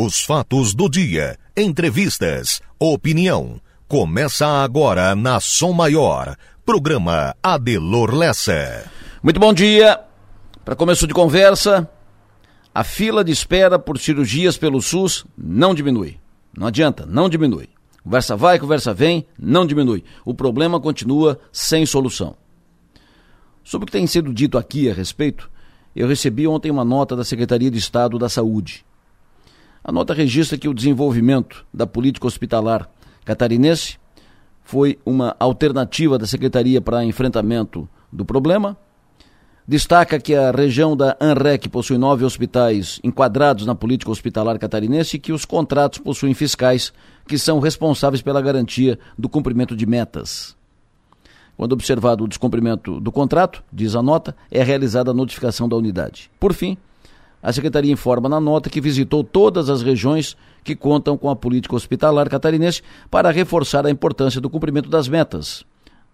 [0.00, 3.60] Os fatos do dia, entrevistas, opinião.
[3.88, 6.36] Começa agora na Som Maior.
[6.64, 8.88] Programa Adelor Lessa.
[9.20, 9.98] Muito bom dia.
[10.64, 11.90] Para começo de conversa,
[12.72, 16.20] a fila de espera por cirurgias pelo SUS não diminui.
[16.56, 17.68] Não adianta, não diminui.
[18.04, 20.04] Conversa vai, conversa vem, não diminui.
[20.24, 22.36] O problema continua sem solução.
[23.64, 25.50] Sobre o que tem sido dito aqui a respeito,
[25.96, 28.86] eu recebi ontem uma nota da Secretaria de Estado da Saúde.
[29.88, 32.90] A nota registra que o desenvolvimento da política hospitalar
[33.24, 33.98] catarinense
[34.62, 38.76] foi uma alternativa da Secretaria para enfrentamento do problema.
[39.66, 45.18] Destaca que a região da ANREC possui nove hospitais enquadrados na política hospitalar catarinense e
[45.18, 46.92] que os contratos possuem fiscais
[47.26, 50.54] que são responsáveis pela garantia do cumprimento de metas.
[51.56, 56.30] Quando observado o descumprimento do contrato, diz a nota, é realizada a notificação da unidade.
[56.38, 56.76] Por fim,
[57.42, 61.76] a Secretaria informa na nota que visitou todas as regiões que contam com a política
[61.76, 65.64] hospitalar catarinense para reforçar a importância do cumprimento das metas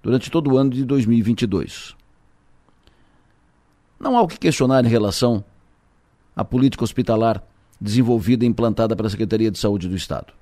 [0.02, 1.94] durante todo o ano de 2022.
[3.98, 5.42] Não há o que questionar em relação
[6.36, 7.42] à política hospitalar
[7.80, 10.32] desenvolvida e implantada pela Secretaria de Saúde do Estado.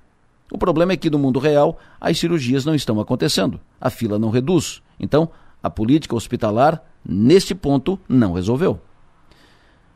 [0.51, 4.29] O problema é que no mundo real as cirurgias não estão acontecendo, a fila não
[4.29, 4.81] reduz.
[4.99, 5.29] Então,
[5.61, 8.79] a política hospitalar, neste ponto, não resolveu.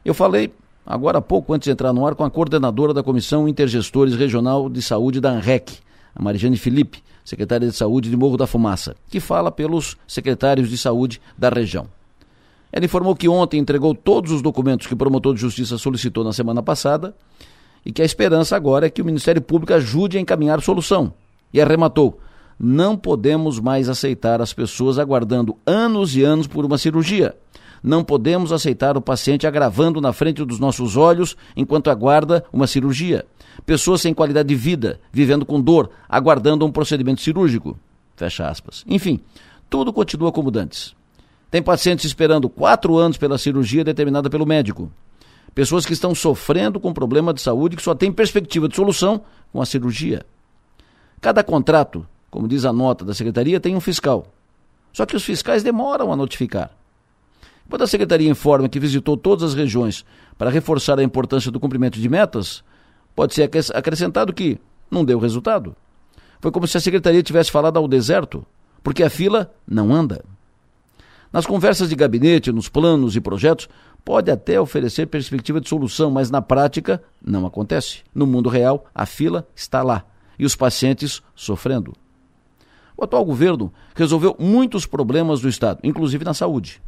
[0.04, 0.54] Eu falei
[0.88, 4.70] agora há pouco, antes de entrar no ar, com a coordenadora da Comissão Intergestores Regional
[4.70, 5.80] de Saúde da ANREC,
[6.16, 10.78] a Marijane Felipe, secretária de Saúde de Morro da Fumaça, que fala pelos secretários de
[10.78, 11.88] saúde da região.
[12.72, 16.32] Ela informou que ontem entregou todos os documentos que o promotor de justiça solicitou na
[16.32, 17.14] semana passada
[17.86, 21.14] e que a esperança agora é que o Ministério Público ajude a encaminhar solução.
[21.54, 22.20] E arrematou:
[22.60, 27.36] não podemos mais aceitar as pessoas aguardando anos e anos por uma cirurgia.
[27.88, 33.26] Não podemos aceitar o paciente agravando na frente dos nossos olhos enquanto aguarda uma cirurgia.
[33.66, 37.78] Pessoas sem qualidade de vida, vivendo com dor, aguardando um procedimento cirúrgico.
[38.16, 38.84] Fecha aspas.
[38.88, 39.20] Enfim,
[39.70, 40.96] tudo continua como dantes.
[41.50, 44.92] Tem pacientes esperando quatro anos pela cirurgia determinada pelo médico.
[45.56, 49.62] Pessoas que estão sofrendo com problema de saúde que só tem perspectiva de solução com
[49.62, 50.24] a cirurgia.
[51.20, 54.28] Cada contrato como diz a nota da secretaria, tem um fiscal.
[54.94, 56.72] Só que os fiscais demoram a notificar.
[57.70, 60.06] Quando a secretaria informa que visitou todas as regiões
[60.38, 62.64] para reforçar a importância do cumprimento de metas,
[63.16, 64.58] pode ser acrescentado que
[64.90, 65.76] não deu resultado.
[66.40, 68.46] Foi como se a secretaria tivesse falado ao deserto,
[68.82, 70.24] porque a fila não anda.
[71.34, 73.68] Nas conversas de gabinete, nos planos e projetos,
[74.06, 78.04] pode até oferecer perspectiva de solução, mas na prática não acontece.
[78.16, 80.06] No mundo real, a fila está lá
[80.40, 81.94] e os pacientes sofrendo.
[82.96, 86.82] O atual governo resolveu muitos problemas do Estado, inclusive na saúde,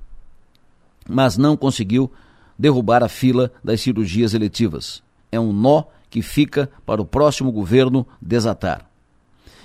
[1.10, 2.12] mas não conseguiu
[2.58, 5.02] derrubar a fila das cirurgias eletivas.
[5.32, 8.86] É um nó que fica para o próximo governo desatar.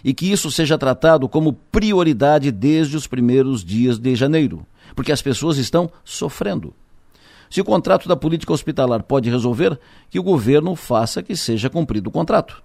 [0.03, 5.23] E que isso seja tratado como prioridade desde os primeiros dias de janeiro, porque as
[5.23, 6.75] pessoas estão sofrendo.
[7.51, 9.79] Se o contrato da política hospitalar pode resolver,
[10.11, 12.63] que o governo faça que seja cumprido o contrato.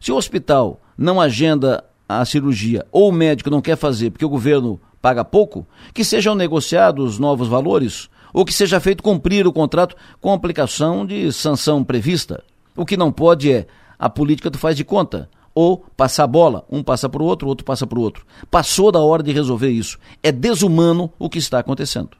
[0.00, 4.28] Se o hospital não agenda a cirurgia ou o médico não quer fazer porque o
[4.28, 9.94] governo paga pouco, que sejam negociados novos valores ou que seja feito cumprir o contrato
[10.18, 12.42] com aplicação de sanção prevista.
[12.74, 13.66] O que não pode é
[13.98, 17.46] a política do faz de conta ou passar a bola, um passa para o outro,
[17.46, 18.24] outro passa para o outro.
[18.50, 19.98] Passou da hora de resolver isso.
[20.22, 22.16] É desumano o que está acontecendo.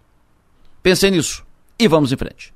[0.83, 1.43] Pensem nisso
[1.79, 2.54] e vamos em frente.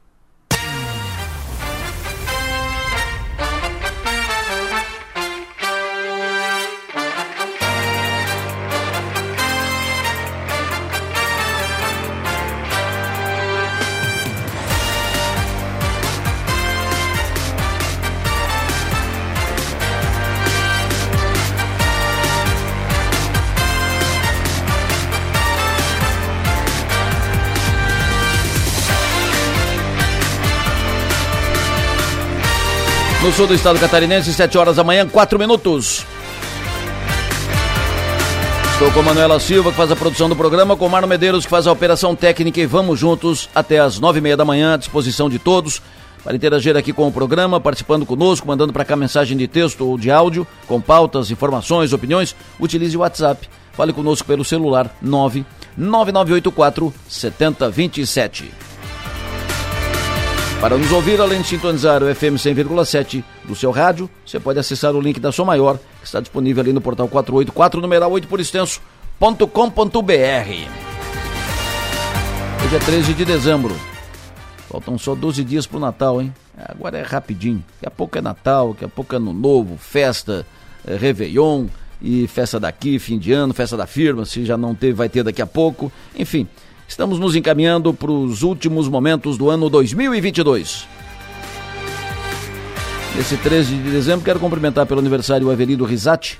[33.28, 36.03] No sul do estado catarinense, 7 horas da manhã, 4 minutos.
[38.72, 41.66] Estou com Manuela Silva, que faz a produção do programa, com Marno Medeiros, que faz
[41.66, 45.28] a operação técnica, e vamos juntos até as nove e meia da manhã, à disposição
[45.28, 45.83] de todos,
[46.25, 49.98] para interagir aqui com o programa, participando conosco, mandando para cá mensagem de texto ou
[49.98, 53.47] de áudio, com pautas, informações, opiniões, utilize o WhatsApp.
[53.72, 58.67] Fale conosco pelo celular 99984 7027.
[60.60, 64.93] Para nos ouvir, além de sintonizar o FM 100,7 do seu rádio, você pode acessar
[64.97, 68.41] o link da Som Maior, que está disponível ali no portal 484, numeral 8 por
[68.41, 69.39] extenso.com.br.
[72.65, 73.77] Hoje é 13 de dezembro.
[74.69, 76.34] Faltam só 12 dias pro Natal, hein?
[76.57, 77.65] Agora é rapidinho.
[77.75, 80.45] Daqui a pouco é Natal, daqui a pouco é Ano Novo, festa,
[80.84, 81.66] é Réveillon
[82.03, 85.22] e festa daqui, fim de ano, festa da firma, se já não teve, vai ter
[85.22, 85.91] daqui a pouco.
[86.16, 86.49] Enfim,
[86.88, 90.88] estamos nos encaminhando para os últimos momentos do ano 2022.
[93.14, 96.38] Nesse 13 de dezembro, quero cumprimentar pelo aniversário o Avelino Risati,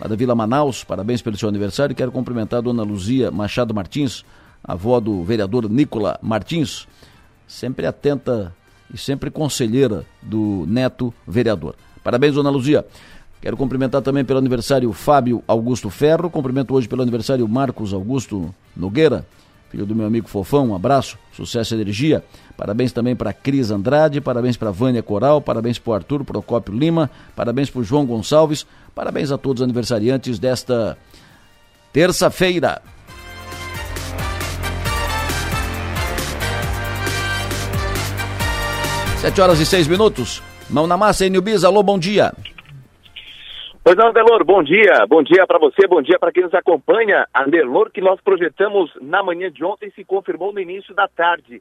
[0.00, 0.82] lá da Vila Manaus.
[0.82, 1.94] Parabéns pelo seu aniversário.
[1.94, 4.24] Quero cumprimentar a dona Luzia Machado Martins,
[4.64, 6.88] avó do vereador Nicola Martins,
[7.46, 8.54] sempre atenta
[8.92, 11.74] e sempre conselheira do neto vereador.
[12.02, 12.86] Parabéns, dona Luzia.
[13.42, 16.30] Quero cumprimentar também pelo aniversário Fábio Augusto Ferro.
[16.30, 19.26] Cumprimento hoje pelo aniversário Marcos Augusto Nogueira,
[19.72, 20.68] filho do meu amigo Fofão.
[20.68, 22.22] Um abraço, sucesso e energia.
[22.56, 27.70] Parabéns também para Cris Andrade, parabéns para Vânia Coral, parabéns para Arthur Procópio Lima, parabéns
[27.70, 30.96] para João Gonçalves, parabéns a todos os aniversariantes desta
[31.90, 32.82] terça-feira.
[39.22, 40.42] Sete horas e seis minutos.
[40.68, 42.34] Mão na massa, Enilbiz, alô, bom dia.
[43.84, 45.04] Pois não, Adelor, bom dia.
[45.08, 47.26] Bom dia para você, bom dia para quem nos acompanha.
[47.34, 51.60] Adelor, que nós projetamos na manhã de ontem, se confirmou no início da tarde.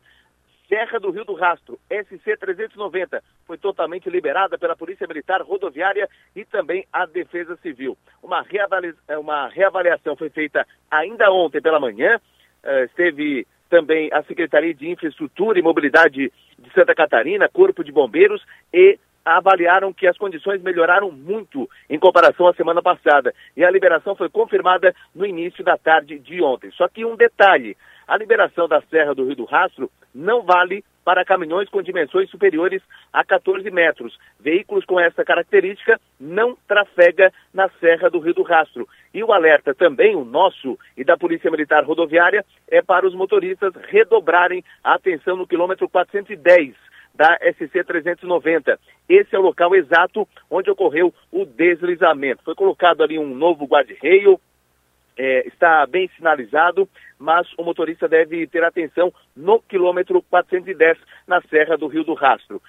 [0.69, 6.45] Serra do Rio do Rastro, SC 390, foi totalmente liberada pela Polícia Militar Rodoviária e
[6.45, 7.97] também a Defesa Civil.
[8.21, 8.93] Uma, reavalia...
[9.17, 12.21] uma reavaliação foi feita ainda ontem pela manhã.
[12.63, 18.45] Uh, esteve também a Secretaria de Infraestrutura e Mobilidade de Santa Catarina, Corpo de Bombeiros
[18.71, 23.33] e avaliaram que as condições melhoraram muito em comparação à semana passada.
[23.55, 26.71] E a liberação foi confirmada no início da tarde de ontem.
[26.71, 27.77] Só que um detalhe:
[28.07, 32.81] a liberação da Serra do Rio do Rastro não vale para caminhões com dimensões superiores
[33.11, 34.17] a 14 metros.
[34.39, 38.87] Veículos com essa característica não trafega na Serra do Rio do Rastro.
[39.13, 43.73] E o alerta também, o nosso e da Polícia Militar Rodoviária, é para os motoristas
[43.89, 46.75] redobrarem a atenção no quilômetro 410
[47.13, 48.79] da SC 390.
[49.07, 52.43] Esse é o local exato onde ocorreu o deslizamento.
[52.43, 54.39] Foi colocado ali um novo guarda-reio,
[55.17, 56.87] é, está bem sinalizado,
[57.19, 60.97] mas o motorista deve ter atenção no quilômetro 410,
[61.27, 62.61] na Serra do Rio do Rastro.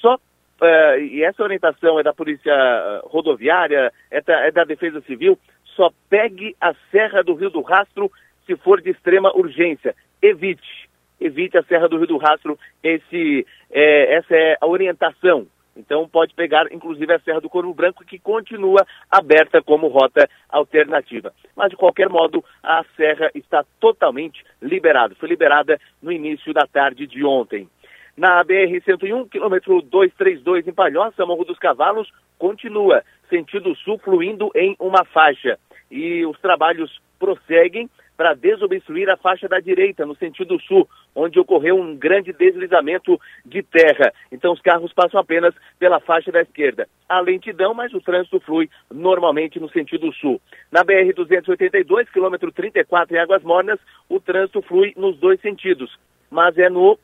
[0.00, 2.54] Só, uh, e essa orientação é da Polícia
[3.04, 5.38] Rodoviária, é da, é da Defesa Civil,
[5.76, 8.10] só pegue a Serra do Rio do Rastro
[8.46, 9.94] se for de extrema urgência.
[10.20, 10.88] Evite,
[11.24, 15.46] evite a Serra do Rio do Rastro, esse, é, essa é a orientação
[15.76, 21.32] então pode pegar, inclusive, a Serra do Corvo Branco, que continua aberta como rota alternativa.
[21.56, 25.14] Mas, de qualquer modo, a serra está totalmente liberada.
[25.14, 27.68] Foi liberada no início da tarde de ontem.
[28.16, 35.04] Na BR-101, quilômetro 232 em Palhoça, Morro dos Cavalos, continua sentido sul fluindo em uma
[35.04, 35.58] faixa.
[35.90, 37.88] E os trabalhos prosseguem
[38.22, 43.64] para desobstruir a faixa da direita, no sentido sul, onde ocorreu um grande deslizamento de
[43.64, 44.12] terra.
[44.30, 46.86] Então os carros passam apenas pela faixa da esquerda.
[47.08, 50.40] Há lentidão, mas o trânsito flui normalmente no sentido sul.
[50.70, 55.98] Na BR-282, quilômetro 34 em Águas Mornas, o trânsito flui nos dois sentidos,
[56.30, 56.96] mas é no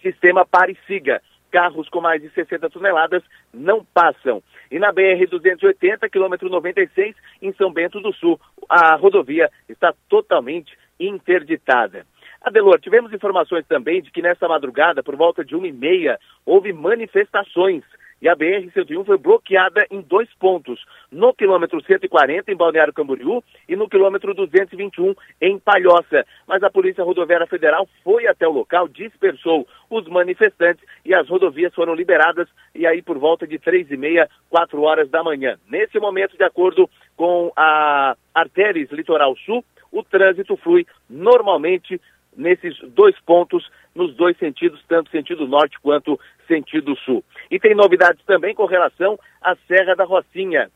[0.00, 1.20] sistema pare-siga
[1.50, 3.22] carros com mais de 60 toneladas
[3.52, 4.42] não passam.
[4.70, 12.06] E na BR-280, quilômetro 96, em São Bento do Sul, a rodovia está totalmente interditada.
[12.40, 16.72] Adelor, tivemos informações também de que nessa madrugada, por volta de uma e meia, houve
[16.72, 17.82] manifestações
[18.20, 23.74] e a BR-101 foi bloqueada em dois pontos, no quilômetro 140 em Balneário Camboriú e
[23.74, 26.26] no quilômetro 221 em Palhoça.
[26.46, 31.74] Mas a Polícia Rodoviária Federal foi até o local, dispersou os manifestantes e as rodovias
[31.74, 35.58] foram liberadas e aí por volta de três e meia, quatro horas da manhã.
[35.68, 42.00] Nesse momento, de acordo com a Artéries Litoral Sul, o trânsito flui normalmente
[42.36, 46.18] nesses dois pontos, nos dois sentidos, tanto sentido norte quanto
[46.50, 47.22] sentido sul.
[47.48, 50.68] E tem novidades também com relação à Serra da Rocinha.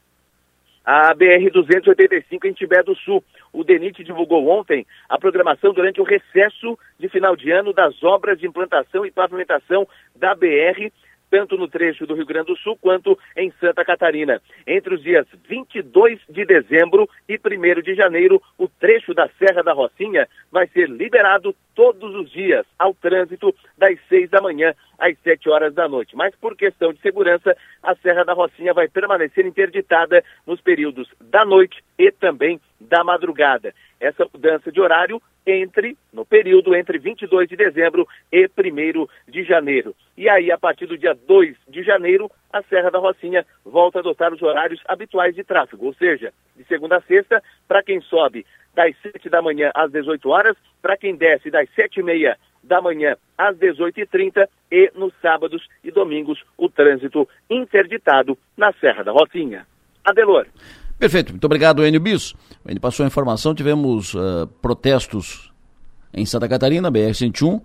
[0.84, 3.24] A BR-285 em Tibé do Sul.
[3.52, 8.38] O DENIT divulgou ontem a programação durante o recesso de final de ano das obras
[8.38, 10.92] de implantação e pavimentação da BR
[11.30, 14.40] tanto no trecho do Rio Grande do Sul quanto em Santa Catarina.
[14.66, 19.72] Entre os dias 22 de dezembro e 1 de janeiro, o trecho da Serra da
[19.72, 25.48] Rocinha vai ser liberado todos os dias ao trânsito das 6 da manhã às 7
[25.48, 26.16] horas da noite.
[26.16, 31.44] Mas por questão de segurança, a Serra da Rocinha vai permanecer interditada nos períodos da
[31.44, 33.74] noite e também da madrugada.
[34.00, 39.94] Essa mudança de horário entre, no período entre 22 de dezembro e 1 de janeiro.
[40.16, 44.00] E aí, a partir do dia 2 de janeiro, a Serra da Rocinha volta a
[44.00, 48.46] adotar os horários habituais de tráfego, ou seja, de segunda a sexta, para quem sobe
[48.74, 52.80] das 7 da manhã às 18 horas, para quem desce das 7 e meia da
[52.80, 59.66] manhã às 18h30 e nos sábados e domingos o trânsito interditado na Serra da Rocinha.
[60.04, 60.46] Adelor.
[60.98, 62.34] Perfeito, muito obrigado, Enio Bis.
[62.66, 65.52] Enio passou a informação, tivemos uh, protestos
[66.12, 67.60] em Santa Catarina, BR-101,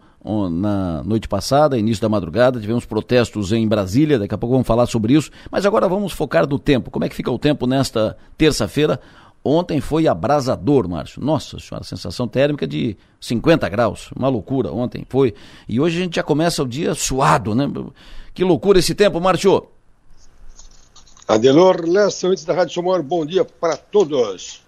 [0.50, 4.86] na noite passada, início da madrugada, tivemos protestos em Brasília, daqui a pouco vamos falar
[4.88, 6.92] sobre isso, mas agora vamos focar no tempo.
[6.92, 9.00] Como é que fica o tempo nesta terça-feira?
[9.44, 11.24] Ontem foi abrasador, Márcio.
[11.24, 14.12] Nossa senhora, sensação térmica de 50 graus.
[14.14, 15.34] Uma loucura ontem foi.
[15.68, 17.66] E hoje a gente já começa o dia suado, né?
[18.34, 19.66] Que loucura esse tempo, Márcio.
[21.30, 24.64] Adelor Lessa, antes da Rádio Somor, bom dia para todos.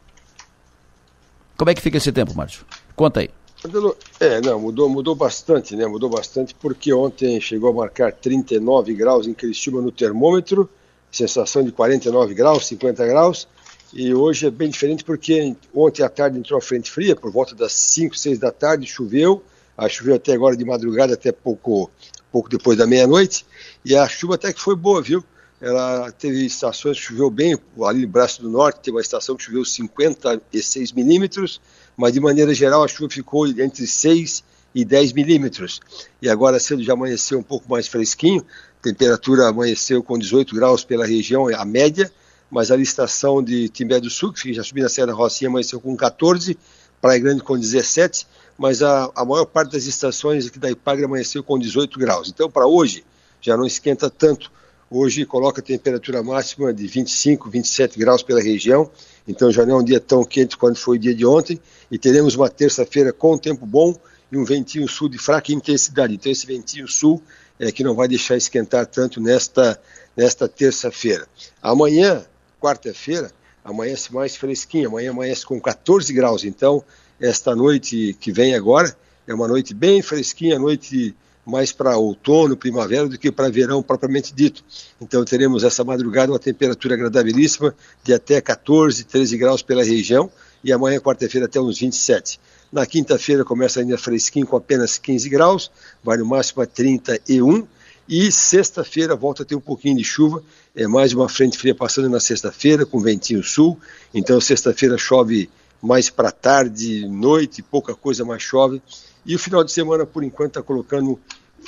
[1.57, 2.63] Como é que fica esse tempo, Márcio?
[2.95, 3.31] Conta aí.
[3.65, 5.87] Adelor, é, não, mudou, mudou bastante, né?
[5.87, 10.69] Mudou bastante porque ontem chegou a marcar 39 graus em Criciúma no termômetro,
[11.11, 13.47] sensação de 49 graus, 50 graus.
[13.91, 17.55] E hoje é bem diferente porque ontem à tarde entrou a frente fria, por volta
[17.55, 19.43] das 5, 6 da tarde, choveu.
[19.75, 21.89] A choveu até agora de madrugada, até pouco,
[22.31, 23.47] pouco depois da meia-noite.
[23.83, 25.23] E a chuva até que foi boa, viu?
[25.61, 29.43] Ela teve estações que choveu bem, ali no Braço do Norte teve uma estação que
[29.43, 31.61] choveu 56 milímetros,
[31.95, 35.79] mas de maneira geral a chuva ficou entre 6 e 10 milímetros.
[36.19, 38.43] E agora cedo já amanheceu um pouco mais fresquinho,
[38.81, 42.11] temperatura amanheceu com 18 graus pela região, a média,
[42.49, 45.95] mas a estação de Timbé do Sul, que já subiu na Serra Rocinha, amanheceu com
[45.95, 46.57] 14,
[46.99, 48.27] Praia Grande com 17,
[48.57, 52.29] mas a, a maior parte das estações aqui da Ipagre amanheceu com 18 graus.
[52.29, 53.05] Então, para hoje,
[53.39, 54.51] já não esquenta tanto.
[54.93, 58.91] Hoje coloca temperatura máxima de 25, 27 graus pela região,
[59.25, 61.57] então já não é um dia tão quente quanto foi o dia de ontem,
[61.89, 63.97] e teremos uma terça-feira com tempo bom
[64.29, 66.13] e um ventinho sul de fraca intensidade.
[66.13, 67.23] Então, esse ventinho sul
[67.57, 69.81] é que não vai deixar esquentar tanto nesta,
[70.13, 71.25] nesta terça-feira.
[71.61, 72.25] Amanhã,
[72.59, 73.31] quarta-feira,
[73.63, 76.83] amanhece mais fresquinho, amanhã amanhece com 14 graus, então
[77.17, 78.93] esta noite que vem agora
[79.25, 84.33] é uma noite bem fresquinha, noite mais para outono, primavera do que para verão propriamente
[84.33, 84.63] dito.
[84.99, 90.29] Então teremos essa madrugada uma temperatura agradabilíssima de até 14, 13 graus pela região
[90.63, 92.39] e amanhã, quarta-feira, até uns 27.
[92.71, 95.71] Na quinta-feira começa ainda fresquinho com apenas 15 graus,
[96.03, 97.65] vai no máximo a 31
[98.07, 100.43] e sexta-feira volta a ter um pouquinho de chuva,
[100.75, 103.79] é mais uma frente fria passando na sexta-feira, com ventinho sul.
[104.13, 105.49] Então, sexta-feira chove
[105.81, 108.81] mais para tarde, noite, pouca coisa mais chove.
[109.25, 111.19] E o final de semana, por enquanto, está colocando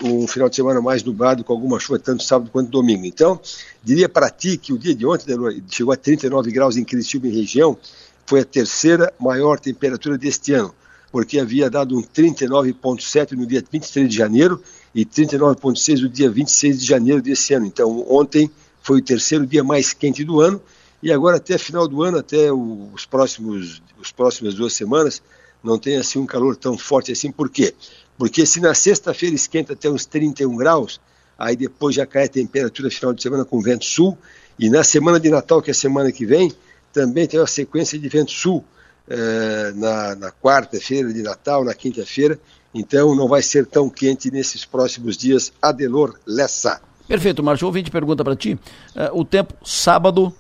[0.02, 3.06] um final de semana mais nublado, com alguma chuva, tanto sábado quanto domingo.
[3.06, 3.40] Então,
[3.84, 5.36] diria para ti que o dia de ontem
[5.70, 7.78] chegou a 39 graus em Criciúma e região,
[8.26, 10.74] foi a terceira maior temperatura deste ano,
[11.12, 14.62] porque havia dado um 39,7 no dia 23 de janeiro
[14.96, 17.66] e 39,6 no dia 26 de janeiro desse ano.
[17.66, 18.50] Então, ontem
[18.82, 20.62] foi o terceiro dia mais quente do ano
[21.04, 25.22] e agora até final do ano, até os próximos, os próximas duas semanas,
[25.62, 27.30] não tem assim um calor tão forte assim.
[27.30, 27.76] Por quê?
[28.18, 31.02] Porque se na sexta-feira esquenta até uns 31 graus,
[31.38, 34.18] aí depois já cai a temperatura final de semana com vento sul,
[34.58, 36.54] e na semana de Natal, que é a semana que vem,
[36.94, 38.64] também tem uma sequência de vento sul
[39.10, 42.40] eh, na, na quarta-feira de Natal, na quinta-feira,
[42.74, 45.52] então não vai ser tão quente nesses próximos dias.
[45.62, 46.82] Adelor Lessa.
[47.08, 47.68] Perfeito, Márcio.
[47.68, 48.54] Ouvinte pergunta para ti.
[48.96, 50.34] Uh, o tempo sábado,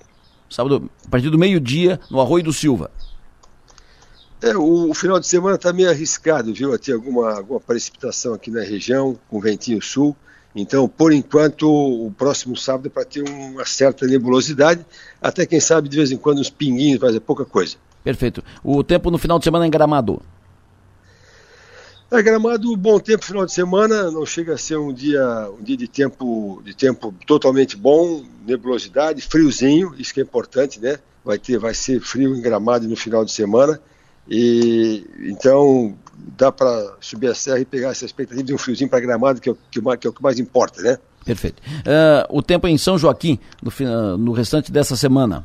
[0.53, 2.91] sábado, a partir do meio-dia, no Arroio do Silva.
[4.41, 6.73] É, o, o, final de semana está meio arriscado, viu?
[6.73, 10.15] A ter alguma, alguma precipitação aqui na região, com ventinho sul.
[10.55, 14.85] Então, por enquanto, o próximo sábado é para ter uma certa nebulosidade,
[15.21, 17.77] até quem sabe de vez em quando uns pinguinhos, mas é pouca coisa.
[18.03, 18.43] Perfeito.
[18.63, 20.21] O tempo no final de semana é em Gramado?
[22.13, 25.75] É, Gramado, bom tempo final de semana, não chega a ser um dia, um dia
[25.75, 30.99] de tempo, de tempo totalmente bom, nebulosidade, friozinho, isso que é importante, né?
[31.25, 33.81] Vai ter, vai ser frio em Gramado no final de semana.
[34.29, 35.97] E então
[36.37, 39.49] dá para subir a serra e pegar essa expectativa de um friozinho para Gramado, que
[39.49, 39.57] é, o,
[39.97, 40.99] que, é o que mais importa, né?
[41.25, 41.63] Perfeito.
[41.79, 45.43] Uh, o tempo em São Joaquim, no, no restante dessa semana.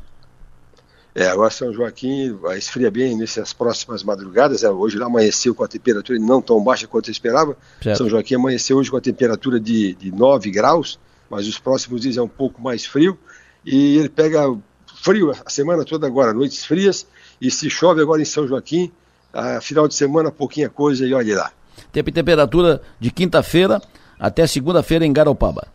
[1.14, 4.62] É, agora São Joaquim vai esfriar bem nessas próximas madrugadas.
[4.62, 7.56] É, hoje lá amanheceu com a temperatura não tão baixa quanto eu esperava.
[7.82, 7.98] Certo.
[7.98, 10.98] São Joaquim amanheceu hoje com a temperatura de, de 9 graus,
[11.28, 13.18] mas os próximos dias é um pouco mais frio.
[13.64, 14.54] E ele pega
[15.02, 17.06] frio a semana toda agora, noites frias.
[17.40, 18.92] E se chove agora em São Joaquim,
[19.32, 21.50] a final de semana pouquinha coisa e olhe lá.
[21.92, 23.80] Tempo e temperatura de quinta-feira
[24.18, 25.68] até segunda-feira em Garopaba.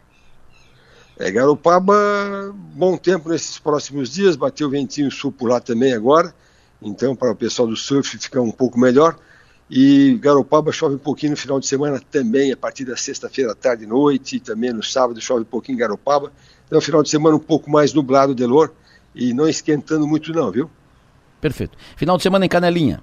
[1.18, 6.34] É, Garopaba, bom tempo nesses próximos dias, bateu ventinho sul por lá também agora,
[6.82, 9.16] então para o pessoal do surf ficar um pouco melhor.
[9.70, 13.86] E Garopaba chove um pouquinho no final de semana também, a partir da sexta-feira, tarde
[13.86, 16.32] e noite, e também no sábado chove um pouquinho em Garopaba.
[16.68, 18.72] Então, final de semana um pouco mais nublado, Delor,
[19.16, 20.70] e não esquentando muito não, viu?
[21.40, 21.78] Perfeito.
[21.96, 23.02] Final de semana em Canelinha.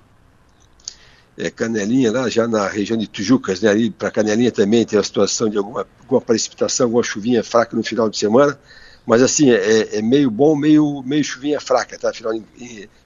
[1.47, 5.03] É, Canelinha, lá já na região de Tujucas, né, ali para Canelinha também tem a
[5.03, 8.59] situação de alguma, alguma precipitação, alguma chuvinha fraca no final de semana,
[9.07, 12.13] mas assim, é, é meio bom, meio, meio chuvinha fraca, tá?
[12.13, 12.33] Final,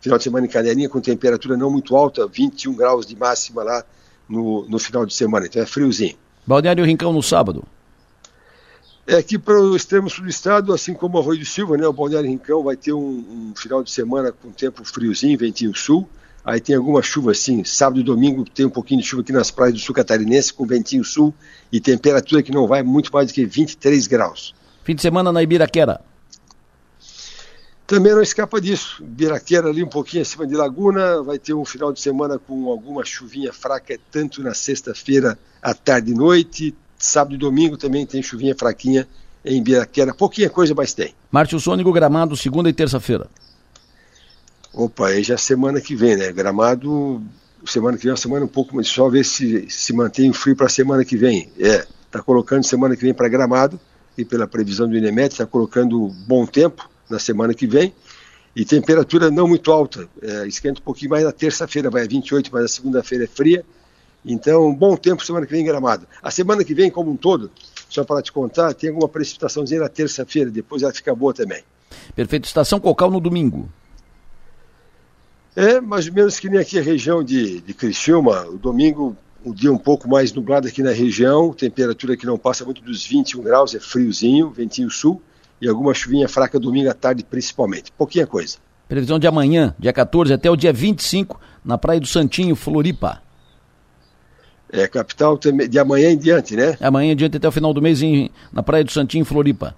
[0.00, 3.84] final de semana em Canelinha com temperatura não muito alta, 21 graus de máxima lá
[4.28, 6.16] no, no final de semana, então é friozinho.
[6.46, 7.64] Balneário Rincão no sábado.
[9.06, 11.92] É aqui para o extremo sul do estado, assim como Arroio do Silva, né, o
[11.92, 16.08] Balneário Rincão vai ter um, um, final de semana com tempo friozinho, ventinho sul.
[16.44, 19.50] Aí tem alguma chuva assim, sábado e domingo tem um pouquinho de chuva aqui nas
[19.50, 21.32] praias do sul catarinense com ventinho sul
[21.72, 24.54] e temperatura que não vai muito mais do que 23 graus.
[24.82, 26.00] Fim de semana na Ibiraquera.
[27.86, 29.02] Também não escapa disso.
[29.02, 33.04] Ibiraquera ali um pouquinho acima de Laguna, vai ter um final de semana com alguma
[33.04, 36.74] chuvinha fraca, tanto na sexta-feira à tarde e noite,
[37.04, 39.06] Sábado e domingo também tem chuvinha fraquinha
[39.44, 40.14] em Biraquera.
[40.14, 41.14] Pouquinha coisa, mas tem.
[41.30, 43.28] Márcio Sônico, Gramado, segunda e terça-feira.
[44.74, 46.32] Opa, aí já semana que vem, né?
[46.32, 47.22] Gramado,
[47.64, 48.88] semana que vem é uma semana um pouco mais.
[48.88, 51.48] Só ver se se mantém frio para semana que vem.
[51.58, 53.78] É, tá colocando semana que vem para Gramado
[54.18, 57.94] e pela previsão do INEMET, está colocando bom tempo na semana que vem
[58.54, 60.08] e temperatura não muito alta.
[60.20, 63.64] É, esquenta um pouquinho mais na terça-feira, vai a 28, mas a segunda-feira é fria
[64.24, 66.06] então, bom tempo semana que vem em Gramado.
[66.22, 67.50] A semana que vem, como um todo,
[67.88, 71.62] só para te contar, tem alguma precipitaçãozinha na terça-feira, depois ela fica boa também.
[72.16, 72.46] Perfeito.
[72.46, 73.68] Estação Cocal no domingo.
[75.56, 78.44] É, mais ou menos que nem aqui a região de, de Criciúma.
[78.46, 82.64] O domingo, um dia um pouco mais nublado aqui na região, temperatura que não passa
[82.64, 85.22] muito dos 21 graus, é friozinho, ventinho sul,
[85.60, 87.92] e alguma chuvinha fraca domingo à tarde principalmente.
[87.92, 88.56] Pouquinha coisa.
[88.88, 93.22] Previsão de amanhã, dia 14 até o dia 25, na Praia do Santinho, Floripa.
[94.70, 96.76] É, capital de amanhã em diante, né?
[96.80, 99.76] Amanhã em diante até o final do mês em, na Praia do Santinho, Floripa.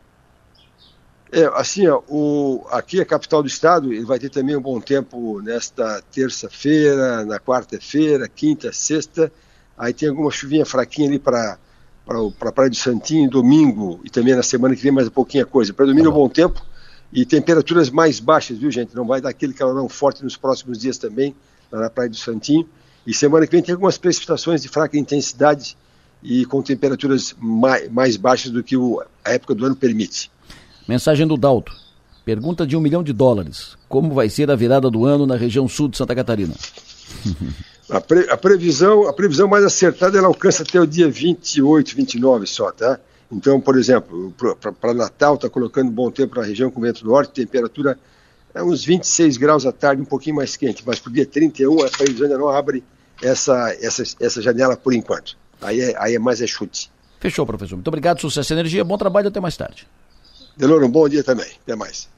[1.32, 4.60] É, assim, ó, o, aqui é a capital do estado, ele vai ter também um
[4.60, 9.32] bom tempo nesta terça-feira, na quarta-feira, quinta, sexta.
[9.76, 11.58] Aí tem alguma chuvinha fraquinha ali para
[12.06, 15.44] para a Praia do Santinho, domingo e também na semana que vem mais um pouquinho
[15.44, 15.74] coisa.
[15.74, 16.64] Para domingo é bom tempo
[17.12, 18.94] e temperaturas mais baixas, viu, gente?
[18.94, 21.34] Não vai dar aquele calorão forte nos próximos dias também,
[21.70, 22.68] lá na Praia do Santinho.
[23.04, 25.76] E semana que vem tem algumas precipitações de fraca intensidade
[26.22, 30.30] e com temperaturas mais, mais baixas do que o, a época do ano permite.
[30.88, 31.72] Mensagem do Dalto.
[32.24, 33.76] Pergunta de um milhão de dólares.
[33.88, 36.54] Como vai ser a virada do ano na região sul de Santa Catarina?
[37.88, 42.44] A, pre, a, previsão, a previsão mais acertada ela alcança até o dia 28, 29
[42.44, 42.98] só, tá?
[43.30, 44.34] Então, por exemplo,
[44.80, 47.96] para Natal está colocando bom tempo na região com vento norte, temperatura
[48.52, 51.84] é uns 26 graus à tarde, um pouquinho mais quente, mas para o dia 31
[51.84, 52.82] a previsão ainda não abre
[53.22, 55.36] essa, essa, essa janela por enquanto.
[55.62, 56.90] Aí é, aí é mais é chute.
[57.20, 57.76] Fechou, professor.
[57.76, 59.86] Muito obrigado, sucesso e energia, bom trabalho até mais tarde.
[60.56, 61.50] Deloro, um bom dia também.
[61.62, 62.08] Até mais.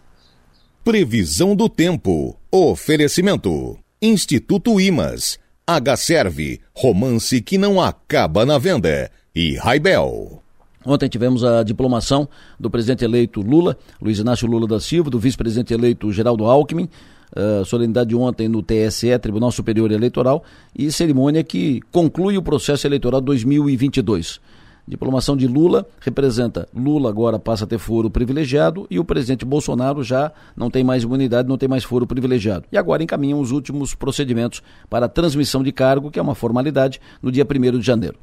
[0.85, 2.39] Previsão do tempo.
[2.51, 3.77] Oferecimento.
[4.01, 5.39] Instituto Imas.
[5.67, 6.61] H-Serve.
[6.73, 9.11] Romance que não acaba na venda.
[9.35, 10.43] E Raibel.
[10.87, 15.75] Ontem tivemos a diplomação do presidente eleito Lula, Luiz Inácio Lula da Silva, do vice-presidente
[15.75, 16.89] eleito Geraldo Alckmin,
[17.37, 20.43] uh, solenidade ontem no TSE, Tribunal Superior Eleitoral,
[20.75, 24.41] e cerimônia que conclui o processo eleitoral 2022.
[24.89, 30.03] Diplomação de Lula representa Lula agora passa a ter foro privilegiado e o presidente Bolsonaro
[30.03, 32.65] já não tem mais imunidade, não tem mais foro privilegiado.
[32.73, 37.03] E agora encaminham os últimos procedimentos para a transmissão de cargo, que é uma formalidade,
[37.21, 38.19] no dia 1 de janeiro.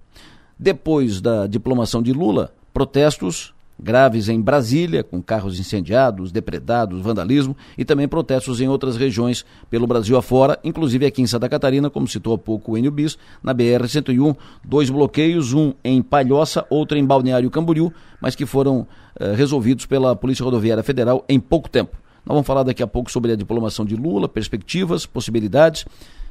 [0.57, 7.83] Depois da diplomação de Lula, protestos graves em Brasília, com carros incendiados, depredados, vandalismo e
[7.83, 12.33] também protestos em outras regiões pelo Brasil afora, inclusive aqui em Santa Catarina, como citou
[12.33, 17.51] há pouco o Enio Bis, na BR-101, dois bloqueios, um em Palhoça, outro em Balneário
[17.51, 18.87] Camboriú, mas que foram
[19.19, 21.97] eh, resolvidos pela Polícia Rodoviária Federal em pouco tempo.
[22.25, 25.85] Nós vamos falar daqui a pouco sobre a diplomação de Lula, perspectivas, possibilidades.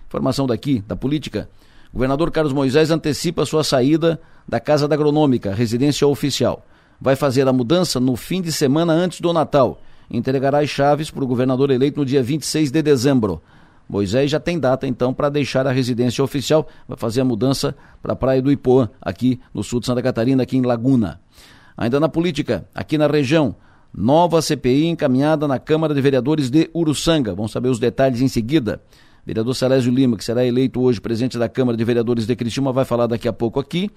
[0.09, 1.49] Informação daqui, da política.
[1.93, 6.65] Governador Carlos Moisés antecipa sua saída da Casa da Agronômica, residência oficial
[7.05, 9.79] vai fazer a mudança no fim de semana antes do Natal.
[10.11, 13.43] Entregará as chaves para o governador eleito no dia 26 de dezembro.
[13.87, 18.15] Moisés já tem data então para deixar a residência oficial, vai fazer a mudança para
[18.15, 21.21] a Praia do Ipoã, aqui no sul de Santa Catarina, aqui em Laguna.
[21.77, 23.55] Ainda na política, aqui na região,
[23.93, 27.35] nova CPI encaminhada na Câmara de Vereadores de Uruçanga.
[27.35, 28.81] Vamos saber os detalhes em seguida.
[29.27, 32.87] Vereador Salésio Lima, que será eleito hoje presidente da Câmara de Vereadores de Criciúma, vai
[32.87, 33.91] falar daqui a pouco aqui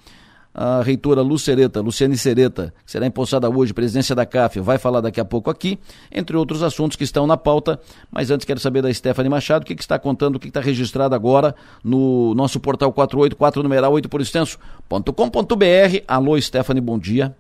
[0.54, 5.20] a reitora Lucereta, Luciane Sereta, que será empossada hoje, presidência da CAF, vai falar daqui
[5.20, 5.80] a pouco aqui,
[6.12, 7.80] entre outros assuntos que estão na pauta.
[8.12, 10.60] Mas antes quero saber da Stephanie Machado, o que, que está contando, o que está
[10.60, 16.04] registrado agora no nosso portal 484, numeral 8 por extenso.com.br.
[16.08, 17.36] Alô, Stephanie, bom dia.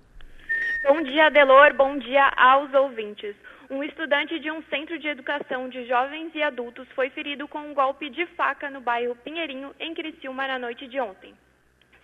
[0.87, 1.73] Bom dia, Delor.
[1.75, 3.35] Bom dia aos ouvintes.
[3.69, 7.73] Um estudante de um centro de educação de jovens e adultos foi ferido com um
[7.73, 11.33] golpe de faca no bairro Pinheirinho, em Criciúma, na noite de ontem.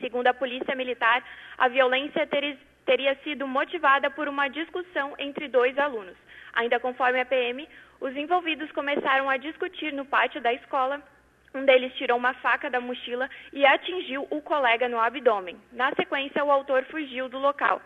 [0.03, 1.23] Segundo a Polícia Militar,
[1.57, 6.17] a violência ter, teria sido motivada por uma discussão entre dois alunos.
[6.51, 7.65] Ainda conforme a PM,
[8.01, 11.01] os envolvidos começaram a discutir no pátio da escola.
[11.55, 15.57] Um deles tirou uma faca da mochila e atingiu o colega no abdômen.
[15.71, 17.81] Na sequência, o autor fugiu do local.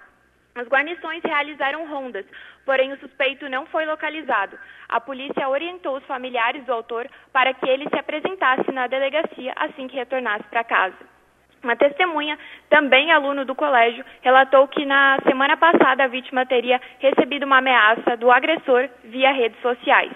[0.56, 2.26] As guarnições realizaram rondas,
[2.66, 4.58] porém o suspeito não foi localizado.
[4.90, 9.88] A polícia orientou os familiares do autor para que ele se apresentasse na delegacia assim
[9.88, 11.17] que retornasse para casa.
[11.64, 12.38] Uma testemunha,
[12.70, 18.16] também aluno do colégio, relatou que na semana passada a vítima teria recebido uma ameaça
[18.16, 20.12] do agressor via redes sociais.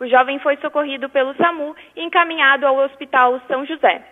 [0.00, 4.02] O jovem foi socorrido pelo SAMU e encaminhado ao Hospital São José.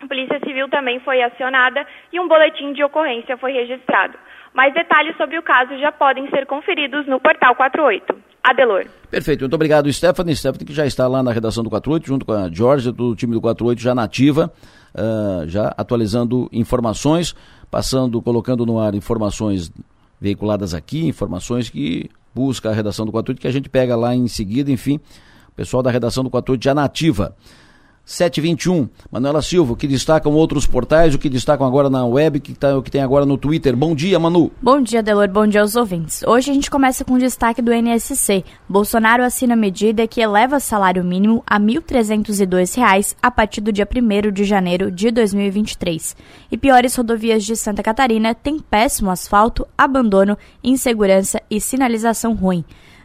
[0.00, 4.18] A Polícia Civil também foi acionada e um boletim de ocorrência foi registrado.
[4.52, 8.14] Mais detalhes sobre o caso já podem ser conferidos no portal 48.
[8.42, 8.84] Adelor.
[9.10, 10.36] Perfeito, muito obrigado, Stephanie.
[10.36, 13.32] Stephanie que já está lá na redação do 48, junto com a Georgia, do time
[13.32, 14.52] do 48, já nativa,
[14.94, 17.34] uh, já atualizando informações,
[17.70, 19.70] passando, colocando no ar informações
[20.20, 24.26] veiculadas aqui, informações que busca a redação do 48, que a gente pega lá em
[24.26, 24.96] seguida, enfim,
[25.48, 27.36] o pessoal da redação do 48 já nativa.
[28.04, 28.88] 721.
[29.10, 32.82] Manuela Silva, que destacam outros portais, o que destacam agora na web, que tá, o
[32.82, 33.74] que tem agora no Twitter.
[33.74, 34.52] Bom dia, Manu.
[34.60, 35.28] Bom dia, Delor.
[35.28, 36.22] Bom dia aos ouvintes.
[36.26, 38.44] Hoje a gente começa com o destaque do NSC.
[38.68, 44.32] Bolsonaro assina medida que eleva salário mínimo a R$ 1.302 a partir do dia 1
[44.32, 46.16] de janeiro de 2023.
[46.52, 52.64] E piores rodovias de Santa Catarina têm péssimo asfalto, abandono, insegurança e sinalização ruim.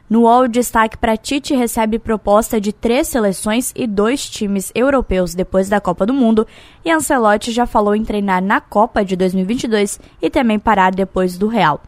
[0.10, 5.70] No UOL, destaque para Tite recebe proposta de três seleções e dois times europeus depois
[5.70, 6.48] da Copa do Mundo,
[6.84, 11.48] e Ancelotti já falou em treinar na Copa de 2022 e também parar depois do
[11.48, 11.80] Real.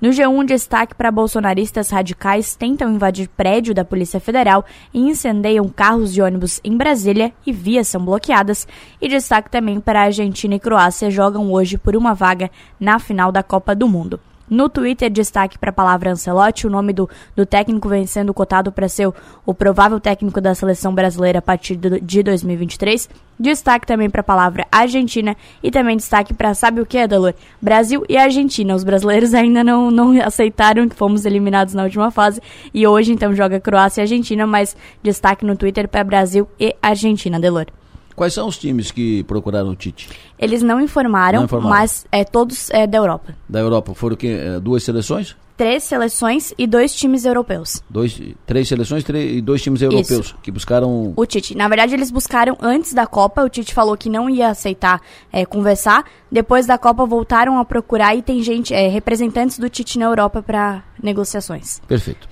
[0.00, 6.12] No G1, destaque para bolsonaristas radicais tentam invadir prédio da Polícia Federal e incendeiam carros
[6.12, 8.68] de ônibus em Brasília e vias são bloqueadas.
[9.00, 13.42] E destaque também para Argentina e Croácia jogam hoje por uma vaga na final da
[13.42, 14.20] Copa do Mundo.
[14.48, 18.70] No Twitter, destaque para a palavra Ancelotti, o nome do, do técnico vem sendo cotado
[18.70, 19.14] para ser o,
[19.46, 23.08] o, provável técnico da seleção brasileira a partir do, de 2023.
[23.40, 27.32] Destaque também para a palavra Argentina e também destaque para, sabe o que, Adalor?
[27.60, 28.74] Brasil e Argentina.
[28.74, 32.40] Os brasileiros ainda não, não aceitaram que fomos eliminados na última fase
[32.72, 37.38] e hoje então joga Croácia e Argentina, mas destaque no Twitter para Brasil e Argentina,
[37.38, 37.66] Adelor.
[38.14, 40.08] Quais são os times que procuraram o Tite?
[40.38, 41.70] Eles não informaram, não informaram.
[41.70, 43.34] mas é, todos é, da Europa.
[43.48, 43.94] Da Europa.
[43.94, 45.36] Foram que, é, duas seleções?
[45.56, 47.80] Três seleções e dois times europeus.
[47.88, 50.36] Dois, três seleções três, e dois times europeus Isso.
[50.42, 51.12] que buscaram.
[51.14, 51.56] O Tite.
[51.56, 53.42] Na verdade, eles buscaram antes da Copa.
[53.42, 55.00] O Tite falou que não ia aceitar
[55.32, 56.04] é, conversar.
[56.30, 60.42] Depois da Copa, voltaram a procurar e tem gente, é, representantes do Tite na Europa
[60.42, 61.80] para negociações.
[61.86, 62.28] Perfeito.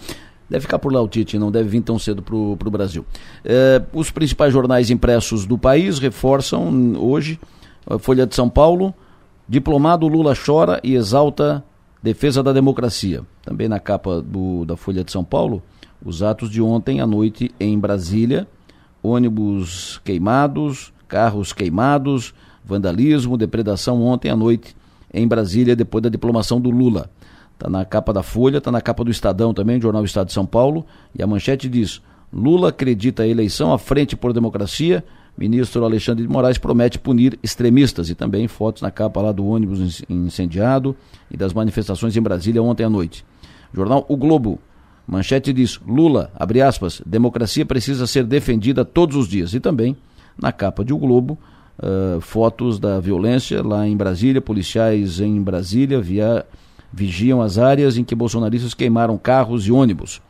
[0.53, 3.07] Deve ficar por lá o Tite, não deve vir tão cedo para o Brasil.
[3.43, 7.41] É, os principais jornais impressos do país reforçam hoje,
[7.87, 8.93] a Folha de São Paulo,
[9.49, 11.65] diplomado Lula chora e exalta
[12.03, 13.23] defesa da democracia.
[13.43, 15.63] Também na capa do, da Folha de São Paulo,
[16.05, 18.47] os atos de ontem à noite em Brasília,
[19.03, 24.77] ônibus queimados, carros queimados, vandalismo, depredação ontem à noite
[25.15, 27.09] em Brasília, depois da diplomação do Lula.
[27.63, 30.45] Está na capa da Folha, está na capa do Estadão também, Jornal Estado de São
[30.45, 30.85] Paulo.
[31.17, 35.05] E a manchete diz: Lula acredita a eleição à frente por democracia.
[35.39, 38.11] Ministro Alexandre de Moraes promete punir extremistas.
[38.11, 40.97] E também fotos na capa lá do ônibus incendiado
[41.31, 43.25] e das manifestações em Brasília ontem à noite.
[43.73, 44.59] Jornal O Globo.
[45.07, 49.55] Manchete diz: Lula, abre aspas, democracia precisa ser defendida todos os dias.
[49.55, 49.97] E também,
[50.37, 51.39] na capa de O Globo,
[51.79, 56.45] uh, fotos da violência lá em Brasília, policiais em Brasília, via
[56.93, 60.21] vigiam as áreas em que bolsonaristas queimaram carros e ônibus.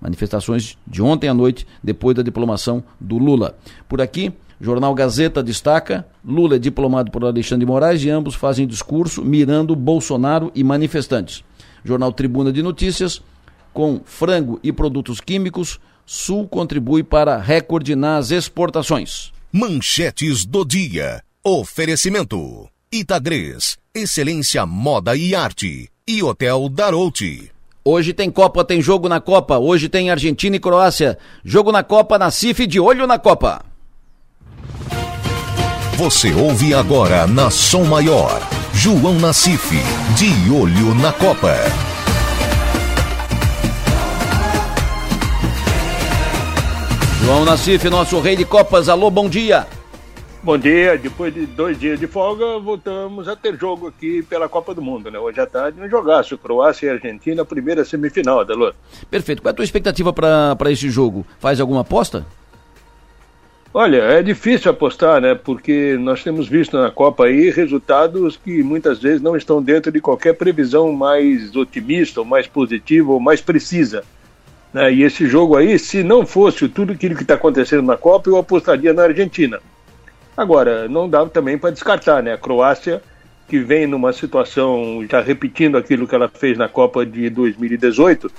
[0.00, 3.56] Manifestações de ontem à noite, depois da diplomação do Lula.
[3.88, 8.66] Por aqui, Jornal Gazeta destaca: Lula é diplomado por Alexandre de Moraes e ambos fazem
[8.66, 11.42] discurso mirando Bolsonaro e manifestantes.
[11.84, 13.22] Jornal Tribuna de Notícias:
[13.72, 19.32] com frango e produtos químicos, Sul contribui para recorde nas exportações.
[19.50, 21.22] Manchetes do dia.
[21.42, 27.50] Oferecimento: Itagres, Excelência Moda e Arte e Hotel Darouti.
[27.82, 29.58] Hoje tem Copa, tem jogo na Copa.
[29.58, 31.16] Hoje tem Argentina e Croácia.
[31.42, 33.64] Jogo na Copa, na CIF, de olho na Copa.
[35.96, 38.38] Você ouve agora na Som Maior.
[38.74, 39.70] João Nassif,
[40.14, 41.54] de olho na Copa.
[47.24, 48.90] João Nassif, nosso rei de Copas.
[48.90, 49.66] Alô, bom dia.
[50.44, 54.74] Bom dia, depois de dois dias de folga, voltamos a ter jogo aqui pela Copa
[54.74, 55.18] do Mundo, né?
[55.18, 58.74] Hoje à tarde um jogaço, Croácia e Argentina, primeira semifinal, Adelor.
[59.10, 59.40] Perfeito.
[59.40, 61.24] Qual é a tua expectativa para esse jogo?
[61.38, 62.26] Faz alguma aposta?
[63.72, 65.34] Olha, é difícil apostar, né?
[65.34, 69.98] Porque nós temos visto na Copa aí resultados que muitas vezes não estão dentro de
[69.98, 74.04] qualquer previsão mais otimista, ou mais positiva, ou mais precisa.
[74.74, 74.92] Né?
[74.92, 78.36] E esse jogo aí, se não fosse tudo aquilo que está acontecendo na Copa, eu
[78.36, 79.58] apostaria na Argentina.
[80.36, 82.32] Agora, não dá também para descartar, né?
[82.32, 83.00] A Croácia,
[83.48, 88.30] que vem numa situação, já repetindo aquilo que ela fez na Copa de 2018,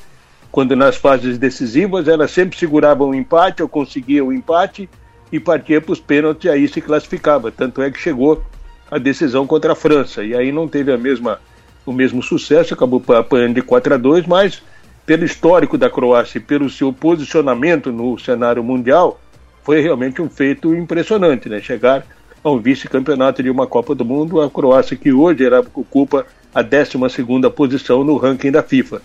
[0.51, 4.89] quando nas fases decisivas ela sempre segurava um empate ou conseguia o um empate
[5.31, 7.51] e partia para os pênaltis e aí se classificava.
[7.51, 8.43] Tanto é que chegou
[8.89, 10.23] a decisão contra a França.
[10.23, 11.39] E aí não teve a mesma,
[11.86, 14.62] o mesmo sucesso, acabou apanhando de 4 a 2 mas
[15.05, 19.19] pelo histórico da Croácia e pelo seu posicionamento no cenário mundial,
[19.65, 21.60] foi realmente um feito impressionante, né?
[21.60, 22.06] Chegar
[22.43, 27.49] ao vice-campeonato de uma Copa do Mundo, a Croácia que hoje era, ocupa a 12
[27.56, 29.01] posição no ranking da FIFA.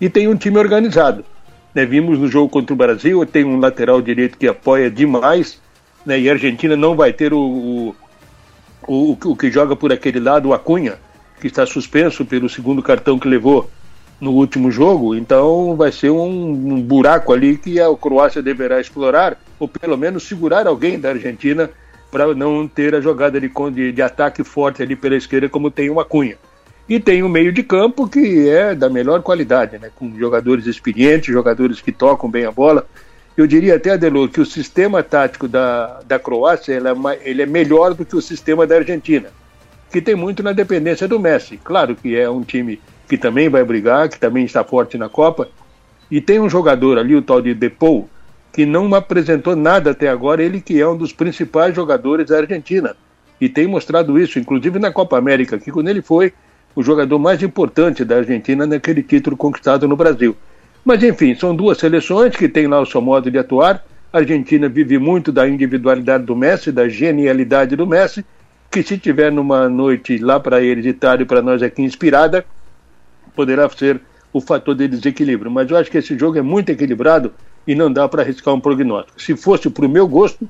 [0.00, 1.24] E tem um time organizado.
[1.72, 1.86] Né?
[1.86, 5.60] Vimos no jogo contra o Brasil, tem um lateral direito que apoia demais,
[6.04, 6.18] né?
[6.18, 7.94] e a Argentina não vai ter o, o,
[8.88, 10.98] o, o que joga por aquele lado, o Acunha,
[11.40, 13.70] que está suspenso pelo segundo cartão que levou
[14.20, 19.38] no último jogo, então vai ser um, um, buraco ali que a Croácia deverá explorar,
[19.60, 21.70] ou pelo menos segurar alguém da Argentina
[22.10, 25.90] para não ter a jogada de, de, de, ataque forte ali pela esquerda, como tem
[25.90, 26.36] uma cunha.
[26.88, 29.90] E tem um meio de campo que é da melhor qualidade, né?
[29.94, 32.84] com jogadores experientes, jogadores que tocam bem a bola.
[33.36, 37.46] Eu diria até, Adelor, que o sistema tático da, da Croácia ele é, ele é
[37.46, 39.28] melhor do que o sistema da Argentina,
[39.92, 41.60] que tem muito na dependência do Messi.
[41.62, 45.48] Claro que é um time que também vai brigar, que também está forte na Copa.
[46.10, 48.08] E tem um jogador ali, o tal de Depou,
[48.60, 52.94] que não apresentou nada até agora, ele que é um dos principais jogadores da Argentina.
[53.40, 56.34] E tem mostrado isso, inclusive na Copa América, que quando ele foi
[56.76, 60.36] o jogador mais importante da Argentina naquele título conquistado no Brasil.
[60.84, 63.82] Mas enfim, são duas seleções que têm lá o seu modo de atuar.
[64.12, 68.22] A Argentina vive muito da individualidade do Messi, da genialidade do Messi,
[68.70, 70.92] que se tiver numa noite lá para eles e
[71.24, 72.44] para nós aqui inspirada,
[73.34, 74.02] poderá ser
[74.34, 75.50] o fator de desequilíbrio.
[75.50, 77.32] Mas eu acho que esse jogo é muito equilibrado
[77.66, 79.20] e não dá para arriscar um prognóstico.
[79.20, 80.48] Se fosse para o meu gosto,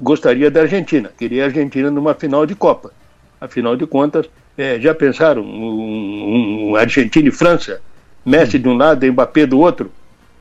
[0.00, 1.10] gostaria da Argentina.
[1.16, 2.92] Queria a Argentina numa final de Copa.
[3.40, 7.80] Afinal de contas, é, já pensaram um, um, Argentina e França?
[8.24, 9.90] Messi de um lado Mbappé do outro?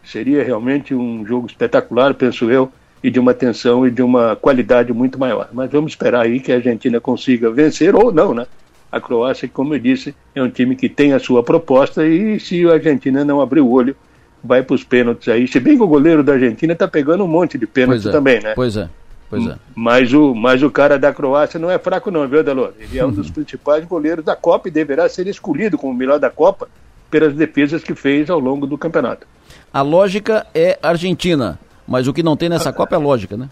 [0.04, 2.72] Seria realmente um jogo espetacular, penso eu,
[3.04, 5.50] e de uma tensão e de uma qualidade muito maior.
[5.52, 8.48] Mas vamos esperar aí que a Argentina consiga vencer ou não, né?
[8.92, 12.66] A Croácia, como eu disse, é um time que tem a sua proposta e se
[12.66, 13.96] a Argentina não abrir o olho,
[14.46, 15.48] vai para os pênaltis aí.
[15.48, 18.42] Se bem que o goleiro da Argentina está pegando um monte de pênaltis é, também,
[18.42, 18.54] né?
[18.54, 18.90] Pois é.
[19.30, 19.56] Pois é.
[19.74, 22.74] Mas o, mas o cara da Croácia não é fraco não, viu, Delor?
[22.80, 26.20] Ele é um dos principais goleiros da Copa e deverá ser escolhido como o melhor
[26.20, 26.70] da Copa
[27.10, 29.26] pelas defesas que fez ao longo do campeonato.
[29.74, 33.50] A lógica é Argentina, mas o que não tem nessa Copa é lógica, né?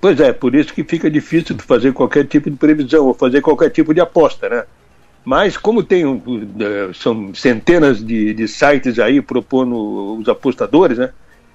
[0.00, 3.40] Pois é, por isso que fica difícil de fazer qualquer tipo de previsão ou fazer
[3.40, 4.64] qualquer tipo de aposta, né?
[5.24, 11.10] Mas como tem eh, são centenas de, de sites aí propondo os apostadores, né?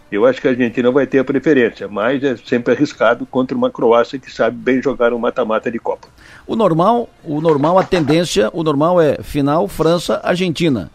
[0.09, 3.69] Eu acho que a Argentina vai ter a preferência, mas é sempre arriscado contra uma
[3.69, 6.07] Croácia que sabe bem jogar um mata-mata de Copa.
[6.45, 10.89] O normal, o normal, a tendência, o normal é final França, Argentina.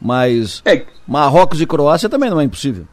[0.00, 0.82] Mas é.
[1.06, 2.86] Marrocos e Croácia também não é impossível.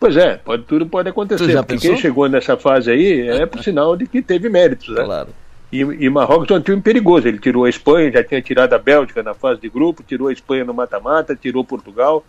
[0.00, 1.64] Pois é, pode, tudo pode acontecer.
[1.78, 5.04] Quem chegou nessa fase aí é por sinal de que teve méritos, né?
[5.04, 5.28] Claro.
[5.72, 7.28] E, e Marrocos é um time perigoso.
[7.28, 10.32] Ele tirou a Espanha, já tinha tirado a Bélgica na fase de grupo, tirou a
[10.32, 12.24] Espanha no mata-mata, tirou Portugal.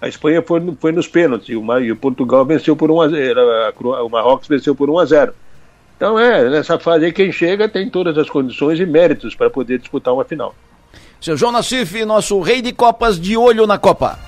[0.00, 3.08] A Espanha foi, foi nos pênaltis e o, e o Portugal venceu por 1 a
[3.08, 3.40] 0.
[3.40, 5.34] A, o Marrocos venceu por 1 a 0.
[5.96, 9.78] Então é, nessa fase aí quem chega tem todas as condições e méritos para poder
[9.78, 10.54] disputar uma final.
[11.20, 14.18] Seu João Nassif, nosso rei de copas de olho na Copa.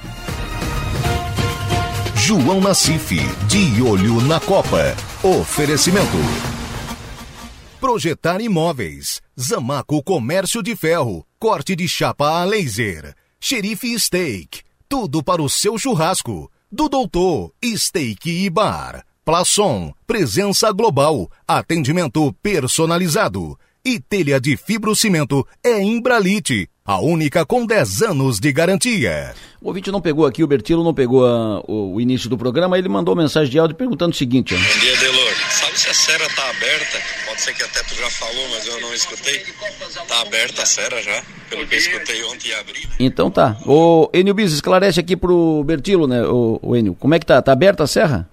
[2.15, 3.17] João Nassif,
[3.49, 4.95] de olho na Copa.
[5.25, 6.52] Oferecimento.
[7.83, 9.21] Projetar imóveis.
[9.37, 11.27] Zamaco Comércio de Ferro.
[11.37, 13.13] Corte de chapa a laser.
[13.41, 14.61] Xerife Steak.
[14.89, 16.49] Tudo para o seu churrasco.
[16.71, 19.05] Do Doutor Steak e Bar.
[19.25, 19.93] Plaçom.
[20.07, 21.29] Presença global.
[21.45, 23.59] Atendimento personalizado.
[23.85, 29.35] E telha de fibrocimento é Imbralite a única com 10 anos de garantia.
[29.61, 32.77] O ouvinte não pegou aqui, o Bertilo não pegou a, o, o, início do programa,
[32.77, 34.53] ele mandou mensagem de áudio perguntando o seguinte.
[34.53, 34.59] Ó.
[34.59, 35.33] Bom dia, Delor.
[35.49, 36.99] Sabe se a Sera tá aberta?
[37.25, 39.45] Pode ser que até tu já falou, mas eu não escutei.
[40.09, 42.89] Tá aberta a Sera já, pelo que eu escutei ontem e abri.
[42.99, 43.57] Então tá.
[43.65, 46.97] O Enio Bis, esclarece aqui pro Bertilo, né, o, o Enio.
[46.97, 47.41] Como é que tá?
[47.41, 48.29] Tá aberta a serra?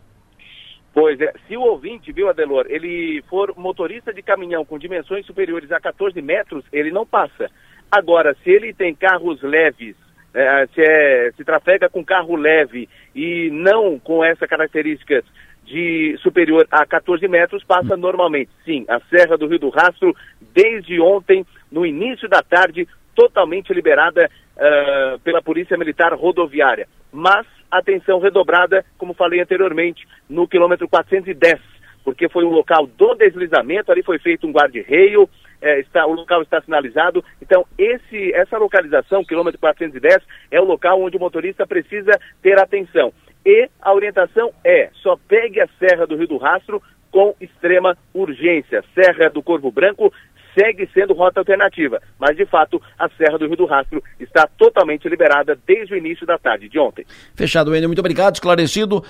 [0.91, 5.71] Pois é, se o ouvinte, viu, Adelor, ele for motorista de caminhão com dimensões superiores
[5.71, 7.51] a 14 metros, ele não passa.
[7.91, 9.95] Agora, se ele tem carros leves,
[10.33, 15.23] é, se, é, se trafega com carro leve e não com essa característica
[15.65, 18.49] de superior a 14 metros, passa normalmente.
[18.65, 20.15] Sim, a Serra do Rio do Rastro,
[20.53, 26.87] desde ontem, no início da tarde, totalmente liberada uh, pela Polícia Militar Rodoviária.
[27.11, 31.59] Mas atenção redobrada, como falei anteriormente, no quilômetro 410,
[32.03, 35.29] porque foi um local do deslizamento, ali foi feito um guarda-reio,
[35.61, 37.23] é, está, o local está sinalizado.
[37.41, 43.13] Então, esse, essa localização, quilômetro 410, é o local onde o motorista precisa ter atenção.
[43.45, 48.83] E a orientação é: só pegue a Serra do Rio do Rastro com extrema urgência.
[48.93, 50.13] Serra do Corvo Branco
[50.57, 55.07] segue sendo rota alternativa, mas de fato a Serra do Rio do Rastro está totalmente
[55.07, 57.05] liberada desde o início da tarde de ontem.
[57.35, 59.03] Fechado, Enio, muito obrigado, esclarecido.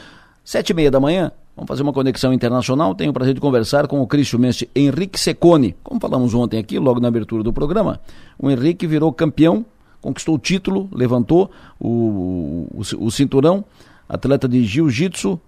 [0.43, 2.95] Sete e meia da manhã, vamos fazer uma conexão internacional.
[2.95, 5.75] Tenho o prazer de conversar com o cristiumense Henrique Secone.
[5.83, 7.99] Como falamos ontem aqui, logo na abertura do programa,
[8.37, 9.65] o Henrique virou campeão,
[10.01, 13.65] conquistou o título, levantou o, o, o cinturão,
[14.07, 15.39] atleta de jiu-jitsu.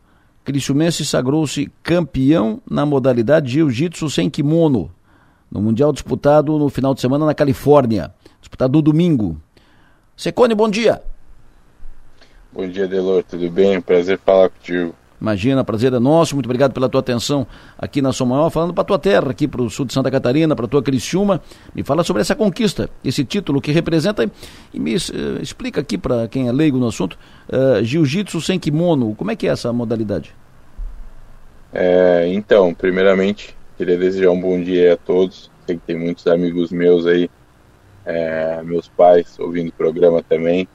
[0.44, 4.92] Cristiumense sagrou-se campeão na modalidade jiu-jitsu sem kimono,
[5.50, 9.38] no Mundial disputado no final de semana na Califórnia, disputado no domingo.
[10.18, 11.02] Secone, bom dia.
[12.52, 13.80] Bom dia, Delor, tudo bem?
[13.80, 14.94] Prazer falar contigo.
[15.22, 17.46] Imagina, prazer é nosso, muito obrigado pela tua atenção
[17.78, 20.56] aqui na São Maior, falando para tua terra, aqui para o sul de Santa Catarina,
[20.56, 21.40] para tua Criciúma.
[21.76, 24.30] Me fala sobre essa conquista, esse título que representa
[24.74, 27.18] e me uh, explica aqui para quem é leigo no assunto,
[27.50, 30.34] uh, jiu-jitsu sem kimono, como é que é essa modalidade?
[31.72, 35.50] É, então, primeiramente, Queria desejar um bom dia a todos.
[35.66, 37.28] Sei que tem muitos amigos meus aí,
[38.06, 40.68] é, meus pais ouvindo o programa também.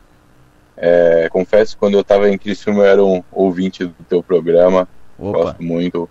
[0.76, 4.88] É, confesso que quando eu estava em Criciúma eu era um ouvinte do teu programa.
[5.18, 5.38] Opa.
[5.38, 6.08] Gosto muito.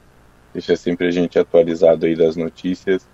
[0.54, 3.08] Deixa sempre a gente atualizado aí das notícias.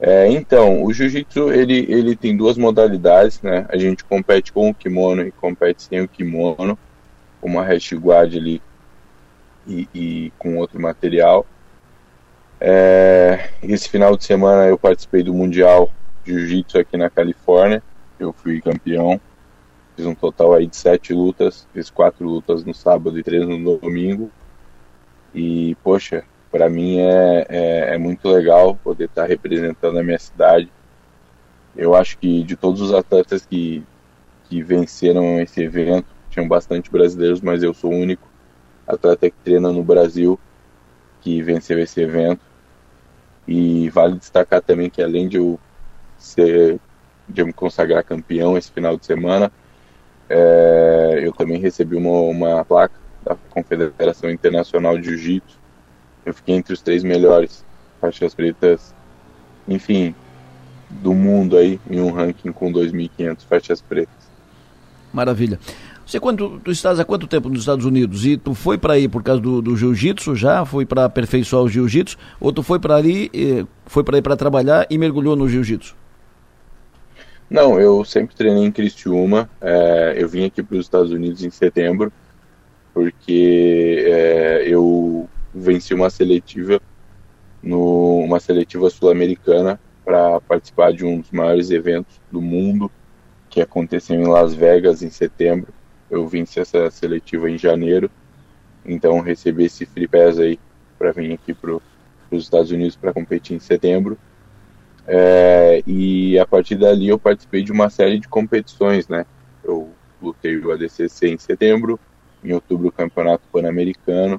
[0.00, 3.66] É, então, o jiu-jitsu ele, ele tem duas modalidades, né?
[3.68, 6.78] A gente compete com o kimono e compete sem o kimono,
[7.40, 8.62] com uma hash guard ali
[9.66, 11.44] e, e com outro material.
[12.60, 15.90] É, esse final de semana eu participei do Mundial
[16.24, 17.82] de Jiu-Jitsu aqui na Califórnia.
[18.18, 19.20] Eu fui campeão.
[19.98, 21.66] Fiz um total aí de sete lutas.
[21.74, 24.30] Fiz quatro lutas no sábado e três no domingo.
[25.34, 30.18] E, poxa, para mim é, é, é, muito legal poder estar tá representando a minha
[30.20, 30.70] cidade.
[31.76, 33.84] Eu acho que de todos os atletas que,
[34.44, 38.28] que venceram esse evento, tinham bastante brasileiros, mas eu sou o único
[38.86, 40.38] atleta que treina no Brasil
[41.22, 42.42] que venceu esse evento.
[43.48, 45.58] E vale destacar também que além de eu
[46.16, 46.78] ser
[47.28, 49.50] de eu me consagrar campeão esse final de semana,
[50.28, 55.58] é, eu também recebi uma, uma placa da Confederação Internacional de Jiu-Jitsu.
[56.24, 57.64] Eu fiquei entre os três melhores
[58.00, 58.94] faixas pretas,
[59.66, 60.14] enfim,
[60.90, 64.28] do mundo aí, em um ranking com 2.500 faixas pretas.
[65.12, 65.58] Maravilha.
[66.04, 69.06] Você quando tu estás há quanto tempo nos Estados Unidos e tu foi para aí
[69.06, 72.96] por causa do, do jiu-jitsu já, foi para aperfeiçoar o jiu-jitsu ou tu foi para
[72.96, 73.30] ali,
[73.84, 75.94] foi para aí para trabalhar e mergulhou no jiu-jitsu?
[77.50, 79.48] Não, eu sempre treinei em Criciúma.
[79.60, 82.12] É, eu vim aqui para os Estados Unidos em setembro
[82.92, 86.80] porque é, eu venci uma seletiva
[87.62, 92.90] no, uma seletiva sul-americana para participar de um dos maiores eventos do mundo
[93.48, 95.72] que aconteceu em Las Vegas em setembro
[96.10, 98.10] eu venci essa seletiva em janeiro,
[98.84, 100.58] então recebi esse free pass aí
[100.98, 101.82] para vir aqui para os
[102.44, 104.18] Estados Unidos para competir em setembro.
[105.10, 109.24] É, e a partir dali eu participei de uma série de competições, né?
[109.64, 109.88] Eu
[110.20, 111.98] lutei o ADCC em setembro,
[112.44, 114.38] em outubro o Campeonato Pan-Americano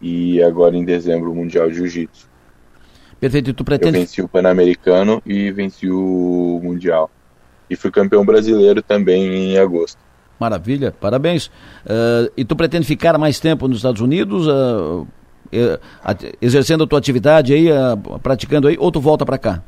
[0.00, 2.28] e agora em dezembro o Mundial de Jiu-Jitsu.
[3.20, 3.96] Perfeito, e tu pretende...
[3.96, 7.08] Eu venci o Pan-Americano e venci o Mundial.
[7.70, 9.98] E fui campeão brasileiro também em agosto.
[10.40, 11.46] Maravilha, parabéns.
[11.46, 15.06] Uh, e tu pretende ficar mais tempo nos Estados Unidos, uh,
[16.40, 19.62] exercendo a tua atividade aí, uh, praticando aí, ou tu volta para cá?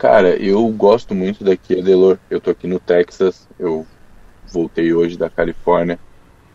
[0.00, 2.18] Cara, eu gosto muito daqui, Adelor.
[2.30, 3.86] Eu tô aqui no Texas, eu
[4.50, 5.98] voltei hoje da Califórnia.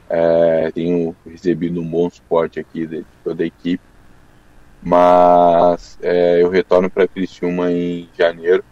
[0.09, 3.83] É, tenho recebido um bom suporte aqui de toda a equipe.
[4.81, 8.63] Mas é, eu retorno para Criciúma em janeiro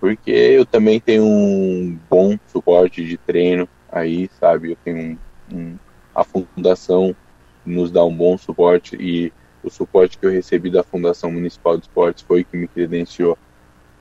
[0.00, 4.70] porque eu também tenho um bom suporte de treino aí, sabe?
[4.70, 5.18] Eu tenho
[5.52, 5.76] um, um,
[6.14, 7.16] a fundação
[7.64, 9.32] nos dá um bom suporte e
[9.64, 13.36] o suporte que eu recebi da Fundação Municipal de Esportes foi que me credenciou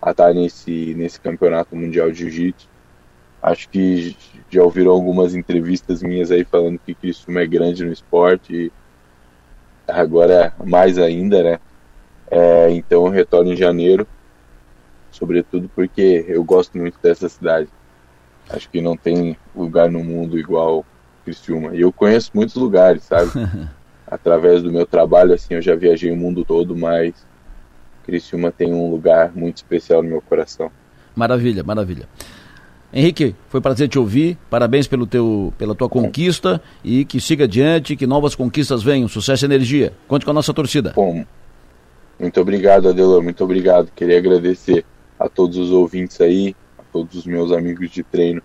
[0.05, 2.69] a estar nesse, nesse campeonato mundial de jiu-jitsu.
[3.41, 4.15] Acho que
[4.49, 8.71] já ouviram algumas entrevistas minhas aí falando que Criciúma é grande no esporte
[9.87, 11.59] agora mais ainda, né?
[12.29, 14.07] É, então eu retorno em janeiro,
[15.11, 17.67] sobretudo porque eu gosto muito dessa cidade.
[18.49, 20.85] Acho que não tem lugar no mundo igual
[21.23, 21.75] Criciúma.
[21.75, 23.31] E eu conheço muitos lugares, sabe?
[24.05, 27.25] Através do meu trabalho, assim, eu já viajei o mundo todo, mas
[28.05, 30.71] Criciúma tem um lugar muito especial no meu coração.
[31.15, 32.07] Maravilha, maravilha.
[32.93, 34.37] Henrique, foi prazer te ouvir.
[34.49, 39.07] Parabéns pelo teu, pela tua conquista e que siga adiante, que novas conquistas venham.
[39.07, 39.93] Sucesso e energia.
[40.07, 40.93] Conte com a nossa torcida.
[40.95, 41.25] Bom,
[42.19, 43.21] muito obrigado, Adelor.
[43.21, 43.91] Muito obrigado.
[43.93, 44.85] Queria agradecer
[45.19, 48.41] a todos os ouvintes aí, a todos os meus amigos de treino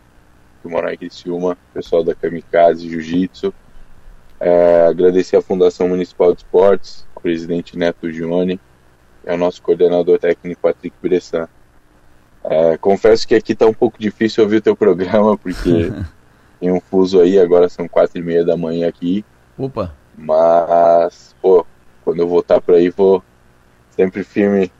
[0.63, 3.55] do Morai Criciúma, pessoal da Kamikaze Jiu-Jitsu.
[4.41, 8.59] É, agradecer à Fundação Municipal de Esportes, presidente Neto Gione
[9.25, 11.49] e ao nosso coordenador técnico Patrick Bressan.
[12.45, 15.93] É, confesso que aqui está um pouco difícil ouvir o teu programa, porque
[16.59, 19.25] tem um fuso aí, agora são quatro e meia da manhã aqui.
[19.59, 19.95] Opa!
[20.17, 21.67] Mas, pô,
[22.05, 23.23] quando eu voltar por aí, vou
[23.91, 24.71] sempre firme,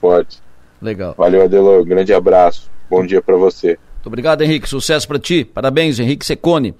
[0.00, 0.40] forte.
[0.80, 1.14] Legal.
[1.16, 1.84] Valeu, Adelor.
[1.84, 2.70] Grande abraço.
[2.88, 3.78] Bom dia para você.
[3.94, 4.68] Muito obrigado, Henrique.
[4.68, 5.44] Sucesso para ti.
[5.44, 6.74] Parabéns, Henrique Secone.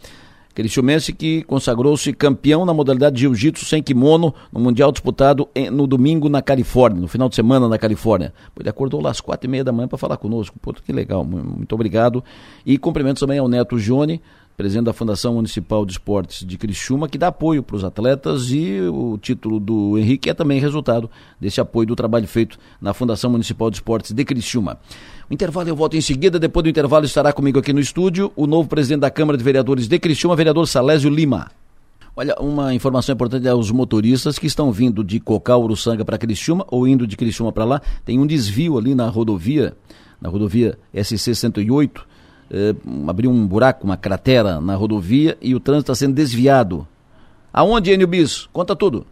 [0.59, 5.87] Aquele chumense que consagrou-se campeão na modalidade de jiu-jitsu sem kimono no Mundial disputado no
[5.87, 8.35] domingo na Califórnia, no final de semana na Califórnia.
[8.59, 10.59] Ele acordou lá às quatro e meia da manhã para falar conosco.
[10.61, 12.25] Pô, que legal, muito obrigado.
[12.67, 14.21] E cumprimentos também ao Neto Jone,
[14.59, 18.81] presidente da Fundação Municipal de Esportes de Criciúma, que dá apoio para os atletas e
[18.93, 21.09] o título do Henrique é também resultado
[21.41, 24.81] desse apoio do trabalho feito na Fundação Municipal de Esportes de Criciúma.
[25.31, 28.49] O intervalo eu volto em seguida, depois do intervalo estará comigo aqui no estúdio o
[28.49, 31.53] novo presidente da Câmara de Vereadores de Criciúma, vereador Salésio Lima.
[32.17, 36.89] Olha, uma informação importante aos motoristas que estão vindo de Cocal, Uruçanga para Criciúma ou
[36.89, 39.77] indo de Criciúma para lá, tem um desvio ali na rodovia,
[40.21, 42.18] na rodovia SC 108,
[42.51, 42.75] eh,
[43.07, 46.87] abriu um buraco, uma cratera na rodovia e o trânsito está sendo desviado.
[47.53, 48.47] Aonde, Enio Bis?
[48.47, 49.07] Conta tudo.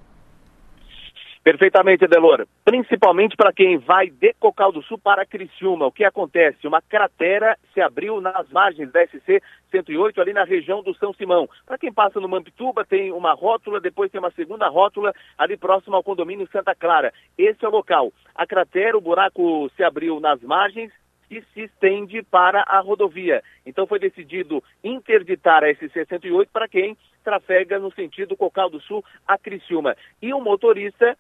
[1.47, 2.45] Perfeitamente, Adelor.
[2.64, 5.87] Principalmente para quem vai de Cocal do Sul para Criciúma.
[5.87, 6.66] O que acontece?
[6.66, 11.49] Uma cratera se abriu nas margens da SC 108, ali na região do São Simão.
[11.64, 15.95] Para quem passa no Mampituba, tem uma rótula, depois tem uma segunda rótula ali próximo
[15.95, 17.12] ao condomínio Santa Clara.
[17.39, 18.12] Esse é o local.
[18.34, 20.91] A cratera, o buraco se abriu nas margens
[21.31, 23.43] e se estende para a rodovia.
[23.64, 29.37] Então foi decidido interditar a SC-108 para quem trafega no sentido Cocal do Sul a
[29.37, 29.97] Criciúma.
[30.22, 31.16] E o motorista,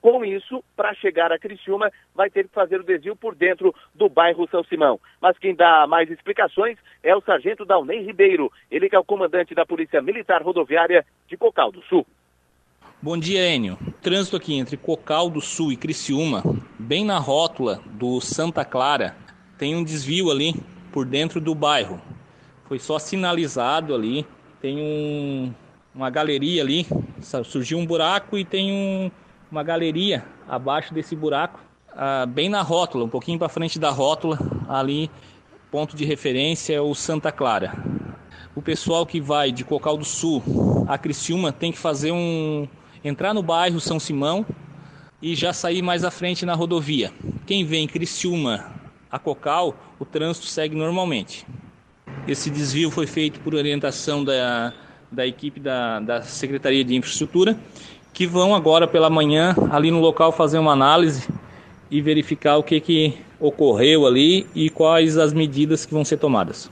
[0.00, 4.08] com isso, para chegar a Criciúma, vai ter que fazer o desvio por dentro do
[4.08, 5.00] bairro São Simão.
[5.20, 9.54] Mas quem dá mais explicações é o sargento Dalnei Ribeiro, ele que é o comandante
[9.54, 12.06] da Polícia Militar Rodoviária de Cocal do Sul.
[13.00, 13.78] Bom dia, Enio.
[14.02, 16.42] Trânsito aqui entre Cocal do Sul e Criciúma,
[16.78, 19.14] bem na rótula do Santa Clara,
[19.58, 20.54] tem um desvio ali
[20.92, 22.00] por dentro do bairro.
[22.68, 24.26] Foi só sinalizado ali.
[24.60, 25.52] Tem um,
[25.94, 26.86] uma galeria ali.
[27.44, 29.10] Surgiu um buraco e tem um,
[29.50, 31.60] uma galeria abaixo desse buraco,
[31.92, 34.38] ah, bem na rótula, um pouquinho para frente da rótula.
[34.68, 35.10] Ali,
[35.70, 37.72] ponto de referência é o Santa Clara.
[38.54, 40.42] O pessoal que vai de Cocal do Sul
[40.88, 42.68] a Criciúma tem que fazer um
[43.04, 44.46] entrar no bairro São Simão
[45.20, 47.12] e já sair mais à frente na rodovia.
[47.46, 48.75] Quem vem Criciúma
[49.10, 51.46] a Cocal, o trânsito segue normalmente.
[52.26, 54.72] Esse desvio foi feito por orientação da,
[55.10, 57.56] da equipe da, da Secretaria de Infraestrutura,
[58.12, 61.28] que vão agora pela manhã ali no local fazer uma análise
[61.90, 66.70] e verificar o que, que ocorreu ali e quais as medidas que vão ser tomadas.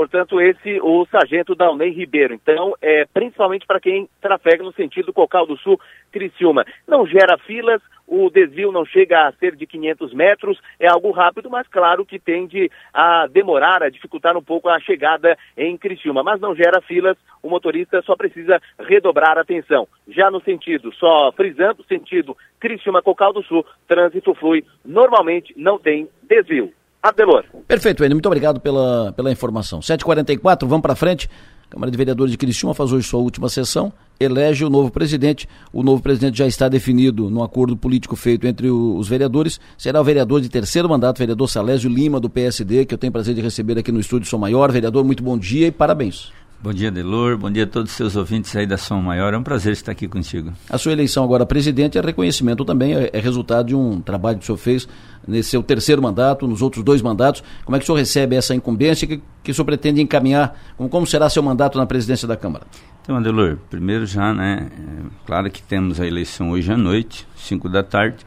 [0.00, 2.32] Portanto, esse o sargento Dalnei Ribeiro.
[2.32, 5.78] Então, é principalmente para quem trafega no sentido Cocal do Sul,
[6.10, 6.64] Criciúma.
[6.88, 11.50] Não gera filas, o desvio não chega a ser de 500 metros, é algo rápido,
[11.50, 16.22] mas claro que tende a demorar, a dificultar um pouco a chegada em Criciúma.
[16.22, 19.86] Mas não gera filas, o motorista só precisa redobrar a atenção.
[20.08, 26.72] Já no sentido, só frisando, sentido Criciúma-Cocal do Sul, trânsito flui normalmente, não tem desvio.
[27.02, 27.44] Adelor.
[27.66, 28.16] Perfeito, Enio.
[28.16, 29.80] Muito obrigado pela, pela informação.
[29.80, 31.28] 7h44, vamos para frente.
[31.70, 35.48] Câmara de Vereadores de Criciúma faz hoje sua última sessão, elege o novo presidente.
[35.72, 39.60] O novo presidente já está definido no acordo político feito entre o, os vereadores.
[39.78, 43.36] Será o vereador de terceiro mandato, vereador Salésio Lima, do PSD, que eu tenho prazer
[43.36, 44.72] de receber aqui no estúdio Som Maior.
[44.72, 46.32] Vereador, muito bom dia e parabéns.
[46.62, 47.38] Bom dia, Delor.
[47.38, 49.32] Bom dia a todos os seus ouvintes aí da Som Maior.
[49.32, 50.52] É um prazer estar aqui contigo.
[50.68, 54.42] A sua eleição agora presidente é reconhecimento também, é, é resultado de um trabalho que
[54.42, 54.86] o senhor fez
[55.26, 57.42] nesse seu terceiro mandato, nos outros dois mandatos.
[57.64, 60.54] Como é que o senhor recebe essa incumbência que, que o senhor pretende encaminhar?
[60.76, 62.66] Como, como será seu mandato na presidência da Câmara?
[63.00, 67.70] Então, Adelor, primeiro já, né, é, claro que temos a eleição hoje à noite, 5
[67.70, 68.18] da tarde,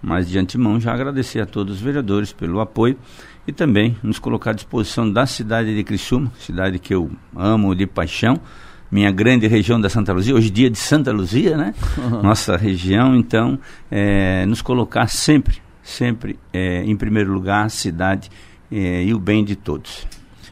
[0.00, 2.96] mas de antemão já agradecer a todos os vereadores pelo apoio
[3.46, 7.86] e também nos colocar à disposição da cidade de Criciúma, cidade que eu amo de
[7.86, 8.40] paixão,
[8.90, 11.74] minha grande região da Santa Luzia, hoje dia de Santa Luzia, né?
[11.98, 12.22] Uhum.
[12.22, 13.58] Nossa região, então,
[13.90, 18.30] é, nos colocar sempre, sempre é, em primeiro lugar a cidade
[18.70, 20.06] é, e o bem de todos.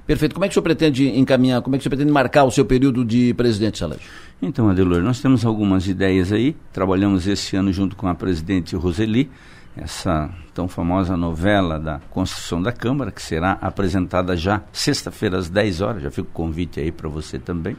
[0.07, 0.35] Perfeito.
[0.35, 2.51] Como é que o senhor pretende encaminhar, como é que o senhor pretende marcar o
[2.51, 4.05] seu período de presidente, Salégio?
[4.41, 6.57] Então, Adelor, nós temos algumas ideias aí.
[6.73, 9.31] Trabalhamos esse ano junto com a presidente Roseli,
[9.77, 15.81] essa tão famosa novela da construção da Câmara, que será apresentada já sexta-feira às 10
[15.81, 16.03] horas.
[16.03, 17.77] Já fica o convite aí para você também.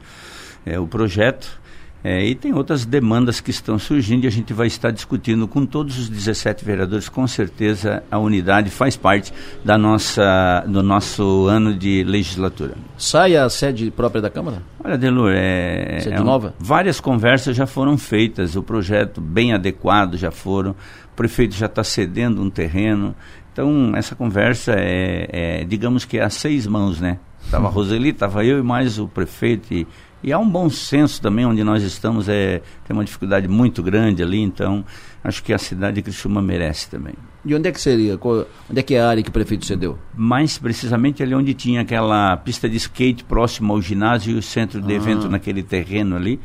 [0.66, 1.62] É o projeto
[2.04, 5.66] é, e tem outras demandas que estão surgindo e a gente vai estar discutindo com
[5.66, 7.08] todos os 17 vereadores.
[7.08, 9.32] Com certeza a unidade faz parte
[9.64, 12.74] da nossa, do nosso ano de legislatura.
[12.98, 14.62] Sai a sede própria da Câmara?
[14.84, 16.54] Olha, Delor, é, sede é nova?
[16.60, 20.76] várias conversas já foram feitas, o projeto bem adequado já foram,
[21.14, 23.16] o prefeito já está cedendo um terreno.
[23.52, 27.20] Então, essa conversa é, é, digamos que é a seis mãos, né?
[27.46, 29.88] Estava a Roseli, estava eu e mais o prefeito e
[30.24, 34.24] e há um bom senso também, onde nós estamos, é, tem uma dificuldade muito grande
[34.24, 34.86] ali, então
[35.22, 37.14] acho que a cidade de Criciúma merece também.
[37.44, 38.18] E onde é que seria?
[38.24, 40.00] Onde é que é a área que o prefeito cedeu?
[40.16, 44.82] Mais precisamente ali onde tinha aquela pista de skate próximo ao ginásio e o centro
[44.82, 44.96] de ah.
[44.96, 46.40] evento naquele terreno ali.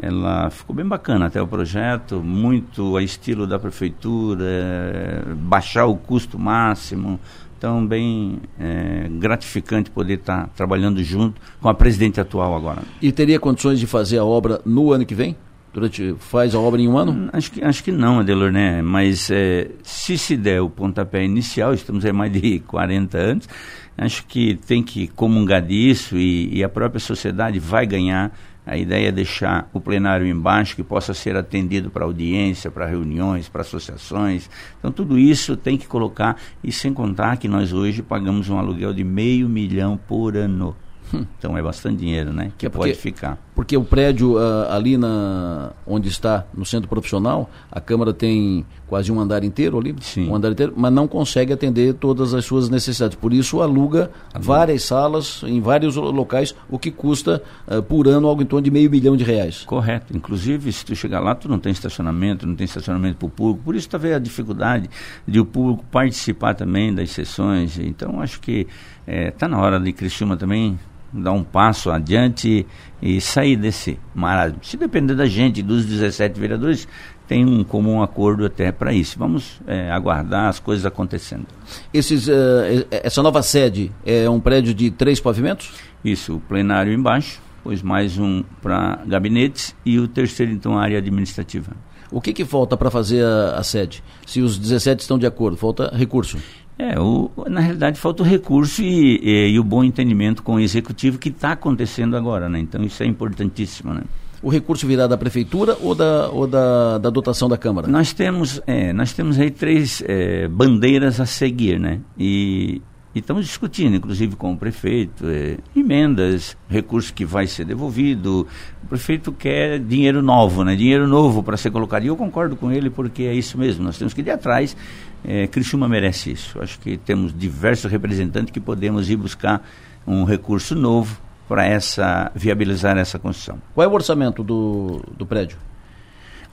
[0.00, 5.96] Ela ficou bem bacana até o projeto, muito a estilo da prefeitura, é, baixar o
[5.96, 7.18] custo máximo,
[7.58, 12.82] então, bem é, gratificante poder estar tá trabalhando junto com a presidente atual agora.
[13.02, 15.36] E teria condições de fazer a obra no ano que vem?
[15.74, 17.12] Durante, faz a obra em um ano?
[17.12, 18.80] Hum, acho que, acho que não, Adelor, né?
[18.80, 23.48] Mas é, se se der o pontapé inicial, estamos aí mais de 40 anos,
[23.96, 28.32] acho que tem que comungar disso e, e a própria sociedade vai ganhar
[28.68, 33.48] a ideia é deixar o plenário embaixo, que possa ser atendido para audiência, para reuniões,
[33.48, 34.50] para associações.
[34.78, 38.92] Então, tudo isso tem que colocar, e sem contar que nós hoje pagamos um aluguel
[38.92, 40.76] de meio milhão por ano.
[41.12, 41.24] Hum.
[41.38, 42.52] Então é bastante dinheiro, né?
[42.58, 43.38] Que é porque, pode ficar.
[43.54, 49.12] Porque o prédio uh, ali na onde está no centro profissional, a Câmara tem quase
[49.12, 50.28] um andar inteiro ali, Sim.
[50.28, 53.16] um andar inteiro, mas não consegue atender todas as suas necessidades.
[53.16, 58.42] Por isso aluga várias salas em vários locais, o que custa uh, por ano algo
[58.42, 59.62] em torno de meio milhão de reais.
[59.64, 60.16] Correto.
[60.16, 63.64] Inclusive, se tu chegar lá, tu não tem estacionamento, não tem estacionamento para o público.
[63.64, 64.88] Por isso talvez a dificuldade
[65.26, 67.78] de o público participar também das sessões.
[67.78, 68.66] Então acho que
[69.06, 70.78] está eh, na hora de Criciúma também
[71.12, 72.66] dar um passo adiante
[73.00, 74.58] e sair desse marasmo.
[74.62, 76.86] Se depender da gente, dos 17 vereadores,
[77.28, 79.18] tem um comum acordo até para isso.
[79.18, 81.46] Vamos é, aguardar as coisas acontecendo.
[81.92, 85.70] Esses, uh, essa nova sede é um prédio de três pavimentos?
[86.02, 91.76] Isso, o plenário embaixo, pois mais um para gabinetes e o terceiro, então, área administrativa.
[92.10, 94.02] O que, que falta para fazer a, a, sede?
[94.26, 96.38] Se os 17 estão de acordo, falta recurso.
[96.78, 100.60] É, o, na realidade falta o recurso e, e, e o bom entendimento com o
[100.60, 102.58] executivo que está acontecendo agora, né?
[102.58, 104.02] Então isso é importantíssimo, né?
[104.42, 107.88] O recurso virá da prefeitura ou da, ou da, da dotação da Câmara?
[107.88, 112.00] Nós temos, é, nós temos aí três é, bandeiras a seguir, né?
[112.16, 112.80] E,
[113.14, 118.46] estamos discutindo, inclusive com o prefeito, é, emendas, recurso que vai ser devolvido.
[118.84, 120.76] O prefeito quer dinheiro novo, né?
[120.76, 122.04] Dinheiro novo para ser colocado.
[122.04, 123.84] E eu concordo com ele porque é isso mesmo.
[123.84, 124.76] Nós temos que ir atrás.
[125.24, 126.60] É, Criciúma merece isso.
[126.62, 129.66] Acho que temos diversos representantes que podemos ir buscar
[130.06, 133.58] um recurso novo para essa viabilizar essa construção.
[133.74, 135.56] Qual é o orçamento do, do prédio?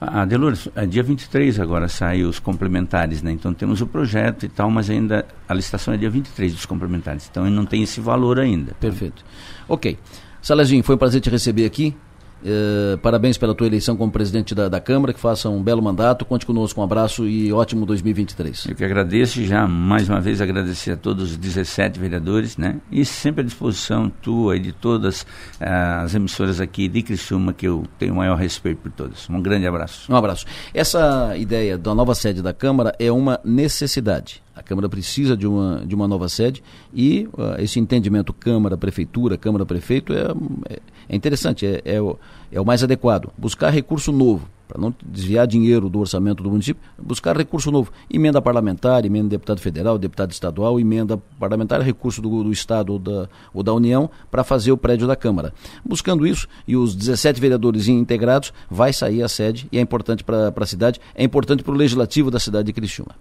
[0.00, 3.32] Ah, Delores, é dia 23 agora saem os complementares, né?
[3.32, 7.28] Então temos o projeto e tal, mas ainda a licitação é dia 23 dos complementares.
[7.30, 8.74] Então não tem esse valor ainda.
[8.78, 9.24] Perfeito.
[9.68, 9.98] Ok.
[10.42, 11.94] Salezinho, foi um prazer te receber aqui.
[12.42, 16.24] Uh, parabéns pela tua eleição como presidente da, da, Câmara, que faça um belo mandato.
[16.24, 18.66] Conte conosco, um abraço e ótimo 2023.
[18.66, 22.76] Eu que agradeço já, mais uma vez, agradecer a todos os 17 vereadores, né?
[22.90, 27.66] E sempre à disposição tua e de todas uh, as emissoras aqui de Criciúma, que
[27.66, 29.28] eu tenho o maior respeito por todas.
[29.28, 30.12] Um grande abraço.
[30.12, 30.44] Um abraço.
[30.72, 34.45] Essa ideia da nova sede da Câmara é uma necessidade.
[34.56, 40.14] A Câmara precisa de uma, de uma nova sede e uh, esse entendimento Câmara-Prefeitura, Câmara-Prefeito
[40.14, 40.32] é,
[40.70, 40.80] é,
[41.10, 42.18] é, interessante, é, é, o,
[42.50, 43.30] é o mais adequado.
[43.36, 47.92] Buscar recurso novo, para não desviar dinheiro do orçamento do município, buscar recurso novo.
[48.10, 53.28] Emenda parlamentar, emenda deputado federal, deputado estadual, emenda parlamentar, recurso do, do Estado ou da,
[53.52, 55.52] ou da União para fazer o prédio da Câmara.
[55.84, 60.50] Buscando isso, e os 17 vereadores integrados, vai sair a sede e é importante para
[60.56, 63.14] a cidade, é importante para o legislativo da cidade de Criciúma.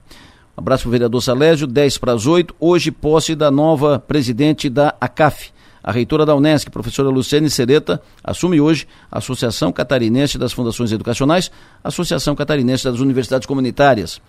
[0.57, 2.55] Abraço para o vereador Salésio, 10 para as 8.
[2.59, 5.51] Hoje, posse da nova presidente da ACAF.
[5.83, 11.51] A reitora da Unesc, professora Luciane Sereta, assume hoje a Associação Catarinense das Fundações Educacionais,
[11.83, 14.19] Associação Catarinense das Universidades Comunitárias.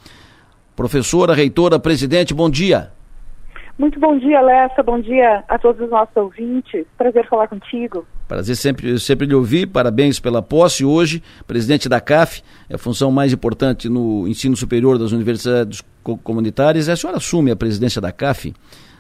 [0.75, 2.93] Professora, reitora, presidente, bom dia.
[3.79, 4.83] Muito bom dia, Lessa.
[4.83, 6.87] Bom dia a todos os nossos ouvintes.
[6.97, 8.07] Prazer falar contigo.
[8.27, 9.67] Prazer sempre, sempre lhe ouvir.
[9.67, 11.23] Parabéns pela posse hoje.
[11.47, 15.83] Presidente da CAF, é a função mais importante no ensino superior das universidades
[16.25, 16.89] comunitárias.
[16.89, 18.55] A senhora assume a presidência da CAF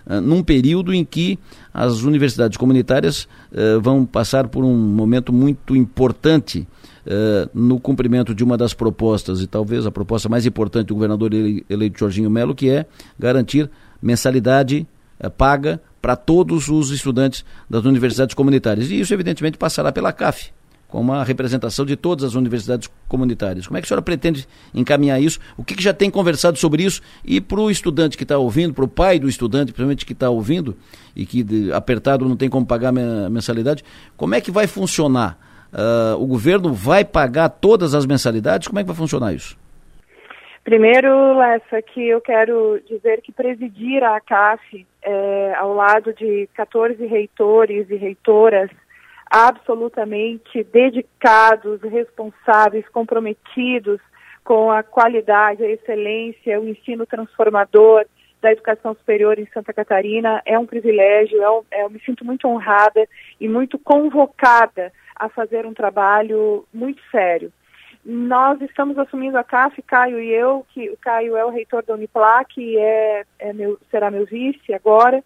[0.06, 1.38] uh, num período em que
[1.72, 6.68] as universidades comunitárias uh, vão passar por um momento muito importante
[7.06, 11.30] Uh, no cumprimento de uma das propostas, e talvez a proposta mais importante do governador
[11.32, 12.84] eleito Jorginho Melo, que é
[13.16, 13.70] garantir
[14.06, 14.86] mensalidade
[15.18, 18.90] é, paga para todos os estudantes das universidades comunitárias.
[18.90, 20.52] E isso, evidentemente, passará pela CAF,
[20.86, 23.66] com uma representação de todas as universidades comunitárias.
[23.66, 25.40] Como é que a senhora pretende encaminhar isso?
[25.56, 27.00] O que, que já tem conversado sobre isso?
[27.24, 30.30] E para o estudante que está ouvindo, para o pai do estudante, principalmente que está
[30.30, 30.76] ouvindo
[31.16, 33.84] e que de, apertado não tem como pagar a mensalidade,
[34.16, 35.36] como é que vai funcionar?
[35.72, 38.68] Uh, o governo vai pagar todas as mensalidades?
[38.68, 39.56] Como é que vai funcionar isso?
[40.66, 47.06] Primeiro, Lessa, que eu quero dizer que presidir a CAF é, ao lado de 14
[47.06, 48.68] reitores e reitoras
[49.30, 54.00] absolutamente dedicados, responsáveis, comprometidos
[54.42, 58.04] com a qualidade, a excelência, o ensino transformador
[58.42, 61.40] da educação superior em Santa Catarina é um privilégio,
[61.70, 63.08] é é, eu me sinto muito honrada
[63.40, 67.52] e muito convocada a fazer um trabalho muito sério.
[68.08, 71.94] Nós estamos assumindo a CAF, Caio e eu, que o Caio é o reitor da
[71.94, 75.24] Uniplac e é, é meu, será meu vice agora.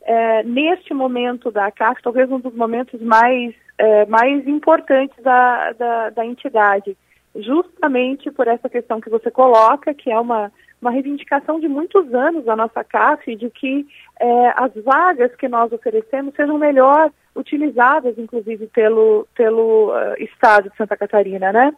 [0.00, 6.08] É, neste momento da CAF, talvez um dos momentos mais, é, mais importantes da, da,
[6.08, 6.96] da, entidade,
[7.36, 12.46] justamente por essa questão que você coloca, que é uma, uma reivindicação de muitos anos
[12.46, 13.86] da nossa CAF, de que
[14.18, 20.76] é, as vagas que nós oferecemos sejam melhor utilizadas, inclusive, pelo, pelo uh, Estado de
[20.76, 21.74] Santa Catarina, né?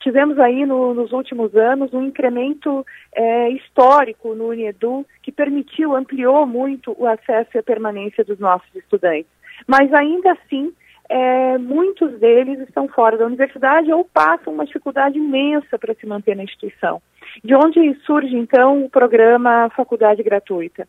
[0.00, 2.84] Tivemos aí no, nos últimos anos um incremento
[3.14, 8.74] é, histórico no Unedu que permitiu, ampliou muito o acesso e a permanência dos nossos
[8.74, 9.30] estudantes.
[9.66, 10.72] Mas ainda assim,
[11.06, 16.34] é, muitos deles estão fora da universidade ou passam uma dificuldade imensa para se manter
[16.34, 17.02] na instituição.
[17.44, 20.88] De onde surge então o programa Faculdade Gratuita,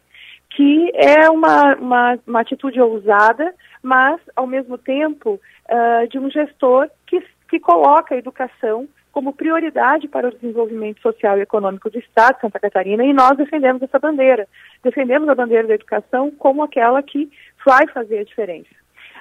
[0.51, 3.53] que é uma, uma, uma atitude ousada,
[3.84, 5.39] mas ao mesmo tempo
[5.70, 11.38] uh, de um gestor que, que coloca a educação como prioridade para o desenvolvimento social
[11.38, 14.47] e econômico do Estado de Santa Catarina e nós defendemos essa bandeira.
[14.84, 17.30] Defendemos a bandeira da educação como aquela que
[17.66, 18.70] vai fazer a diferença.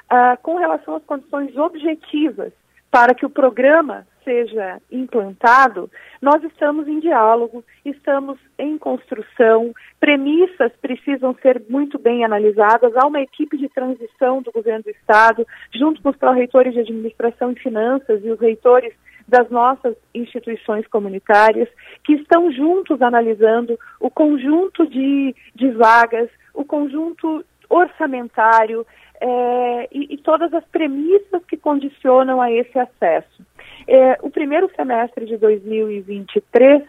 [0.09, 2.53] Ah, com relação às condições objetivas
[2.91, 11.35] para que o programa seja implantado, nós estamos em diálogo, estamos em construção, premissas precisam
[11.41, 12.95] ser muito bem analisadas.
[12.97, 17.53] Há uma equipe de transição do governo do Estado, junto com os pró-reitores de administração
[17.53, 18.93] e finanças e os reitores
[19.31, 21.69] das nossas instituições comunitárias,
[22.05, 28.85] que estão juntos analisando o conjunto de, de vagas, o conjunto orçamentário
[29.21, 33.47] é, e, e, todas as premissas que condicionam a esse acesso.
[33.87, 36.83] É, o primeiro semestre de 2023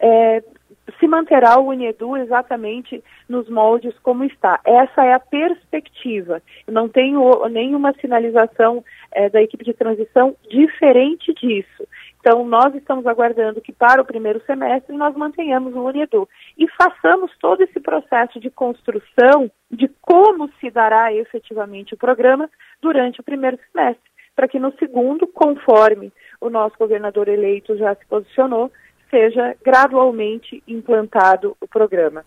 [0.00, 0.42] é,
[0.98, 4.60] se manterá o Unedu exatamente nos moldes como está.
[4.64, 6.42] Essa é a perspectiva.
[6.66, 11.86] Não tenho nenhuma sinalização é, da equipe de transição diferente disso.
[12.20, 17.30] Então, nós estamos aguardando que para o primeiro semestre nós mantenhamos o Unedu e façamos
[17.38, 22.50] todo esse processo de construção de como se dará efetivamente o programa
[22.82, 28.06] durante o primeiro semestre, para que no segundo, conforme o nosso governador eleito já se
[28.06, 28.70] posicionou,
[29.10, 32.24] seja gradualmente implantado o programa.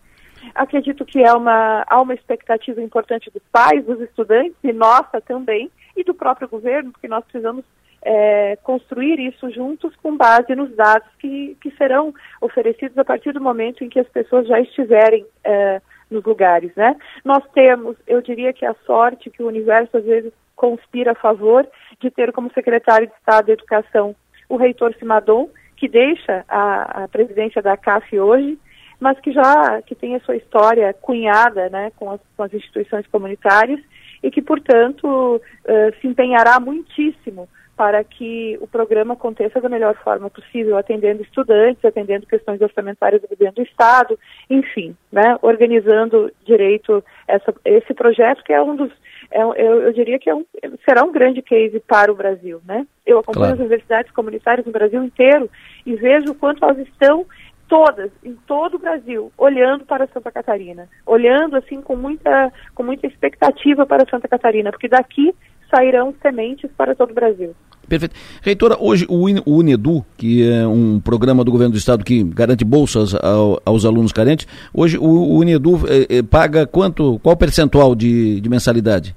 [0.54, 5.70] Acredito que é uma, há uma expectativa importante dos pais, dos estudantes e nossa também,
[5.96, 7.64] e do próprio governo, porque nós precisamos
[8.02, 13.40] é, construir isso juntos com base nos dados que, que serão oferecidos a partir do
[13.40, 15.80] momento em que as pessoas já estiverem é,
[16.10, 16.96] nos lugares, né?
[17.24, 21.66] Nós temos, eu diria que a sorte que o universo às vezes conspira a favor
[22.00, 24.14] de ter como secretário de Estado de Educação
[24.48, 28.58] o reitor Simadon, que deixa a, a presidência da CAF hoje,
[29.00, 33.06] mas que já que tem a sua história cunhada né, com, as, com as instituições
[33.06, 33.80] comunitárias
[34.22, 35.06] e que, portanto,
[35.36, 41.84] uh, se empenhará muitíssimo para que o programa aconteça da melhor forma possível, atendendo estudantes,
[41.84, 44.18] atendendo questões orçamentárias do governo do Estado,
[44.48, 48.92] enfim, né, organizando direito essa, esse projeto que é um dos
[49.32, 50.44] é, eu, eu, diria que é um,
[50.84, 52.86] será um grande case para o Brasil, né?
[53.06, 53.54] Eu acompanho claro.
[53.54, 55.50] as universidades comunitárias no Brasil inteiro
[55.86, 57.24] e vejo o quanto elas estão
[57.72, 63.06] todas, em todo o Brasil, olhando para Santa Catarina, olhando assim com muita, com muita
[63.06, 65.34] expectativa para Santa Catarina, porque daqui
[65.74, 67.54] sairão sementes para todo o Brasil.
[67.88, 68.14] Perfeito.
[68.42, 73.14] Reitora, hoje o Unedu, que é um programa do governo do estado que garante bolsas
[73.14, 78.50] ao, aos alunos carentes, hoje o Unedu eh, eh, paga quanto, qual percentual de, de
[78.50, 79.16] mensalidade?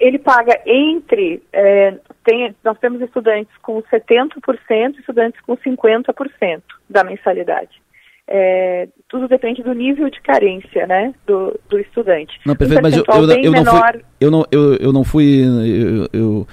[0.00, 7.04] Ele paga entre, eh, tem, nós temos estudantes com 70% e estudantes com 50% da
[7.04, 7.80] mensalidade.
[8.28, 12.40] É, tudo depende do nível de carência né, do, do estudante.
[12.44, 15.44] Não, perfeito, um mas eu, eu, eu, não fui, eu, não, eu, eu não fui.
[15.44, 16.46] Eu, eu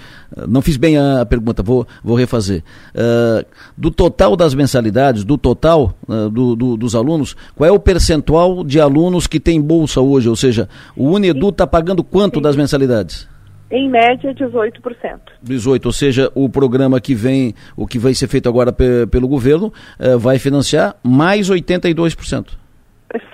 [0.48, 2.64] não fiz bem a pergunta, vou, vou refazer.
[2.94, 3.44] Uh,
[3.76, 8.64] do total das mensalidades, do total uh, do, do, dos alunos, qual é o percentual
[8.64, 10.30] de alunos que tem bolsa hoje?
[10.30, 12.42] Ou seja, o Unedu está pagando quanto Sim.
[12.44, 13.28] das mensalidades?
[13.74, 15.20] Em média 18%.
[15.42, 19.28] 18, ou seja, o programa que vem, o que vai ser feito agora pe pelo
[19.28, 22.56] governo, uh, vai financiar mais 82%.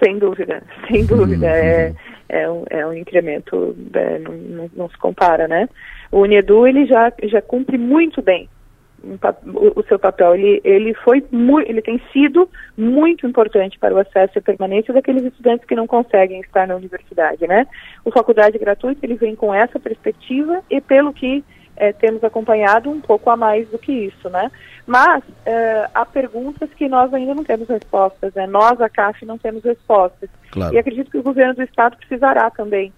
[0.02, 1.46] Sem dúvida, sem dúvida.
[1.46, 1.54] Uhum.
[1.54, 1.94] É,
[2.30, 5.68] é, um, é um incremento, é, não, não, não, se compara, né?
[6.10, 8.48] O Unedu, ele já, já cumpre muito bem
[9.04, 10.36] o, o seu papel.
[10.36, 11.24] Ele, ele foi
[11.66, 16.42] ele tem sido muito importante para o acesso e permanência daqueles estudantes que não conseguem
[16.42, 17.68] estar na universidade, né?
[18.04, 21.44] O faculdade gratuita ele vem com essa perspectiva e pelo que
[21.80, 24.52] é, temos acompanhado um pouco a mais do que isso, né?
[24.86, 28.46] Mas é, há perguntas que nós ainda não temos respostas, né?
[28.46, 30.30] Nós, a CAF, não temos respostas.
[30.52, 30.74] Claro.
[30.74, 32.92] E acredito que o governo do Estado precisará também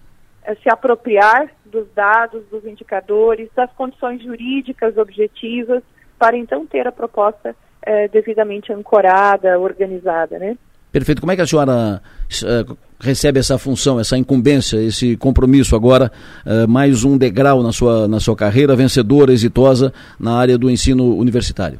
[0.62, 5.82] se apropriar dos dados, dos indicadores, das condições jurídicas objetivas,
[6.18, 10.56] para então ter a proposta é, devidamente ancorada, organizada, né?
[10.92, 11.22] Perfeito.
[11.22, 16.12] Como é que a senhora uh, recebe essa função, essa incumbência, esse compromisso agora,
[16.44, 19.90] uh, mais um degrau na sua, na sua carreira, vencedora, exitosa
[20.20, 21.78] na área do ensino universitário?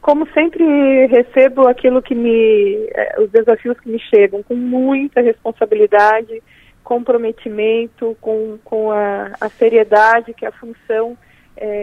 [0.00, 0.64] Como sempre
[1.08, 2.88] recebo aquilo que me,
[3.18, 6.40] os desafios que me chegam com muita responsabilidade,
[6.88, 11.18] comprometimento, com, com a, a seriedade que a função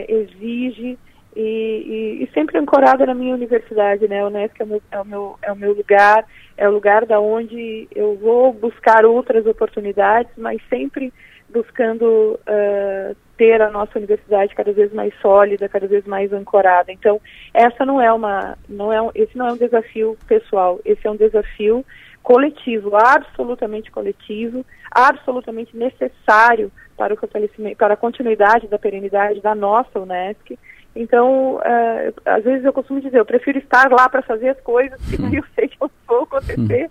[0.08, 0.98] exige
[1.36, 4.22] e, e, e, sempre ancorada na minha universidade, né?
[4.22, 6.26] A Unesco é o, meu, é o meu, é o meu lugar,
[6.58, 11.14] é o lugar da onde eu vou buscar outras oportunidades, mas sempre
[11.50, 16.92] buscando uh, ter a nossa universidade cada vez mais sólida, cada vez mais ancorada.
[16.92, 17.22] Então,
[17.54, 21.18] essa não é uma, não é, esse não é um desafio pessoal, esse é um
[21.18, 21.86] desafio
[22.26, 30.00] coletivo, absolutamente coletivo, absolutamente necessário para o fortalecimento, para a continuidade da perenidade da nossa
[30.00, 30.58] Unesco
[30.96, 35.00] então, uh, às vezes eu costumo dizer, eu prefiro estar lá para fazer as coisas,
[35.10, 36.90] que eu sei que não vou acontecer.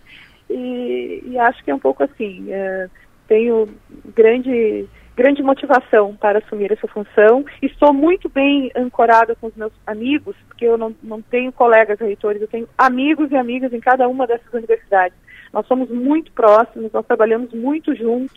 [0.51, 2.47] E, e, acho que é um pouco assim.
[2.51, 2.91] Uh,
[3.27, 3.67] tenho
[4.15, 7.47] grande, grande motivação para assumir essa função.
[7.63, 12.43] Estou muito bem ancorada com os meus amigos, porque eu não, não tenho colegas reitores,
[12.43, 15.17] eu tenho amigos e amigas em cada uma dessas universidades.
[15.55, 18.37] Nós somos muito próximos, nós trabalhamos muito juntos,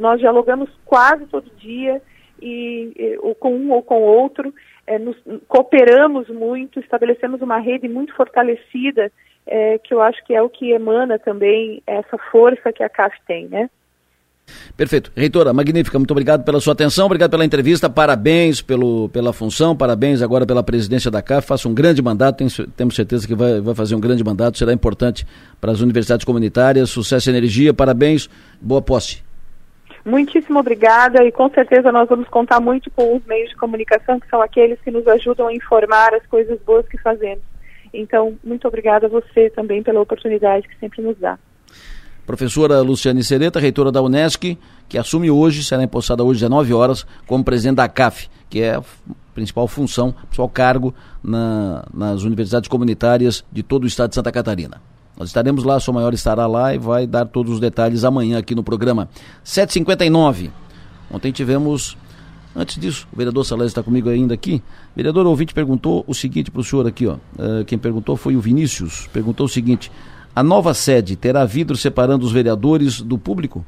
[0.00, 2.02] nós dialogamos quase todo dia,
[2.42, 4.52] e, ou com um ou com outro
[4.84, 9.12] é, nos, cooperamos muito, estabelecemos uma rede muito fortalecida,
[9.46, 13.16] é, que eu acho que é o que emana também essa força que a CAF
[13.28, 13.70] tem, né?
[14.76, 15.10] Perfeito.
[15.16, 20.20] Reitora, magnífica, muito obrigado pela sua atenção, obrigado pela entrevista, parabéns pelo, pela função, parabéns
[20.20, 23.74] agora pela presidência da CAF, faça um grande mandato, tem, temos certeza que vai, vai
[23.74, 25.26] fazer um grande mandato, será importante
[25.60, 28.28] para as universidades comunitárias, sucesso e energia, parabéns,
[28.60, 29.24] boa posse.
[30.04, 34.28] Muitíssimo obrigada e com certeza nós vamos contar muito com os meios de comunicação, que
[34.28, 37.42] são aqueles que nos ajudam a informar as coisas boas que fazemos.
[37.94, 41.38] Então, muito obrigada a você também pela oportunidade que sempre nos dá.
[42.26, 44.58] Professora Luciane Sereta, reitora da Unesc,
[44.88, 48.74] que assume hoje, será empossada hoje às 19 horas, como presidente da CAF, que é
[48.74, 48.82] a
[49.32, 54.80] principal função, principal cargo na, nas universidades comunitárias de todo o estado de Santa Catarina.
[55.16, 58.38] Nós estaremos lá, a sua maior estará lá e vai dar todos os detalhes amanhã
[58.38, 59.08] aqui no programa
[59.44, 60.50] 759.
[61.10, 61.96] Ontem tivemos,
[62.54, 64.60] antes disso, o vereador Salés está comigo ainda aqui.
[64.96, 67.14] Vereador ouvinte perguntou o seguinte para o senhor aqui, ó.
[67.14, 69.08] Uh, quem perguntou foi o Vinícius.
[69.12, 69.90] Perguntou o seguinte:
[70.36, 73.64] a nova sede terá vidro separando os vereadores do público,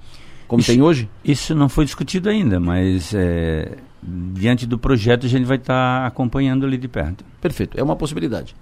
[0.46, 1.08] como isso, tem hoje?
[1.24, 6.06] Isso não foi discutido ainda, mas é, diante do projeto a gente vai estar tá
[6.06, 7.24] acompanhando ali de perto.
[7.40, 8.54] Perfeito, é uma possibilidade.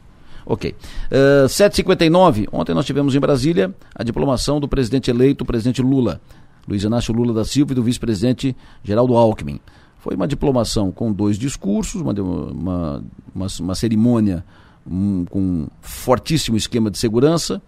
[0.47, 0.71] Ok.
[0.71, 0.75] Uh,
[1.11, 6.21] eh, 7h59, ontem nós tivemos em Brasília a diplomação do presidente eleito, o presidente Lula,
[6.69, 9.59] Luiz Inácio Lula da Silva, e do vice-presidente Geraldo Alckmin.
[9.99, 13.05] Foi uma diplomação com dois discursos, uma, uma,
[13.35, 14.45] uma, uma cerimônia
[14.89, 17.61] um, com fortíssimo esquema de segurança,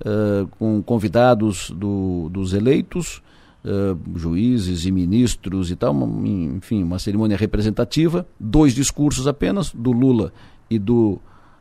[0.00, 3.22] uh, com convidados do, dos eleitos,
[3.64, 9.92] uh, juízes e ministros e tal, uma, enfim, uma cerimônia representativa, dois discursos apenas, do
[9.92, 10.32] Lula
[10.70, 11.18] e do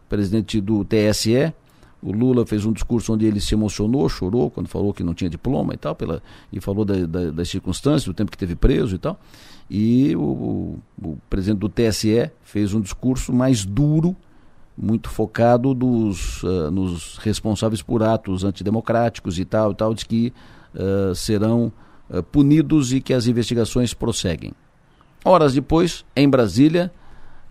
[0.07, 1.53] presidente do TSE,
[2.03, 5.29] O Lula fez um discurso onde ele se emocionou, chorou quando falou que não tinha
[5.29, 6.21] diploma e tal, pela,
[6.51, 9.17] e falou da, da, das circunstâncias, do tempo que teve preso e tal.
[9.69, 14.13] E o, o presidente do TSE fez um discurso mais duro,
[14.77, 20.33] muito focado dos, uh, nos responsáveis por atos antidemocráticos e tal, e tal, de que
[20.73, 21.71] uh, serão
[22.09, 24.53] uh, punidos e que as investigações prosseguem.
[25.23, 26.91] Horas depois, em Brasília,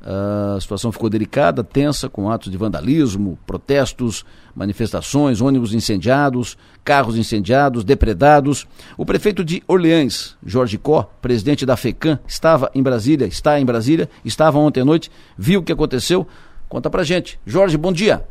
[0.05, 7.85] a situação ficou delicada, tensa, com atos de vandalismo, protestos, manifestações, ônibus incendiados, carros incendiados,
[7.85, 8.66] depredados.
[8.99, 14.11] O prefeito de Orleans, Jorge Có, presidente da FECAM, estava em Brasília, está em Brasília,
[14.25, 15.09] estava ontem à noite,
[15.39, 16.27] viu o que aconteceu.
[16.73, 17.39] Conta pra gente.
[17.45, 18.23] Jorge, bom dia.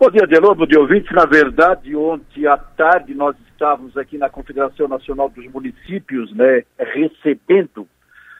[0.00, 1.12] Bom dia, Delor, bom dia, ouvintes.
[1.12, 7.86] Na verdade, ontem à tarde nós estávamos aqui na Confederação Nacional dos Municípios, né, recebendo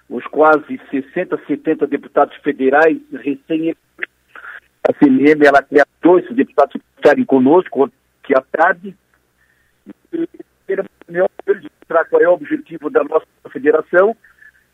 [0.08, 3.76] os quase 60, 70 deputados federais recém
[4.88, 7.88] a CNM ela criou esses deputados que estarem conosco
[8.24, 8.96] que à tarde
[10.12, 10.28] e
[11.08, 14.16] mostrar qual é o objetivo da nossa federação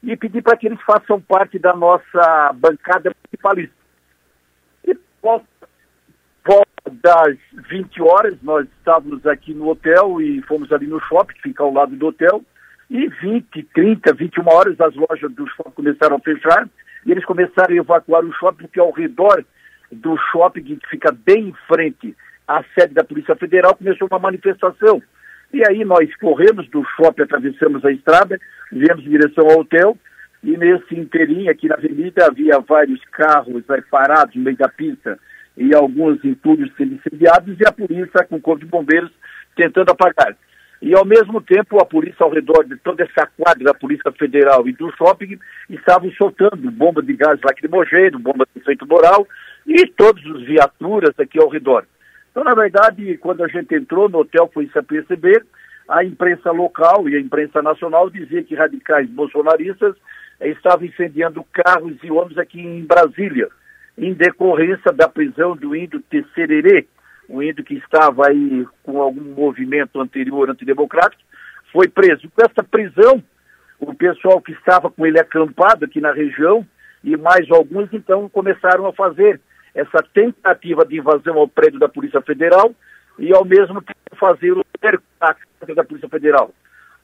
[0.02, 3.75] e pedir para que eles façam parte da nossa bancada municipalista.
[5.26, 5.28] E
[6.44, 7.36] volta das
[7.68, 11.72] 20 horas, nós estávamos aqui no hotel e fomos ali no shopping, que fica ao
[11.72, 12.44] lado do hotel,
[12.88, 16.68] e 20, 30, 21 horas as lojas do shopping começaram a fechar
[17.04, 19.44] e eles começaram a evacuar o shopping, porque ao redor
[19.90, 22.16] do shopping, que fica bem em frente
[22.46, 25.02] à sede da Polícia Federal, começou uma manifestação.
[25.52, 28.38] E aí nós corremos do shopping, atravessamos a estrada,
[28.70, 29.98] viemos em direção ao hotel,
[30.42, 35.18] e nesse inteirinho aqui na avenida havia vários carros né, parados no meio da pista
[35.56, 39.10] e alguns entulhos sendo incendiados, e a polícia com o corpo de bombeiros
[39.56, 40.36] tentando apagar.
[40.82, 44.68] E, ao mesmo tempo, a polícia ao redor de toda essa quadra da Polícia Federal
[44.68, 45.38] e do shopping
[45.70, 49.26] estavam soltando bomba de gás lacrimogêneo, bomba de efeito moral
[49.66, 51.86] e todas as viaturas aqui ao redor.
[52.30, 55.42] Então, na verdade, quando a gente entrou no hotel, foi se perceber,
[55.88, 59.94] a imprensa local e a imprensa nacional dizia que radicais bolsonaristas
[60.40, 63.48] estavam incendiando carros e ônibus aqui em Brasília,
[63.96, 66.86] em decorrência da prisão do índio Tessererê,
[67.28, 71.22] um índio que estava aí com algum movimento anterior antidemocrático,
[71.72, 72.30] foi preso.
[72.30, 73.22] Com essa prisão,
[73.80, 76.66] o pessoal que estava com ele acampado aqui na região
[77.02, 79.40] e mais alguns então começaram a fazer
[79.74, 82.74] essa tentativa de invasão ao prédio da Polícia Federal
[83.18, 85.04] e ao mesmo tempo fazer o cerco
[85.74, 86.52] da Polícia Federal.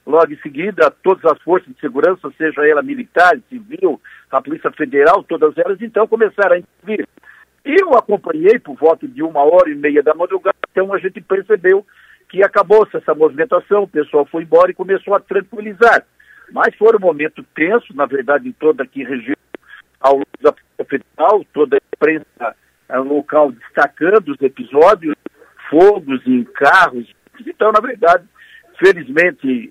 [0.04, 4.00] Logo em seguida, todas as forças de segurança, seja ela militar, civil,
[4.30, 7.06] a Polícia Federal, todas elas então começaram a intervir.
[7.64, 11.86] Eu acompanhei por volta de uma hora e meia da madrugada, então a gente percebeu
[12.28, 16.04] que acabou-se essa movimentação, o pessoal foi embora e começou a tranquilizar.
[16.50, 19.36] Mas foi um momento tenso, na verdade, em toda aqui região,
[20.00, 20.52] ao longo da
[20.84, 22.56] federal, toda a imprensa
[22.88, 25.14] eh, local destacando os episódios,
[25.70, 27.06] fogos em carros.
[27.46, 28.24] Então, na verdade,
[28.82, 29.70] felizmente,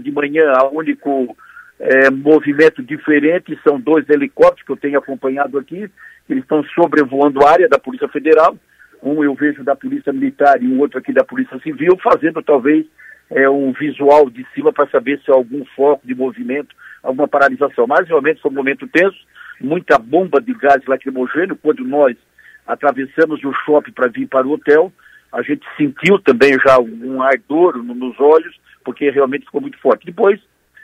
[0.00, 1.36] de manhã, o único
[1.80, 5.90] é, movimento diferente são dois helicópteros que eu tenho acompanhado aqui,
[6.30, 8.56] eles estão sobrevoando a área da Polícia Federal,
[9.02, 12.86] um eu vejo da Polícia Militar e um outro aqui da Polícia Civil, fazendo talvez
[13.30, 17.86] é, um visual de cima para saber se há algum foco de movimento, alguma paralisação.
[17.88, 19.18] Mas realmente foi um momento tenso,
[19.60, 21.58] muita bomba de gás lacrimogêneo.
[21.60, 22.16] Quando nós
[22.64, 24.92] atravessamos o shopping para vir para o hotel,
[25.32, 28.54] a gente sentiu também já um ardor nos olhos,
[28.84, 30.06] porque realmente ficou muito forte.
[30.06, 30.40] Depois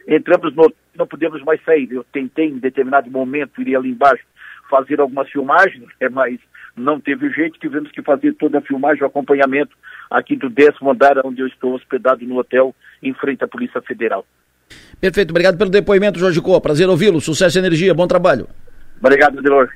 [0.07, 1.93] entramos no não podemos mais sair.
[1.93, 4.25] Eu tentei em determinado momento ir ali embaixo
[4.69, 6.39] fazer algumas filmagens, é, mas
[6.77, 9.75] não teve jeito, tivemos que fazer toda a filmagem, o acompanhamento
[10.11, 14.27] aqui do décimo andar, onde eu estou hospedado no hotel, em frente à Polícia Federal.
[15.01, 16.61] Perfeito, obrigado pelo depoimento, Jorge Coa.
[16.61, 18.47] Prazer ouvi-lo, sucesso e energia, bom trabalho.
[19.01, 19.71] Obrigado, Delor.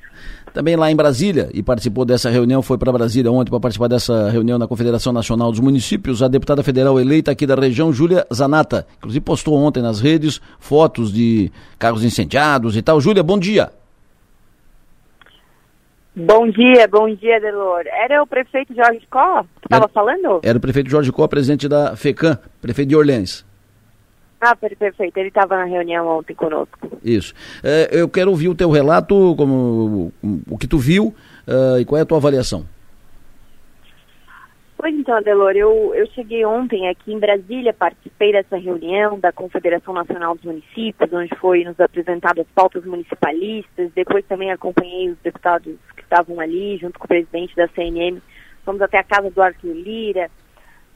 [0.53, 4.28] Também lá em Brasília, e participou dessa reunião, foi para Brasília ontem para participar dessa
[4.28, 8.86] reunião na Confederação Nacional dos Municípios, a deputada federal eleita aqui da região, Júlia Zanata.
[8.98, 13.00] Inclusive postou ontem nas redes fotos de carros incendiados e tal.
[13.00, 13.70] Júlia, bom dia.
[16.14, 17.84] Bom dia, bom dia, Delor.
[17.86, 20.40] Era o prefeito Jorge Có que estava falando?
[20.42, 23.46] Era o prefeito Jorge Có, presidente da FECAM, prefeito de Orleans.
[24.45, 25.16] Ah, perfeito.
[25.16, 26.99] Ele estava na reunião ontem conosco.
[27.05, 27.32] Isso.
[27.62, 30.12] É, eu quero ouvir o teu relato, como,
[30.51, 31.14] o que tu viu
[31.47, 32.66] uh, e qual é a tua avaliação.
[34.76, 39.95] Pois então, Adelor, eu, eu cheguei ontem aqui em Brasília, participei dessa reunião da Confederação
[39.95, 45.76] Nacional dos Municípios, onde foi nos apresentado as pautas municipalistas, depois também acompanhei os deputados
[45.95, 48.20] que estavam ali, junto com o presidente da CNM,
[48.64, 50.28] fomos até a casa do Arthur Lira,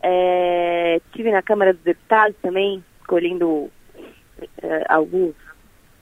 [0.02, 3.70] é, estive na Câmara dos Deputados também, escolhendo
[4.62, 5.34] é, alguns,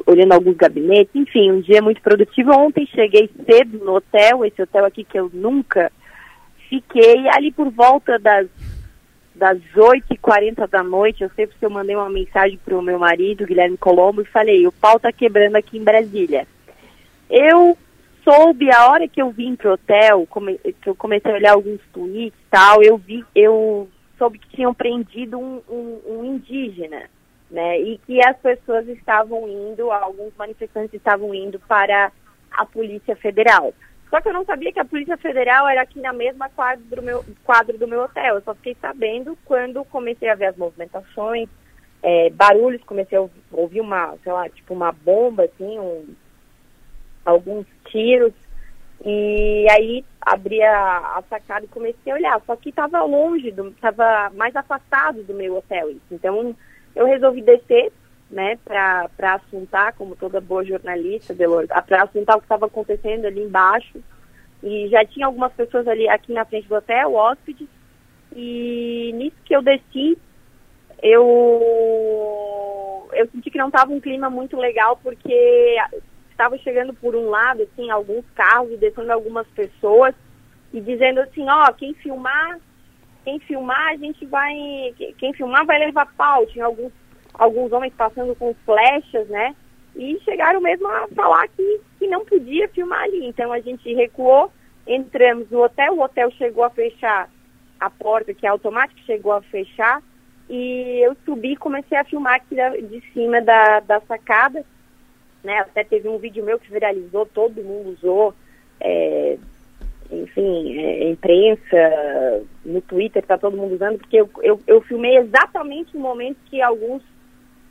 [0.07, 2.51] olhando alguns gabinetes, enfim, um dia muito produtivo.
[2.53, 5.93] Ontem cheguei cedo no hotel, esse hotel aqui que eu nunca
[6.69, 8.49] fiquei ali por volta das
[9.35, 13.45] das 8h40 da noite, eu sei porque eu mandei uma mensagem para o meu marido,
[13.45, 16.47] Guilherme Colombo, e falei, o pau tá quebrando aqui em Brasília.
[17.29, 17.77] Eu
[18.23, 21.81] soube, a hora que eu vim pro hotel, come, que eu comecei a olhar alguns
[21.93, 23.89] tweets e tal, eu vi, eu
[24.19, 27.11] soube que tinham prendido um, um, um indígena,
[27.51, 32.11] né, e que as pessoas estavam indo, alguns manifestantes estavam indo para
[32.51, 33.73] a Polícia Federal.
[34.11, 37.03] Só que eu não sabia que a Polícia Federal era aqui na mesma quadro do
[37.03, 38.37] meu, quadro do meu hotel.
[38.37, 41.49] Eu só fiquei sabendo quando comecei a ver as movimentações,
[42.01, 46.15] é, barulhos, comecei a ouvir uma, sei lá, tipo uma bomba, assim, um,
[47.25, 48.33] alguns tiros.
[49.05, 52.41] E aí abri a, a, sacada e comecei a olhar.
[52.47, 55.91] Só que estava longe, estava mais afastado do meu hotel.
[55.91, 56.01] Isso.
[56.11, 56.57] Então
[56.97, 57.93] eu resolvi descer
[58.31, 61.35] né, para assuntar, como toda boa jornalista,
[61.87, 64.03] para assuntar o que estava acontecendo ali embaixo.
[64.63, 67.69] E já tinha algumas pessoas ali aqui na frente do hotel, hóspedes,
[68.35, 70.19] e nisso que eu desci,
[71.03, 71.61] eu,
[73.13, 75.77] eu senti que não estava um clima muito legal, porque
[76.35, 80.15] estava chegando por um lado, assim, alguns carros e descendo algumas pessoas,
[80.73, 82.59] e dizendo assim, ó, quem filmar,
[83.25, 84.53] quem filmar, a gente vai,
[85.19, 86.45] quem filmar vai levar pau.
[86.47, 86.93] Tinha alguns
[87.33, 89.55] alguns homens passando com flechas, né?
[89.97, 93.27] E chegaram mesmo a falar que, que não podia filmar ali.
[93.27, 94.51] Então a gente recuou,
[94.87, 97.29] entramos no hotel, o hotel chegou a fechar
[97.79, 100.03] a porta, que é automática, chegou a fechar.
[100.49, 104.65] E eu subi e comecei a filmar aqui de cima da, da sacada.
[105.45, 105.59] Né?
[105.59, 108.35] Até teve um vídeo meu que viralizou, todo mundo usou.
[108.81, 109.39] É,
[110.11, 115.95] enfim, é, imprensa, no Twitter está todo mundo usando, porque eu, eu, eu filmei exatamente
[115.95, 117.03] no momento que alguns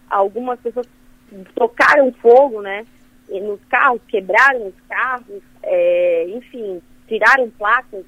[0.10, 0.88] algumas pessoas
[1.56, 2.86] tocaram fogo, né?
[3.30, 8.06] Nos carros, quebraram os carros, é, enfim, tiraram placas.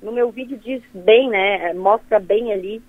[0.00, 1.74] No meu vídeo diz bem, né?
[1.74, 2.82] Mostra bem ali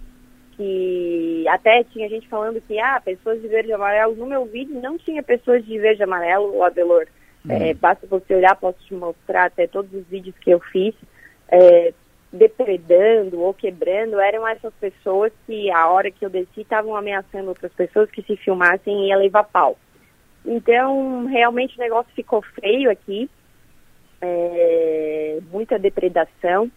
[0.56, 4.16] que até tinha gente falando que, ah, pessoas de verde e amarelo.
[4.16, 7.08] No meu vídeo não tinha pessoas de verde e amarelo, o Adelor.
[7.46, 7.52] Hum.
[7.52, 10.94] É, basta você olhar, posso te mostrar até todos os vídeos que eu fiz.
[11.50, 11.94] É,
[12.32, 17.72] depredando ou quebrando eram essas pessoas que, a hora que eu desci, estavam ameaçando outras
[17.74, 19.78] pessoas que se filmassem ia levar pau.
[20.44, 23.30] Então, realmente o negócio ficou feio aqui.
[24.20, 26.72] É, muita depredação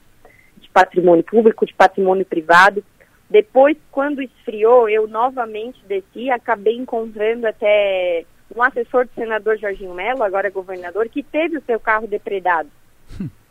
[0.58, 2.84] de patrimônio público, de patrimônio privado.
[3.28, 8.24] Depois, quando esfriou, eu novamente desci, acabei encontrando até
[8.54, 12.70] um assessor do senador Jorginho Melo, agora governador, que teve o seu carro depredado.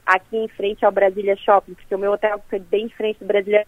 [0.06, 3.26] aqui em frente ao Brasília Shopping, porque o meu hotel fica bem em frente do
[3.26, 3.66] Brasília.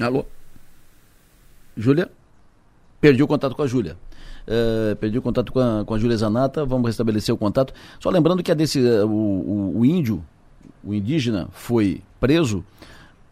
[0.00, 0.24] Alô?
[1.76, 2.10] Júlia?
[3.00, 3.96] Perdi o contato com a Júlia.
[4.46, 7.74] Uh, perdi o contato com a, com a Júlia Zanata, vamos restabelecer o contato.
[8.00, 10.24] Só lembrando que a desse, uh, o, o, o, índio,
[10.82, 12.64] o indígena, foi preso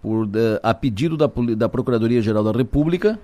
[0.02, 0.30] por, uh,
[0.62, 3.18] a pedido da, da Procuradoria-Geral da República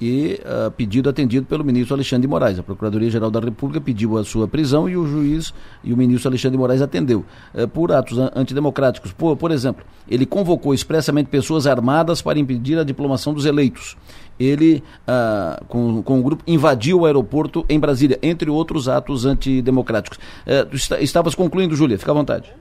[0.00, 2.58] e uh, pedido atendido pelo ministro Alexandre de Moraes.
[2.58, 5.54] A Procuradoria-Geral da República pediu a sua prisão e o juiz
[5.84, 7.24] e o ministro Alexandre de Moraes atendeu.
[7.54, 9.12] Uh, por atos antidemocráticos.
[9.12, 13.96] Por, por exemplo, ele convocou expressamente pessoas armadas para impedir a diplomação dos eleitos.
[14.40, 20.18] Ele, uh, com, com o grupo, invadiu o aeroporto em Brasília, entre outros atos antidemocráticos.
[20.18, 22.52] Uh, estavas concluindo, Júlia, fica à vontade.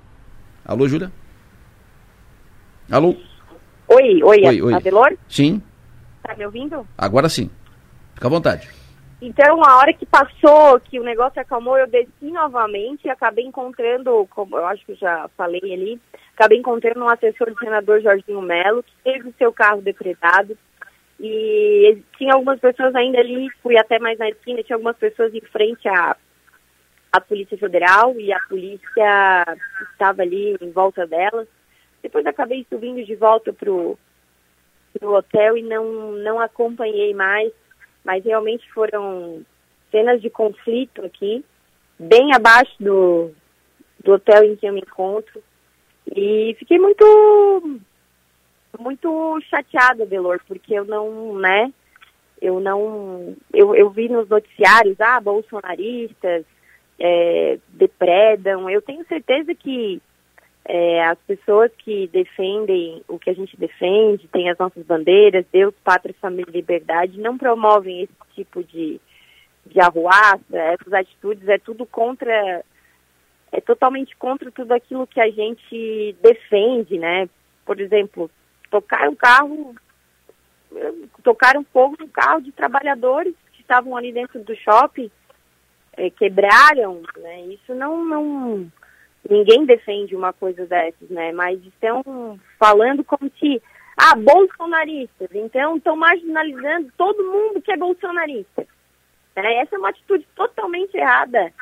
[0.64, 1.12] Alô, Júlia?
[2.92, 3.16] Alô?
[3.94, 4.74] Oi, oi, oi, oi.
[4.74, 5.18] Adelor?
[5.28, 5.62] Sim.
[6.24, 6.88] Tá me ouvindo?
[6.98, 7.50] Agora sim.
[8.16, 8.70] Fica à vontade.
[9.22, 14.26] Então, a hora que passou, que o negócio acalmou, eu desci novamente e acabei encontrando,
[14.30, 16.00] como eu acho que já falei ali,
[16.34, 20.58] acabei encontrando um assessor do senador Jorginho Melo, que teve o seu carro depredado.
[21.20, 25.42] E tinha algumas pessoas ainda ali, fui até mais na esquina, tinha algumas pessoas em
[25.42, 26.16] frente à,
[27.12, 29.46] à Polícia Federal e a polícia
[29.92, 31.48] estava ali em volta delas.
[32.02, 33.98] Depois acabei subindo de volta pro
[35.00, 37.52] no hotel e não, não acompanhei mais,
[38.04, 39.42] mas realmente foram
[39.90, 41.46] cenas de conflito aqui,
[41.98, 43.32] bem abaixo do,
[44.04, 45.42] do hotel em que eu me encontro.
[46.14, 47.80] E fiquei muito,
[48.78, 51.72] muito chateada, Belor, porque eu não, né,
[52.42, 56.44] eu não, eu, eu vi nos noticiários, ah, bolsonaristas
[57.00, 60.02] é, depredam, eu tenho certeza que
[60.66, 65.74] é, as pessoas que defendem o que a gente defende, têm as nossas bandeiras, Deus,
[65.84, 69.00] Pátria, Família e Liberdade, não promovem esse tipo de,
[69.66, 72.64] de arruaça, essas atitudes, é tudo contra,
[73.52, 77.28] é totalmente contra tudo aquilo que a gente defende, né?
[77.66, 78.30] Por exemplo,
[78.70, 79.76] tocar um carro,
[81.24, 85.10] tocaram fogo no carro de trabalhadores que estavam ali dentro do shopping,
[85.98, 87.42] é, quebraram, né?
[87.48, 88.72] Isso não, não
[89.30, 91.32] Ninguém defende uma coisa dessas, né?
[91.32, 93.62] Mas estão falando como se,
[93.96, 98.66] ah, bolsonaristas, então estão marginalizando todo mundo que é bolsonarista.
[99.36, 99.56] Né?
[99.56, 101.54] Essa é uma atitude totalmente errada,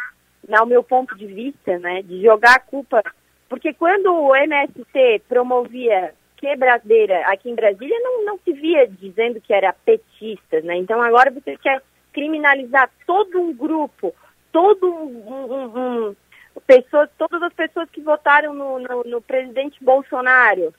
[0.52, 2.02] ao meu ponto de vista, né?
[2.02, 3.04] De jogar a culpa.
[3.48, 9.54] Porque quando o MST promovia quebradeira aqui em Brasília, não, não se via dizendo que
[9.54, 10.78] era petista, né?
[10.78, 11.82] Então agora você quer
[12.14, 14.16] criminalizar todo um grupo,
[14.52, 16.16] todo um, um, um
[16.62, 20.74] pessoas, todas as pessoas que votaram no, no, no, presidente Bolsonaro.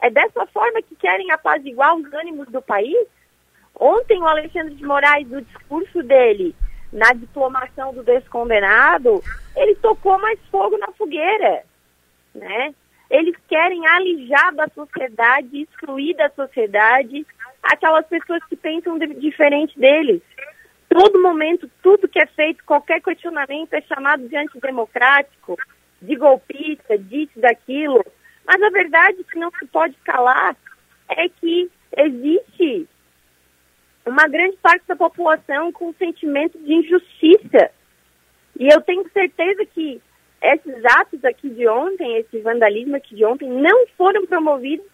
[0.00, 3.06] É dessa forma que querem apaziguar os ânimos do país?
[3.78, 6.54] Ontem o Alexandre de Moraes, no discurso dele,
[6.92, 9.22] na diplomação do descondenado,
[9.54, 11.62] ele tocou mais fogo na fogueira,
[12.34, 12.74] né?
[13.10, 17.26] Eles querem alijar da sociedade, excluir da sociedade
[17.62, 20.22] aquelas pessoas que pensam de, diferente deles
[20.96, 25.58] todo momento, tudo que é feito, qualquer questionamento é chamado de antidemocrático,
[26.00, 28.02] de golpista, disso, daquilo.
[28.46, 30.56] Mas a verdade que não se pode calar
[31.10, 32.88] é que existe
[34.06, 37.70] uma grande parte da população com um sentimento de injustiça.
[38.58, 40.00] E eu tenho certeza que
[40.40, 44.86] esses atos aqui de ontem, esse vandalismo aqui de ontem, não foram promovidos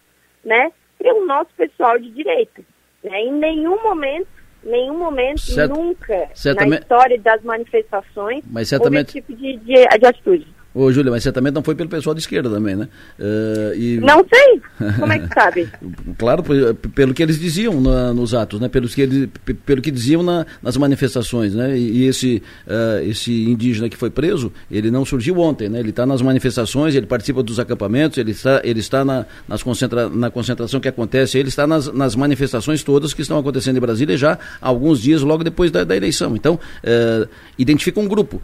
[0.43, 2.61] né, pelo nosso pessoal de direita.
[3.01, 3.21] Né?
[3.21, 6.69] Em nenhum momento nenhum momento, Certo, nunca, certamente...
[6.69, 9.17] na história das manifestações, Mas certamente...
[9.17, 10.52] houve esse tipo de, de, de atitude.
[10.75, 12.87] Ô, Júlia, mas certamente não foi pelo pessoal de esquerda também, né?
[13.19, 13.99] Uh, e...
[13.99, 14.61] Não sei.
[14.99, 15.69] Como é que sabe?
[16.17, 16.43] claro,
[16.95, 18.67] pelo que eles diziam na, nos atos, né?
[18.67, 19.29] Pelo que, eles,
[19.65, 21.77] pelo que diziam na, nas manifestações, né?
[21.77, 25.79] E, e esse, uh, esse indígena que foi preso, ele não surgiu ontem, né?
[25.79, 30.09] Ele está nas manifestações, ele participa dos acampamentos, ele está, ele está na, nas concentra,
[30.09, 34.17] na concentração que acontece, ele está nas, nas manifestações todas que estão acontecendo em Brasília
[34.17, 36.35] já há alguns dias, logo depois da, da eleição.
[36.35, 38.41] Então, uh, identifica um grupo.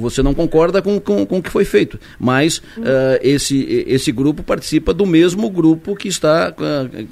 [0.00, 2.00] Você não concorda com, com, com o que foi feito.
[2.18, 7.08] Mas uh, esse, esse grupo participa do mesmo grupo que está uh,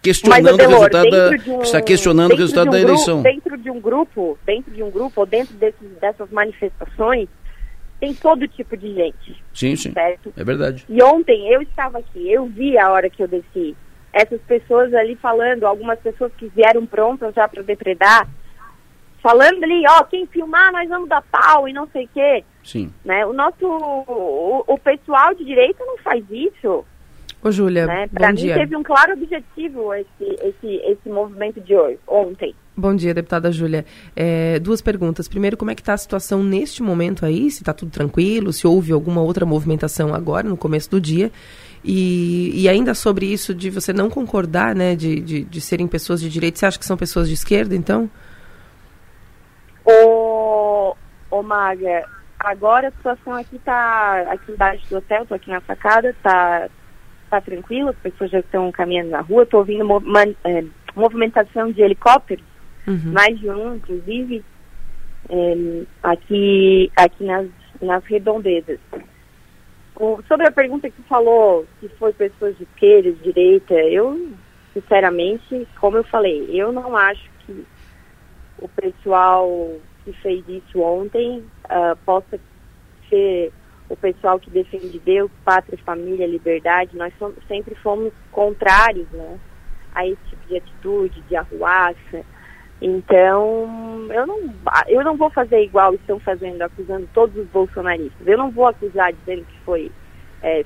[0.00, 3.22] questionando Mas, Adelor, o resultado da, um, está questionando o resultado um da eleição.
[3.22, 7.28] Grupo, dentro de um grupo, dentro de um grupo ou dentro desses, dessas manifestações,
[8.00, 9.42] tem todo tipo de gente.
[9.54, 9.92] Sim, sim.
[9.92, 10.32] Certo?
[10.36, 10.84] É verdade.
[10.88, 13.76] E ontem eu estava aqui, eu vi a hora que eu desci
[14.12, 18.28] essas pessoas ali falando, algumas pessoas que vieram prontas já para depredar,
[19.22, 22.44] falando ali, ó, quem filmar nós vamos dar pau e não sei o quê.
[22.64, 22.92] Sim.
[23.04, 23.24] Né?
[23.24, 26.84] O nosso, o, o pessoal de direito não faz isso.
[27.42, 28.06] Ô, Júlia, né?
[28.08, 28.54] Para mim dia.
[28.54, 32.54] teve um claro objetivo esse, esse, esse movimento de hoje, ontem.
[32.76, 33.84] Bom dia, deputada Júlia.
[34.14, 35.28] É, duas perguntas.
[35.28, 37.50] Primeiro, como é que está a situação neste momento aí?
[37.50, 38.52] Se está tudo tranquilo?
[38.52, 41.32] Se houve alguma outra movimentação agora, no começo do dia?
[41.84, 46.20] E, e ainda sobre isso de você não concordar, né, de, de, de serem pessoas
[46.20, 48.08] de direito, você acha que são pessoas de esquerda, então?
[49.84, 50.96] Ô,
[51.30, 52.06] ô Maga,
[52.38, 56.68] agora a situação aqui tá aqui embaixo do hotel, tô aqui na sacada, tá,
[57.30, 60.04] tá tranquila, as pessoas já estão caminhando na rua, tô ouvindo mov
[60.44, 60.64] é,
[60.94, 62.44] movimentação de helicópteros,
[62.86, 63.12] uhum.
[63.12, 64.44] mais de um, inclusive,
[65.28, 67.48] é, aqui, aqui nas,
[67.80, 68.78] nas redondezas.
[69.96, 74.30] O, sobre a pergunta que falou se foi pessoas de esquerda, de direita, eu,
[74.72, 77.41] sinceramente, como eu falei, eu não acho que
[78.62, 79.48] o pessoal
[80.04, 82.38] que fez isso ontem uh, possa
[83.08, 83.52] ser
[83.88, 86.96] o pessoal que defende Deus, pátria, família, liberdade.
[86.96, 89.38] Nós somos, sempre fomos contrários né,
[89.94, 92.24] a esse tipo de atitude, de arruaça.
[92.80, 94.38] Então, eu não,
[94.88, 98.26] eu não vou fazer igual estão fazendo, acusando todos os bolsonaristas.
[98.26, 99.92] Eu não vou acusar dizendo que foi
[100.42, 100.64] é,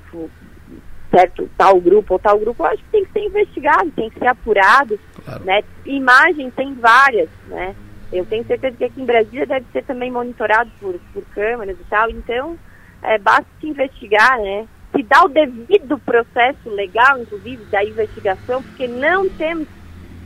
[1.11, 2.63] certo tal grupo ou tal grupo.
[2.63, 4.99] Eu acho que tem que ser investigado, tem que ser apurado.
[5.27, 5.45] Claro.
[5.45, 5.63] Né?
[5.85, 7.75] Imagem tem várias, né?
[8.13, 11.85] Eu tenho certeza que aqui em Brasília deve ser também monitorado por, por câmeras e
[11.91, 12.09] tal.
[12.09, 12.57] Então,
[13.03, 14.67] é, basta se investigar, né?
[14.95, 19.67] Se dá o devido processo legal, inclusive, da investigação, porque não temos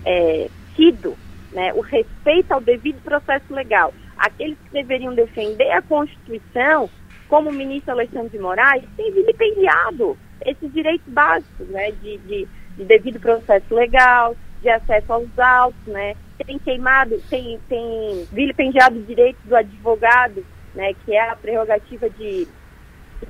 [0.05, 1.17] é, tido
[1.53, 3.93] né, o respeito ao devido processo legal.
[4.19, 6.91] Aqueles que deveriam defender a Constituição,
[7.29, 12.85] como o ministro Alexandre de Moraes, têm vilipendiado esses direitos básicos, né, de, de, de
[12.85, 16.15] devido processo legal, de acesso aos autos, né,
[16.45, 22.47] tem queimado, tem, tem vilipendiado o direito do advogado, né, que é a prerrogativa de,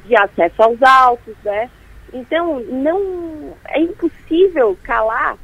[0.07, 1.71] de acesso aos autos, né?
[2.13, 5.39] Então, não é impossível calar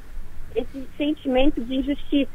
[0.55, 2.31] esse sentimento de injustiça.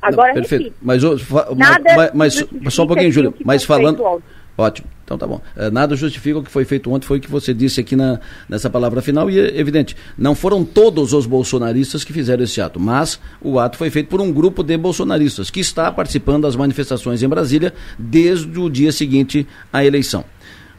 [0.00, 0.62] Agora, não, perfeito.
[0.64, 3.34] Repito, mas, mas, mas, mas, só um pouquinho, Júlio.
[3.44, 4.22] Mas falando,
[4.56, 4.88] Ótimo.
[5.04, 5.40] Então tá bom.
[5.56, 8.20] É, nada justifica o que foi feito ontem, foi o que você disse aqui na,
[8.48, 12.80] nessa palavra final, e é evidente, não foram todos os bolsonaristas que fizeram esse ato,
[12.80, 17.22] mas o ato foi feito por um grupo de bolsonaristas que está participando das manifestações
[17.22, 20.24] em Brasília desde o dia seguinte à eleição.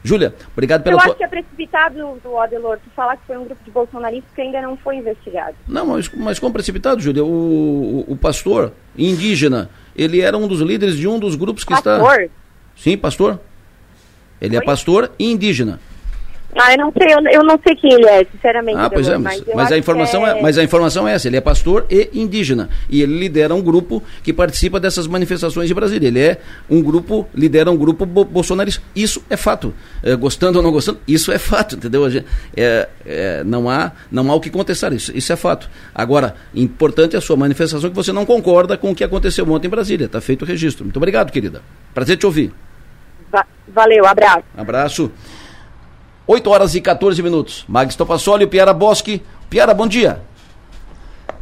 [0.02, 3.44] Júlia, obrigado pela Eu acho que é precipitado do Adelor tu falar que foi um
[3.44, 5.56] grupo de bolsonaristas que ainda não foi investigado.
[5.66, 7.24] Não, mas, mas como precipitado, Júlia?
[7.24, 11.72] O, o, o pastor indígena, ele era um dos líderes de um dos grupos que
[11.72, 11.98] está...
[11.98, 12.30] Pastor?
[12.76, 13.40] Sim, pastor.
[14.40, 15.80] Ele é pastor e indígena.
[16.58, 18.78] Ah, eu não sei, eu, eu não sei quem ele é, sinceramente.
[18.78, 20.40] Ah, pois é, mas, mas a informação é...
[20.40, 22.70] mas a informação é essa, ele é pastor e indígena.
[22.88, 26.08] E ele lidera um grupo que participa dessas manifestações de Brasília.
[26.08, 26.38] Ele é
[26.70, 28.82] um grupo, lidera um grupo bo bolsonarista.
[28.94, 29.74] Isso é fato.
[30.02, 32.08] É, gostando ou não gostando, isso é fato, entendeu?
[32.08, 32.26] Gente-
[32.56, 35.68] é, é, não, há, não há o que contestar, isso, isso é fato.
[35.94, 39.66] Agora, importante é a sua manifestação que você não concorda com o que aconteceu ontem
[39.66, 40.06] em Brasília.
[40.06, 40.84] Está feito o registro.
[40.84, 41.60] Muito obrigado, querida.
[41.92, 42.50] Prazer te ouvir.
[43.36, 44.44] Va- Valeu, abraço.
[44.56, 45.10] Abraço.
[46.26, 47.64] 8 horas e 14 minutos.
[47.68, 49.22] Mag Stopassoli, o Piara Bosque.
[49.50, 50.20] Piara, bom dia.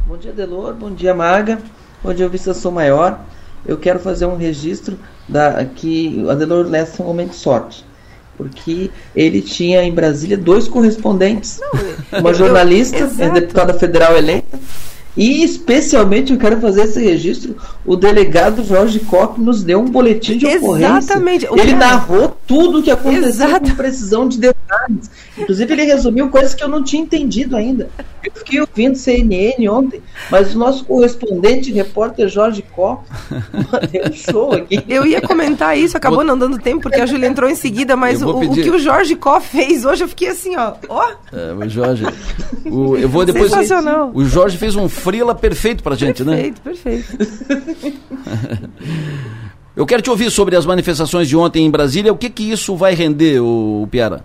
[0.05, 0.73] Bom dia, Delor.
[0.73, 1.57] Bom dia, Maga.
[2.03, 3.19] Bom dia, Vista Sou Maior.
[3.65, 7.85] Eu quero fazer um registro da que o Adelor Lessa é um momento de sorte.
[8.37, 11.59] Porque ele tinha em Brasília dois correspondentes,
[12.11, 13.33] uma eu- jornalista, exato.
[13.33, 14.59] deputada federal eleita,
[15.15, 17.55] e especialmente eu quero fazer esse registro,
[17.85, 20.97] o delegado Jorge Koch nos deu um boletim de ocorrência.
[20.97, 21.47] Exatamente.
[21.51, 23.69] Ele narrou tudo o que aconteceu Exato.
[23.69, 25.09] com precisão de detalhes.
[25.37, 27.89] Inclusive ele resumiu coisas que eu não tinha entendido ainda.
[28.23, 30.01] Eu fiquei ouvindo CNN ontem,
[30.31, 33.03] mas o nosso correspondente, repórter Jorge Koch,
[33.91, 34.81] deu um show aqui.
[34.87, 38.21] Eu ia comentar isso, acabou não dando tempo, porque a Júlia entrou em seguida, mas
[38.21, 40.73] o, vou o pedir- que o Jorge Koff fez hoje, eu fiquei assim, ó.
[40.89, 42.05] Ó, É, o Jorge.
[42.65, 43.51] o- eu vou depois.
[43.51, 44.11] Sensacional.
[44.13, 46.51] O Jorge fez um frila perfeito pra gente, né?
[46.61, 47.17] perfeito, perfeito.
[49.75, 52.13] Eu quero te ouvir sobre as manifestações de ontem em Brasília.
[52.13, 54.23] O que que isso vai render, o Piara?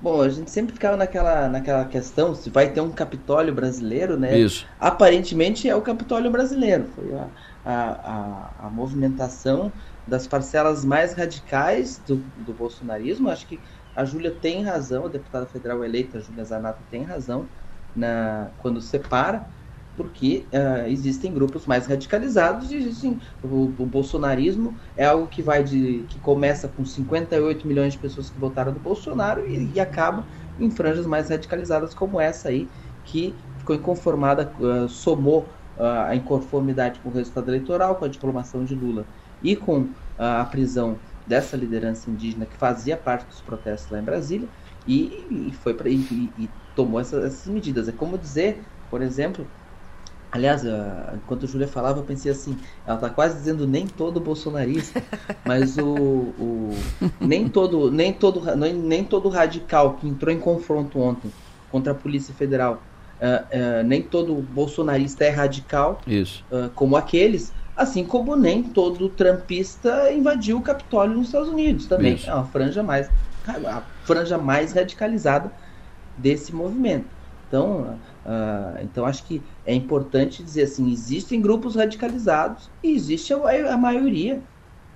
[0.00, 4.38] Bom, a gente sempre ficava naquela, naquela questão se vai ter um Capitólio brasileiro, né?
[4.38, 4.66] Isso.
[4.78, 6.86] Aparentemente é o Capitólio brasileiro.
[6.94, 7.30] Foi a,
[7.62, 9.70] a, a, a movimentação
[10.06, 13.28] das parcelas mais radicais do, do bolsonarismo.
[13.28, 13.60] Acho que
[13.94, 17.50] a Júlia tem razão, a deputada federal eleita, a Júlia Zanata, tem razão
[17.94, 19.44] na, quando separa,
[20.02, 25.62] porque ah, existem grupos mais radicalizados e existem, o, o bolsonarismo é algo que vai
[25.62, 30.26] de que começa com 58 milhões de pessoas que votaram no Bolsonaro e, e acaba
[30.56, 32.70] em franjas mais radicalizadas como essa aí
[33.02, 34.54] que ficou inconformada,
[34.84, 39.06] ah, somou ah, a inconformidade com o resultado eleitoral, com a diplomação de Lula
[39.40, 44.50] e com a prisão dessa liderança indígena que fazia parte dos protestos lá em Brasília
[44.86, 47.88] e, e foi pra, e, e- e tomou essa- essas medidas.
[47.88, 49.50] É como dizer, por exemplo,
[50.32, 54.20] aliás, ah, enquanto a Júlia falava, eu pensei assim, ela está quase dizendo nem todo
[54.20, 55.02] bolsonarista,
[55.44, 56.70] mas o, o-
[57.20, 61.30] nem todo nem todo nem, nem todo radical que entrou em confronto ontem
[61.70, 62.82] contra a Polícia Federal,
[63.20, 66.00] ah, ah, nem todo bolsonarista é radical,
[66.52, 72.14] ah, como aqueles, assim como nem todo trampista invadiu o Capitólio nos Estados Unidos também.
[72.14, 72.28] Isso.
[72.30, 73.08] É uma franja mais
[73.66, 75.50] a franja mais radicalizada
[76.18, 77.06] desse movimento.
[77.48, 83.74] Então, ah, então acho que é importante dizer assim, existem grupos radicalizados e existe a,
[83.74, 84.46] a maioria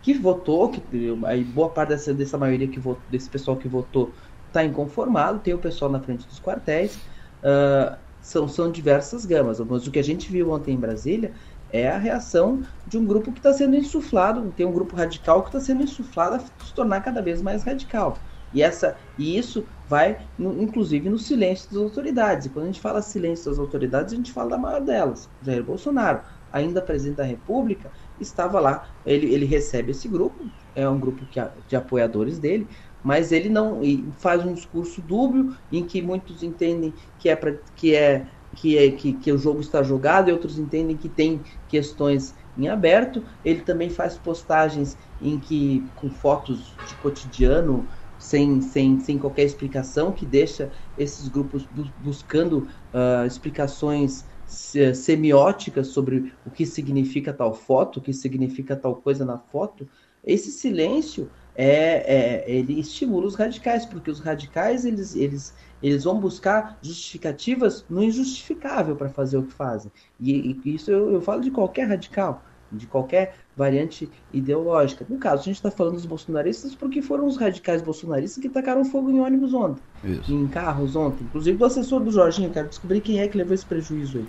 [0.02, 0.82] que votou, que
[1.26, 4.14] aí boa parte dessa, dessa maioria que votou, desse pessoal que votou
[4.46, 7.02] está inconformado, tem o pessoal na frente dos quartéis,
[7.42, 9.60] ah, são, são diversas gamas.
[9.60, 11.34] Mas o que a gente viu ontem em Brasília
[11.68, 15.48] é a reação de um grupo que está sendo insuflado, tem um grupo radical que
[15.48, 18.24] está sendo insuflado a se tornar cada vez mais radical.
[18.54, 22.46] E, essa, e isso vai, no- inclusive, no silêncio das autoridades.
[22.46, 25.64] E quando a gente fala silêncio das autoridades, a gente fala da maior delas, Jair
[25.64, 26.22] Bolsonaro.
[26.50, 31.40] Ainda presidente da República, estava lá, ele, ele recebe esse grupo, é um grupo que,
[31.66, 32.68] de apoiadores dele,
[33.02, 37.52] mas ele não e faz um discurso dúbio em que muitos entendem que é, pra,
[37.74, 41.42] que, é, que, é que, que o jogo está jogado e outros entendem que tem
[41.68, 43.22] questões em aberto.
[43.42, 47.88] Ele também faz postagens em que com fotos de cotidiano
[48.24, 55.88] sem, sem, sem qualquer explicação, que deixa esses grupos bu- buscando ah, explicações se- semióticas
[55.88, 59.88] sobre o que significa tal foto, o que significa tal coisa na foto.
[60.22, 66.18] Esse silêncio é, é- ele estimula os radicais, porque os radicais eles, eles, eles vão
[66.18, 69.92] buscar justificativas no injustificável para fazer o que fazem.
[70.18, 72.44] E, e isso eu, eu falo de qualquer radical,
[72.74, 75.06] de qualquer variante ideológica.
[75.08, 78.84] No caso, a gente está falando dos bolsonaristas porque foram os radicais bolsonaristas que tacaram
[78.84, 80.32] fogo em ônibus ontem, Isso.
[80.32, 81.24] em carros ontem.
[81.24, 84.26] Inclusive o assessor do Jorginho, quero descobrir quem é que levou esse prejuízo aí.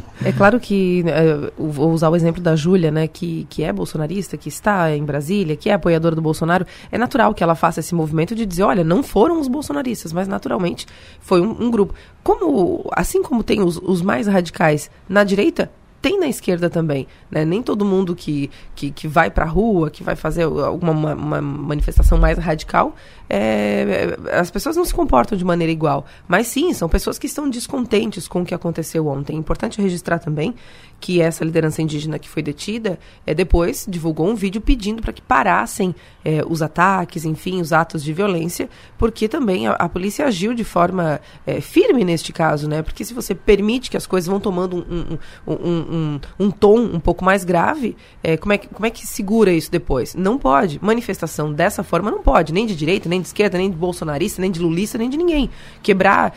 [0.22, 3.72] É claro que, eh, eu vou usar o exemplo da Júlia, né, que, que é
[3.72, 7.80] bolsonarista, que está em Brasília, que é apoiadora do Bolsonaro, é natural que ela faça
[7.80, 10.86] esse movimento de dizer, olha, não foram os bolsonaristas, mas naturalmente
[11.20, 11.94] foi um, um grupo.
[12.22, 15.70] Como, assim como tem os, os mais radicais na direita,
[16.00, 17.06] tem na esquerda também.
[17.30, 17.44] Né?
[17.44, 21.40] Nem todo mundo que, que, que vai para a rua, que vai fazer alguma uma,
[21.40, 22.94] manifestação mais radical,
[23.28, 26.06] é, as pessoas não se comportam de maneira igual.
[26.26, 29.34] Mas sim, são pessoas que estão descontentes com o que aconteceu ontem.
[29.34, 30.54] É importante registrar também
[31.00, 35.22] que essa liderança indígena que foi detida, é, depois divulgou um vídeo pedindo para que
[35.22, 38.68] parassem é, os ataques, enfim, os atos de violência,
[38.98, 42.82] porque também a, a polícia agiu de forma é, firme neste caso, né?
[42.82, 45.16] Porque se você permite que as coisas vão tomando um,
[45.46, 48.90] um, um, um, um tom um pouco mais grave, é, como, é que, como é
[48.90, 50.14] que segura isso depois?
[50.14, 50.78] Não pode.
[50.82, 54.50] Manifestação dessa forma não pode, nem de direita, nem de esquerda, nem de bolsonarista, nem
[54.50, 55.48] de lulista, nem de ninguém.
[55.82, 56.36] Quebrar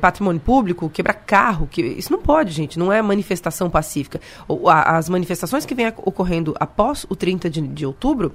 [0.00, 2.78] patrimônio público, quebrar carro, que, isso não pode, gente.
[2.78, 4.20] Não é manifestação pacífica pacífica.
[4.68, 8.32] As manifestações que vêm ocorrendo após o 30 de, de outubro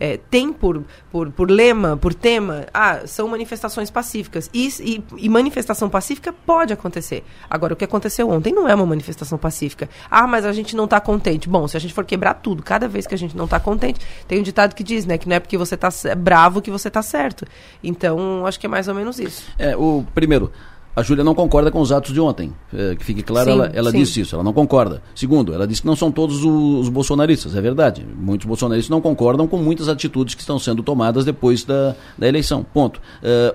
[0.00, 4.48] é, tem por, por, por lema, por tema, ah, são manifestações pacíficas.
[4.54, 7.24] E, e, e, manifestação pacífica pode acontecer.
[7.50, 9.88] Agora, o que aconteceu ontem não é uma manifestação pacífica.
[10.08, 11.48] Ah, mas a gente não está contente.
[11.48, 14.00] Bom, se a gente for quebrar tudo, cada vez que a gente não está contente,
[14.28, 16.86] tem um ditado que diz, né, que não é porque você está bravo que você
[16.86, 17.44] está certo.
[17.82, 19.42] Então, acho que é mais ou menos isso.
[19.58, 20.52] É, o primeiro,
[20.98, 22.52] a Júlia não concorda com os atos de ontem.
[22.74, 25.00] É, que fique claro, sim, ela, ela disse isso, ela não concorda.
[25.14, 28.04] Segundo, ela disse que não são todos os, os, bolsonaristas, é verdade.
[28.16, 32.66] Muitos bolsonaristas não concordam com muitas atitudes que estão sendo tomadas depois da, da eleição.
[32.74, 33.00] Ponto.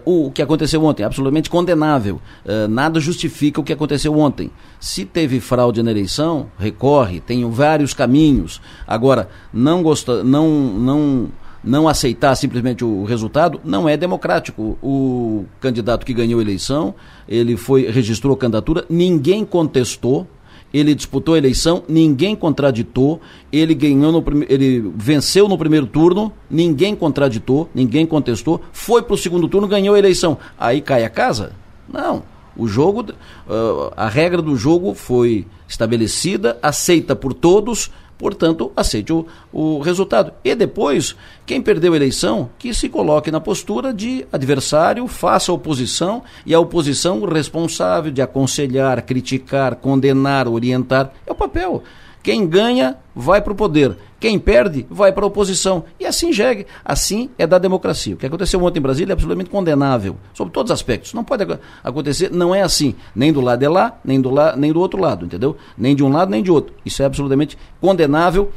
[0.06, 2.22] Uh, o, que aconteceu ontem é absolutamente condenável.
[2.45, 4.49] Uh, nada justifica o que aconteceu ontem.
[4.80, 8.61] Se teve fraude na eleição, recorre, tem vários caminhos.
[8.88, 11.30] Agora, não gosta, não, não
[11.64, 14.77] não aceitar simplesmente o resultado não é democrático.
[14.81, 16.94] O candidato que ganhou a eleição,
[17.27, 20.27] ele foi registrou a candidatura, ninguém contestou,
[20.73, 23.22] ele disputou a eleição, ninguém contraditou,
[23.52, 29.18] ele ganhou no ele venceu no primeiro turno, ninguém contraditou, ninguém contestou, foi para o
[29.18, 30.38] segundo turno, ganhou a eleição.
[30.60, 31.53] Aí cai a casa?
[31.88, 32.23] Não.
[32.56, 39.26] O jogo, uh, a regra do jogo foi estabelecida, aceita por todos, portanto, aceite o,
[39.52, 40.34] o resultado.
[40.44, 41.15] E depois,
[41.45, 46.60] quem perdeu a eleição, que se coloque na postura de adversário, faça oposição, e a
[46.60, 51.84] oposição responsável de aconselhar, criticar, condenar, orientar, é o papel.
[52.23, 55.84] Quem ganha vai para o poder, quem perde vai para a oposição.
[56.00, 56.66] E assim jegue.
[56.86, 58.16] Assim é da democracia.
[58.16, 61.14] O que aconteceu ontem em Brasília é absolutamente condenável, sobre todos os aspectos.
[61.14, 61.45] Não pode
[61.84, 62.95] acontecer, não é assim.
[63.14, 65.58] Nem do lado de lá, nem do, la, nem do outro lado, entendeu?
[65.78, 66.74] Nem de um lado, nem de outro.
[66.86, 68.50] Isso é absolutamente condenável.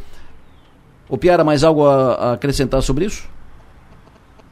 [1.09, 3.29] O Piara, mais algo a, a acrescentar sobre isso?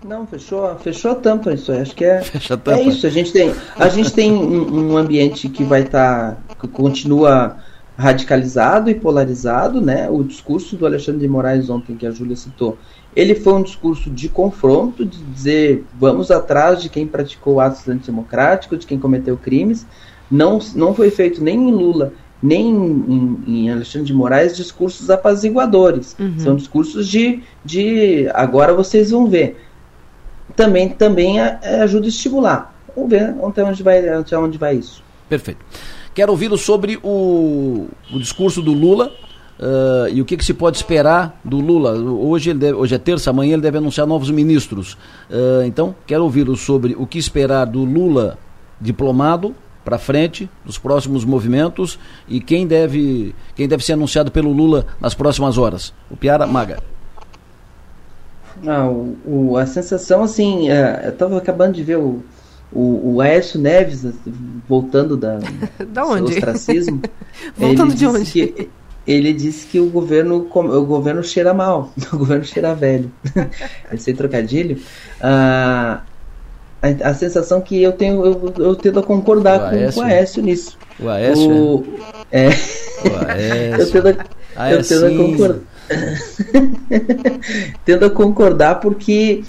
[0.05, 1.71] Não, fechou, fechou a tampa isso.
[1.71, 2.25] Acho que é,
[2.73, 3.07] é isso.
[3.07, 7.57] A gente tem, a gente tem um, um ambiente que vai estar, tá, que continua
[7.97, 10.09] radicalizado e polarizado, né?
[10.11, 12.77] O discurso do Alexandre de Moraes ontem que a Júlia citou,
[13.15, 18.81] ele foi um discurso de confronto, de dizer vamos atrás de quem praticou atos antidemocráticos,
[18.81, 19.87] de quem cometeu crimes.
[20.31, 22.13] Não, não foi feito nem em Lula,
[22.43, 26.17] nem em, em Alexandre de Moraes discursos apaziguadores.
[26.19, 26.39] Uhum.
[26.39, 29.61] São discursos de, de agora vocês vão ver.
[30.57, 32.75] Também, também ajuda a estimular.
[32.95, 35.03] Vamos ver até onde vai, até onde vai isso.
[35.29, 35.65] Perfeito.
[36.15, 39.13] Quero ouvi-lo sobre o, o discurso do Lula
[39.59, 41.93] uh, e o que, que, se pode esperar do Lula.
[41.93, 44.95] Hoje, deve, hoje é terça, amanhã ele deve anunciar novos ministros.
[45.29, 48.39] Uh, então, quero ouvi-lo sobre o que esperar do Lula
[48.81, 54.87] diplomado para frente, dos próximos movimentos e quem deve, quem deve ser anunciado pelo Lula
[55.01, 55.93] nas próximas horas.
[56.09, 56.79] O Piara Maga.
[58.67, 62.23] Ah, o, a sensação, assim, é, eu estava acabando de ver o,
[62.75, 64.05] o, o Aécio Neves,
[64.69, 65.39] voltando da,
[65.89, 66.23] da onde?
[66.23, 67.01] do ostracismo,
[67.57, 68.31] voltando de onde?
[68.31, 68.69] Que,
[69.07, 73.11] ele disse que o governo, o governo cheira mal, o governo cheira velho.
[73.93, 74.81] Esse trocadilho.
[75.21, 76.01] Ah,
[76.83, 80.43] a, a, sensação que eu tenho, eu, eu tendo a concordar com, com o Aécio
[80.43, 80.79] nisso.
[80.99, 81.51] O Aécio?
[81.51, 81.87] O,
[82.33, 82.49] é.
[82.49, 83.81] O Aécio.
[83.81, 84.09] eu tendo
[84.57, 85.61] a, eu tendo a concordar.
[87.85, 89.45] tendo a concordar porque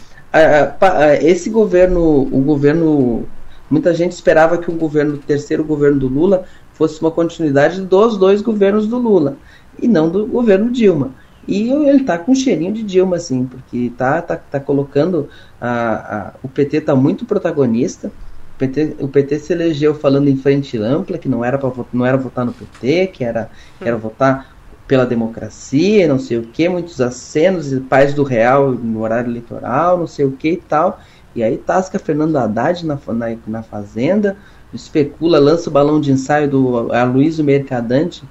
[1.22, 3.26] esse governo, o governo,
[3.70, 8.18] muita gente esperava que o governo, o terceiro governo do Lula, fosse uma continuidade dos
[8.18, 9.38] dois governos do Lula
[9.82, 11.12] e não do governo Dilma.
[11.48, 15.30] E ele está com um cheirinho de Dilma, assim, porque tá, tá, tá colocando.
[15.62, 18.08] A, a, o PT está muito protagonista.
[18.08, 22.06] O PT, o PT se elegeu falando em frente ampla, que não era, pra, não
[22.06, 24.55] era votar no PT, que era, que era votar
[24.88, 30.08] pela democracia, não sei o que, muitos acenos paz do real no horário eleitoral, não
[30.08, 31.00] sei o que e tal.
[31.36, 34.38] E aí tasca Fernando Haddad na, na, na Fazenda,
[34.74, 38.24] especula, lança o balão de ensaio do Aloysio Mercadante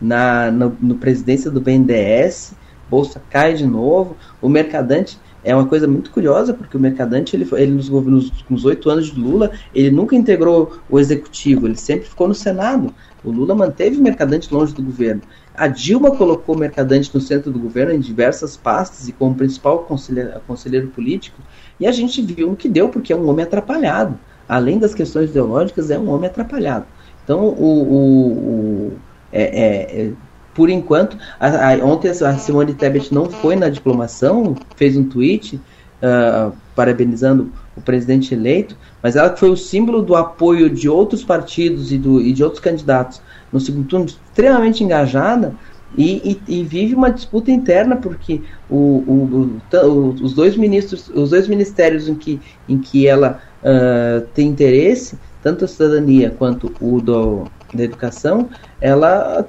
[0.00, 2.54] na, no, no presidência do BNDES,
[2.90, 7.46] bolsa cai de novo, o mercadante é uma coisa muito curiosa, porque o Mercadante, ele,
[7.52, 12.08] ele nos, nos, nos oito anos de Lula, ele nunca integrou o executivo, ele sempre
[12.08, 12.92] ficou no Senado.
[13.22, 15.20] O Lula manteve o Mercadante longe do governo.
[15.56, 19.80] A Dilma colocou o Mercadante no centro do governo em diversas pastas e como principal
[19.80, 21.40] conselheiro, conselheiro político,
[21.78, 24.18] e a gente viu o que deu, porque é um homem atrapalhado.
[24.48, 26.86] Além das questões ideológicas, é um homem atrapalhado.
[27.22, 28.92] Então, o, o, o
[29.32, 30.12] é, é, é
[30.54, 35.56] por enquanto, a, a, ontem a Simone Tebet não foi na diplomação, fez um tweet
[35.56, 41.90] uh, parabenizando o presidente eleito, mas ela foi o símbolo do apoio de outros partidos
[41.90, 43.20] e, do, e de outros candidatos
[43.54, 45.54] no segundo turno, extremamente engajada,
[45.96, 51.30] e, e, e, vive uma disputa interna porque o, o, o, os dois ministros, os
[51.30, 57.00] dois ministérios em que, em que ela uh, tem interesse, tanto a cidadania quanto o
[57.00, 58.48] do, da educação,
[58.80, 59.46] ela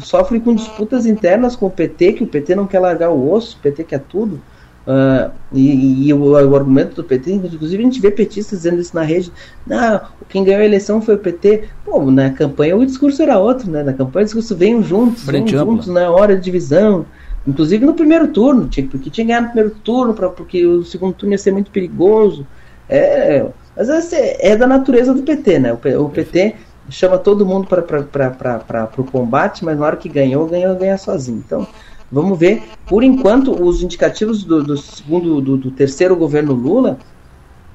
[0.00, 3.58] sofre com disputas internas com o PT, que o PT não quer largar o osso,
[3.58, 4.40] o PT quer tudo.
[4.86, 8.96] Uh, e, e o, o, argumento do PT, inclusive a gente vê petistas dizendo isso
[8.96, 9.30] na rede,
[9.64, 11.68] não, quem ganhou a eleição foi o PT.
[11.84, 13.82] Pô, na campanha o discurso era outro, né?
[13.82, 17.06] Na campanha o discurso veio juntos, venham juntos na hora de divisão.
[17.46, 21.14] Inclusive no primeiro turno, tinha, porque tinha ganhado no primeiro turno, pra, porque o segundo
[21.14, 22.46] turno ia ser muito perigoso.
[22.88, 23.46] É,
[23.76, 25.72] mas é, é da natureza do PT, né?
[25.72, 26.56] O, o PT
[26.90, 31.42] chama todo mundo para o combate, mas na hora que ganhou, ganhou, ganha sozinho.
[31.44, 31.66] Então,
[32.12, 32.62] vamos ver.
[32.86, 36.98] Por enquanto, os indicativos do, do segundo, do, do, terceiro governo Lula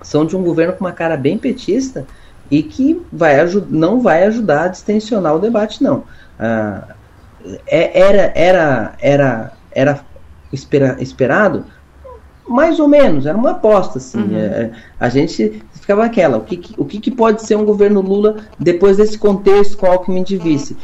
[0.02, 2.06] são de um governo com uma cara bem petista
[2.50, 3.36] e que vai
[3.70, 6.04] não vai ajudar a distensionar o debate, não.
[6.40, 6.96] Ah,
[7.66, 10.06] é, era, era, era, era
[10.54, 11.66] espera, esperado
[12.48, 14.20] mais ou menos, era uma aposta, assim.
[14.20, 14.38] Uhum.
[14.38, 18.98] É, a gente ficava aquela, o que, o que, pode ser um governo Lula depois
[18.98, 20.78] desse contexto com Alckmin de vice?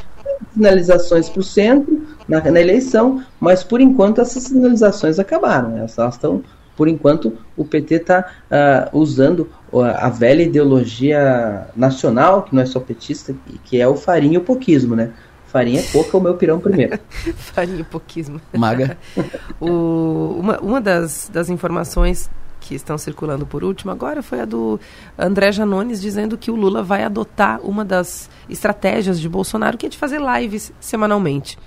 [0.54, 5.70] Sinalizações para o centro na, na, eleição, mas por enquanto essas sinalizações acabaram.
[5.70, 5.80] Né?
[5.98, 6.44] Elas estão,
[6.76, 9.50] por enquanto, o PT está uh, ah, usando
[9.82, 13.34] a velha ideologia nacional, que não é só petista,
[13.64, 15.12] que é o farinha e o poquismo, né?
[15.48, 17.00] Farinha é pouca, o meu pirão primeiro.
[17.38, 18.42] Farinha e pouquismo.
[18.56, 18.98] Maga.
[19.62, 22.30] o, uma uma das, das informações
[22.64, 24.80] que estão circulando por último agora foi a do
[25.20, 29.90] André Janones dizendo que o Lula vai adotar uma das estratégias de Bolsonaro, que é
[29.90, 31.58] de fazer lives semanalmente.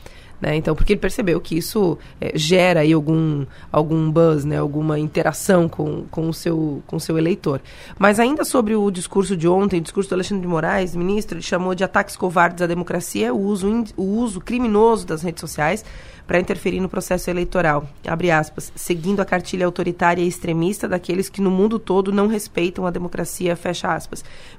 [0.41, 0.57] Né?
[0.57, 4.59] Então, porque ele percebeu que isso é, gera aí algum, algum buzz, né?
[4.59, 7.61] alguma interação com, com, o seu, com o seu eleitor.
[7.99, 11.43] Mas ainda sobre o discurso de ontem, o discurso do Alexandre de Moraes, ministro, ele
[11.43, 15.85] chamou de ataques covardes à democracia o uso, o uso criminoso das redes sociais
[16.27, 17.89] para interferir no processo eleitoral.
[18.37, 22.91] Aspas, seguindo a cartilha autoritária e extremista daqueles que no mundo todo não respeitam a
[22.91, 23.57] democracia.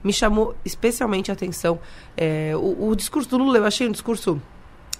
[0.03, 1.79] Me chamou especialmente a atenção
[2.15, 4.41] é, o, o discurso do Lula, eu achei um discurso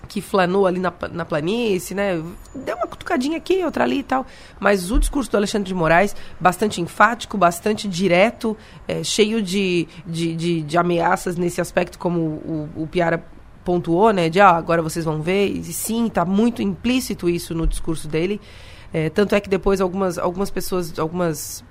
[0.08, 2.22] que flanou ali na, na planície, né?
[2.56, 4.26] Deu uma cutucadinha aqui, outra ali e tal.
[4.60, 8.56] Mas o discurso do Alexandre de Moraes, bastante enfático, bastante direto,
[8.88, 13.24] é, cheio de, de, de, de, ameaças nesse aspecto, como o, o Piara
[13.68, 14.30] pontuou, né?
[14.30, 15.50] De ah, agora vocês vão ver.
[15.50, 18.40] E sim, está muito implícito isso no discurso dele.
[18.98, 21.64] É, tanto é que depois algumas, algumas pessoas, algumas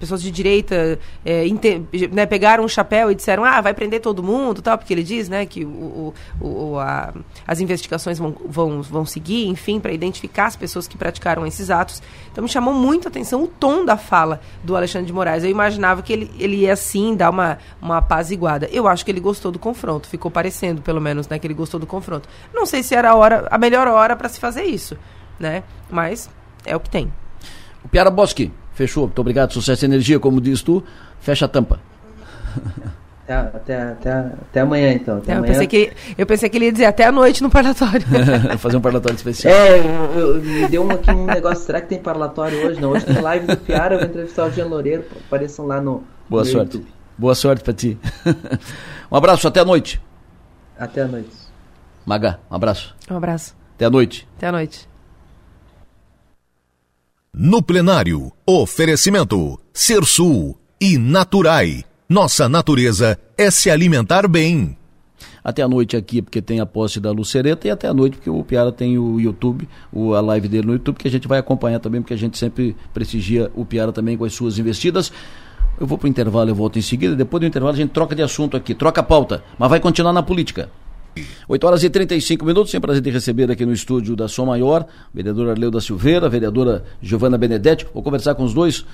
[0.00, 1.44] pessoas de direita é,
[2.10, 5.28] né, pegaram um chapéu e disseram, ah, vai prender todo mundo, tal, porque ele diz
[5.28, 7.12] né, que o, o, a,
[7.46, 12.02] as investigações vão, vão, vão seguir, enfim, para identificar as pessoas que praticaram esses atos.
[12.32, 15.44] Então me chamou muito a atenção o tom da fala do Alexandre de Moraes.
[15.44, 18.66] Eu imaginava que ele, ele ia assim dar uma, uma apaziguada.
[18.72, 21.78] Eu acho que ele gostou do confronto, ficou parecendo, pelo menos, né, que ele gostou
[21.78, 22.26] do confronto.
[22.54, 24.96] Não sei se era a, hora, a melhor hora para se fazer isso
[25.38, 25.62] né?
[25.90, 26.28] Mas
[26.64, 27.12] é o que tem.
[27.84, 29.04] O Piara Bosque, fechou.
[29.04, 29.52] Muito obrigado.
[29.52, 30.82] Sucesso e energia, como diz tu.
[31.20, 31.80] Fecha a tampa.
[33.24, 35.18] Até, até, até, até amanhã, então.
[35.18, 35.52] Até eu, amanhã.
[35.52, 38.06] Pensei que, eu pensei que ele ia dizer até a noite no parlatório.
[38.58, 39.54] Fazer um parlatório especial.
[39.54, 41.64] É, eu, eu, me deu um, aqui um negócio.
[41.64, 42.80] Será que tem parlatório hoje?
[42.80, 43.94] Não, hoje tem live do Piara.
[43.94, 45.04] Eu vou entrevistar o Jean Loureiro.
[45.26, 46.02] Apareçam lá no.
[46.28, 46.76] Boa no sorte.
[46.76, 46.94] YouTube.
[47.16, 47.98] Boa sorte pra ti.
[49.10, 50.00] um abraço, até a noite.
[50.78, 51.30] Até a noite.
[52.04, 52.94] Maga, um abraço.
[53.10, 53.54] Um abraço.
[53.76, 54.28] Até a noite.
[54.36, 54.93] Até a noite.
[57.36, 61.82] No plenário, oferecimento Sul e Naturai.
[62.08, 64.78] Nossa natureza é se alimentar bem.
[65.42, 68.30] Até a noite aqui, porque tem a posse da Lucereta, e até a noite, porque
[68.30, 69.68] o Piara tem o YouTube,
[70.16, 72.76] a live dele no YouTube, que a gente vai acompanhar também, porque a gente sempre
[72.92, 75.10] prestigia o Piara também com as suas investidas.
[75.80, 77.16] Eu vou para o intervalo, eu volto em seguida.
[77.16, 80.12] Depois do intervalo, a gente troca de assunto aqui, troca a pauta, mas vai continuar
[80.12, 80.70] na política.
[81.48, 84.86] 8 horas e 35 minutos, sem prazer de receber aqui no estúdio da Som Maior,
[85.12, 87.86] vereadora Arleu Silveira, vereadora Giovana Benedetti.
[87.92, 88.84] Vou conversar com os dois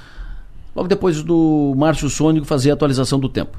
[0.74, 3.58] logo depois do Márcio Sônico fazer a atualização do tempo.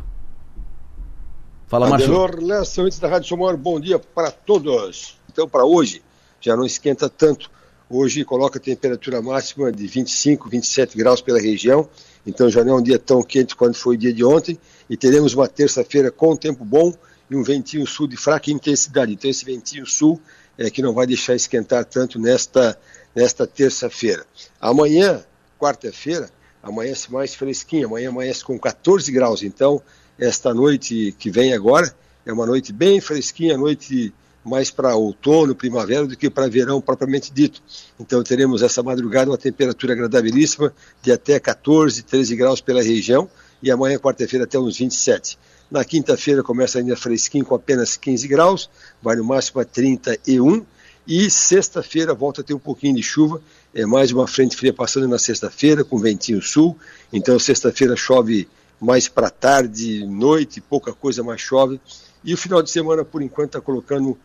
[1.68, 2.46] Fala, Márcio.
[2.46, 5.18] Lessa, da Rádio Som Maior, bom dia para todos.
[5.32, 6.02] Então, para hoje,
[6.40, 7.50] já não esquenta tanto
[7.94, 11.90] Hoje coloca a temperatura máxima de 25, 27 graus pela região,
[12.26, 14.58] então já não é um dia tão quente quanto foi o dia de ontem,
[14.90, 16.94] e teremos uma terça-feira com tempo bom
[17.32, 19.14] e um ventinho sul de fraca intensidade.
[19.14, 20.20] Então esse ventinho sul
[20.58, 22.78] é que não vai deixar esquentar tanto nesta,
[23.16, 24.26] nesta terça-feira.
[24.60, 25.24] Amanhã,
[25.58, 26.30] quarta-feira,
[26.62, 29.82] amanhece mais fresquinho, amanhã amanhece com 14 graus, então
[30.20, 31.96] esta noite que vem agora
[32.26, 34.14] é uma noite bem fresquinha, noite
[34.44, 37.64] mais para outono, primavera do que para verão propriamente dito.
[37.98, 43.30] Então teremos essa madrugada uma temperatura agradabilíssima de até 14, 13 graus pela região
[43.64, 45.38] e amanhã, quarta-feira, até uns 27.
[45.72, 48.70] Na quinta-feira começa ainda fresquinho com apenas 15 graus,
[49.02, 50.66] vai no máximo a 31
[51.08, 53.42] e sexta-feira volta a ter um pouquinho de chuva,
[53.74, 56.78] é mais uma frente fria passando na sexta-feira com ventinho sul,
[57.14, 58.50] então sexta-feira chove
[58.82, 61.80] mais para tarde, noite, pouca coisa mais chove.
[62.22, 64.18] E o final de semana, por enquanto, está colocando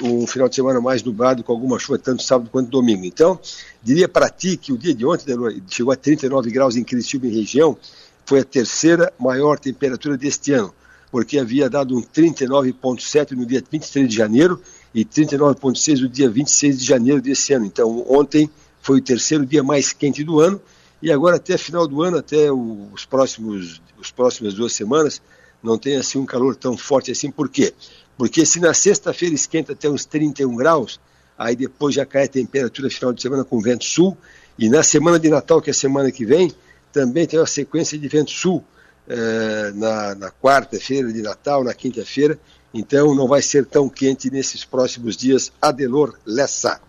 [0.00, 3.04] um final de semana mais nublado, com alguma chuva, tanto sábado quanto domingo.
[3.04, 3.38] Então,
[3.82, 5.36] diria para ti que o dia de ontem
[5.68, 7.76] chegou a 39 graus em Criciúma e região,
[8.24, 10.72] foi a terceira maior temperatura deste ano,
[11.14, 14.60] porque havia dado um 39,7 no dia 23 de janeiro
[14.92, 17.64] e 39,6 no dia 26 de janeiro desse ano.
[17.64, 18.50] Então, ontem
[18.82, 20.60] foi o terceiro dia mais quente do ano
[21.00, 25.22] e agora até final do ano, até os próximos, os próximas duas semanas,
[25.62, 27.30] não tem assim um calor tão forte assim.
[27.30, 27.72] Por quê?
[28.18, 30.98] Porque se na sexta-feira esquenta até uns 31 graus,
[31.38, 34.18] aí depois já cai a temperatura final de semana com vento sul,
[34.58, 36.52] e na semana de Natal, que é a semana que vem,
[36.92, 38.64] também tem uma sequência de vento sul
[39.08, 42.38] eh, na, na quarta-feira de Natal, na quinta-feira,
[42.72, 45.52] então não vai ser tão quente nesses próximos dias.
[45.60, 46.80] Adelor Lessa.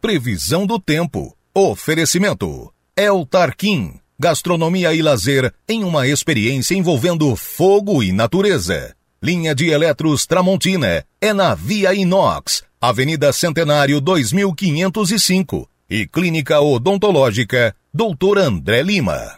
[0.00, 1.36] Previsão do tempo.
[1.54, 2.72] Oferecimento.
[2.96, 8.94] El Tarquim, gastronomia e lazer em uma experiência envolvendo fogo e natureza.
[9.22, 18.38] Linha de Eletros Tramontina é na Via Inox, Avenida Centenário 2505 e Clínica Odontológica Dr.
[18.38, 19.36] André Lima.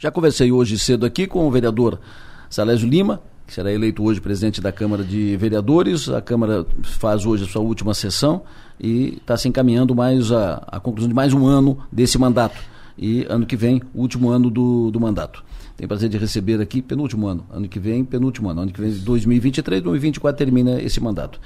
[0.00, 2.00] Já conversei hoje cedo aqui com o vereador
[2.48, 6.08] Salésio Lima, que será eleito hoje presidente da Câmara de Vereadores.
[6.08, 8.40] A Câmara faz hoje a sua última sessão
[8.80, 12.58] e está se encaminhando mais a, a conclusão de mais um ano desse mandato
[12.96, 15.44] e ano que vem, último ano do, do mandato.
[15.76, 18.90] Tenho prazer de receber aqui, penúltimo ano, ano que vem, penúltimo ano, ano que vem,
[18.90, 21.38] 2023, 2024 termina esse mandato.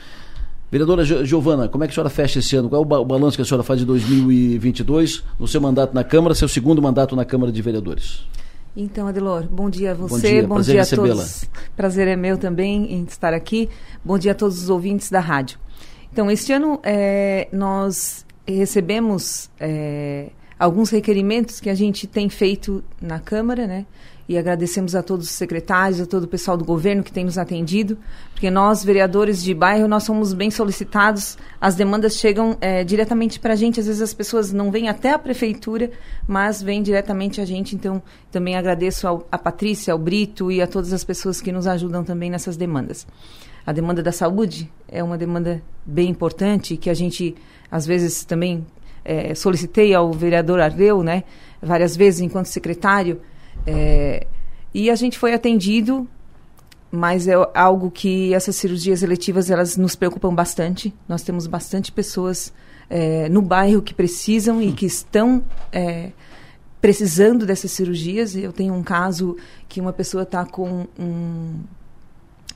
[0.70, 2.68] Vereadora Giovana, como é que a senhora fecha esse ano?
[2.68, 6.36] Qual é o balanço que a senhora faz de 2022 no seu mandato na Câmara,
[6.36, 8.22] seu segundo mandato na Câmara de Vereadores?
[8.76, 11.44] Então, Adelor, bom dia a você, bom dia, bom dia a todos.
[11.76, 13.68] Prazer é meu também em estar aqui.
[14.05, 15.60] Bom dia a todos os ouvintes da rádio.
[16.12, 20.26] Então, este ano é, nós recebemos é,
[20.59, 23.86] alguns requerimentos que a gente tem feito na Câmara, né?
[24.26, 27.36] E agradecemos a todos os secretários, a todo o pessoal do governo que tem nos
[27.36, 27.98] atendido,
[28.32, 33.52] porque nós, vereadores de bairro, nós somos bem solicitados, as demandas chegam é, diretamente para
[33.52, 35.90] a gente, às vezes as pessoas não vêm até a prefeitura,
[36.26, 38.02] mas vêm diretamente a gente, então
[38.32, 42.02] também agradeço ao, a Patrícia, ao Brito e a todas as pessoas que nos ajudam
[42.02, 43.06] também nessas demandas.
[43.66, 47.34] A demanda da saúde é uma demanda bem importante, que a gente,
[47.70, 48.66] às vezes, também
[49.05, 51.24] é, solicitei ao vereador Ardeu, né,
[51.62, 53.20] várias vezes enquanto secretário,
[53.66, 54.26] é,
[54.72, 56.09] e a gente foi atendido,
[56.90, 60.94] mas é algo que essas cirurgias eletivas elas nos preocupam bastante.
[61.09, 62.52] Nós temos bastante pessoas
[62.89, 66.10] é, no bairro que precisam e que estão é,
[66.81, 68.36] precisando dessas cirurgias.
[68.36, 69.36] Eu tenho um caso
[69.68, 71.60] que uma pessoa está com um,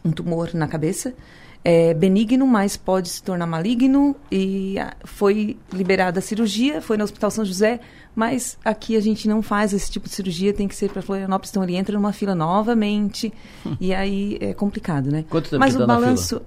[0.04, 1.14] um tumor na cabeça
[1.68, 7.04] é benigno, mas pode se tornar maligno e ah, foi liberada a cirurgia, foi no
[7.04, 7.78] Hospital São José,
[8.16, 11.50] mas aqui a gente não faz esse tipo de cirurgia, tem que ser para Florianópolis,
[11.50, 13.30] então ele entra numa fila novamente
[13.66, 13.76] hum.
[13.78, 15.26] e aí é complicado, né?
[15.28, 16.40] Quanto tempo mas o tá balanço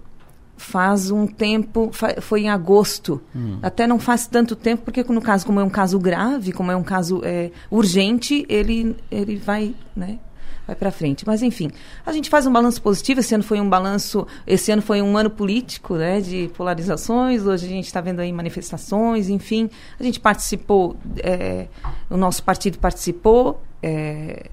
[0.57, 1.91] faz um tempo,
[2.21, 3.21] foi em agosto.
[3.35, 3.57] Hum.
[3.61, 6.75] Até não faz tanto tempo, porque no caso, como é um caso grave, como é
[6.75, 10.19] um caso é, urgente, ele, ele vai, né?
[10.65, 11.25] Vai para frente.
[11.25, 11.69] Mas enfim,
[12.05, 13.19] a gente faz um balanço positivo.
[13.19, 17.45] Esse ano foi um balanço, esse ano foi um ano político, né, de polarizações.
[17.45, 19.69] Hoje a gente está vendo aí manifestações, enfim,
[19.99, 21.67] a gente participou, é,
[22.09, 24.49] o nosso partido participou, é,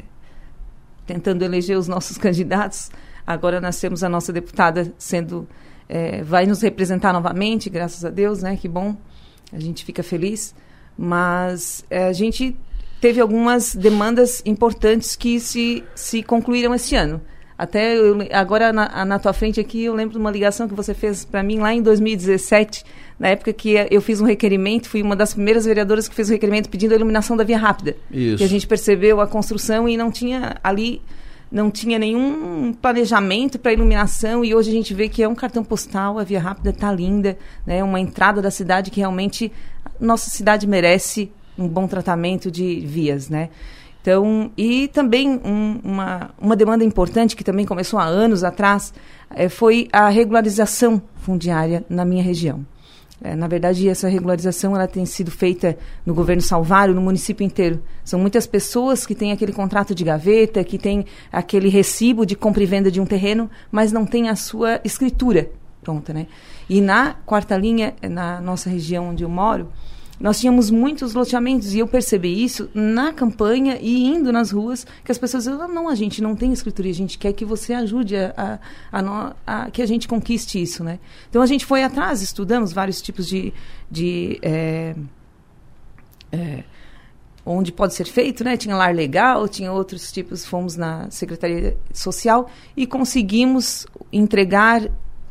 [1.06, 2.90] tentando eleger os nossos candidatos.
[3.26, 5.46] Agora nós temos a nossa deputada sendo,
[5.88, 8.56] é, vai nos representar novamente, graças a Deus, né?
[8.56, 8.96] Que bom,
[9.52, 10.54] a gente fica feliz.
[10.96, 12.56] Mas é, a gente
[13.00, 17.20] teve algumas demandas importantes que se, se concluíram esse ano.
[17.56, 20.94] Até eu, agora na, na tua frente aqui, eu lembro de uma ligação que você
[20.94, 22.84] fez para mim lá em 2017,
[23.18, 26.30] na época que eu fiz um requerimento, fui uma das primeiras vereadoras que fez o
[26.30, 27.96] um requerimento pedindo a iluminação da via rápida.
[28.12, 28.38] Isso.
[28.38, 31.02] Que a gente percebeu a construção e não tinha ali
[31.50, 35.64] não tinha nenhum planejamento para iluminação e hoje a gente vê que é um cartão
[35.64, 37.82] postal, a Via Rápida está linda, né?
[37.82, 39.50] Uma entrada da cidade que realmente
[39.98, 43.50] nossa cidade merece um bom tratamento de vias, né?
[44.00, 48.94] Então, e também um, uma, uma demanda importante que também começou há anos atrás
[49.28, 52.64] é, foi a regularização fundiária na minha região.
[53.20, 55.76] É, na verdade, essa regularização ela tem sido feita
[56.06, 57.82] no governo Salvário, no município inteiro.
[58.04, 62.62] São muitas pessoas que têm aquele contrato de gaveta, que têm aquele recibo de compra
[62.62, 65.50] e venda de um terreno, mas não têm a sua escritura
[65.82, 66.26] pronta, né?
[66.68, 69.68] E na quarta linha, na nossa região onde eu moro,
[70.20, 75.12] nós tínhamos muitos loteamentos e eu percebi isso na campanha e indo nas ruas, que
[75.12, 78.16] as pessoas diziam, não, a gente não tem escritura, a gente quer que você ajude
[78.16, 78.58] a,
[78.90, 80.98] a, a, a, que a gente conquiste isso, né?
[81.28, 83.52] Então a gente foi atrás, estudamos vários tipos de...
[83.90, 84.94] de é,
[86.32, 86.64] é,
[87.46, 88.58] onde pode ser feito, né?
[88.58, 94.82] Tinha lar legal, tinha outros tipos, fomos na Secretaria Social e conseguimos entregar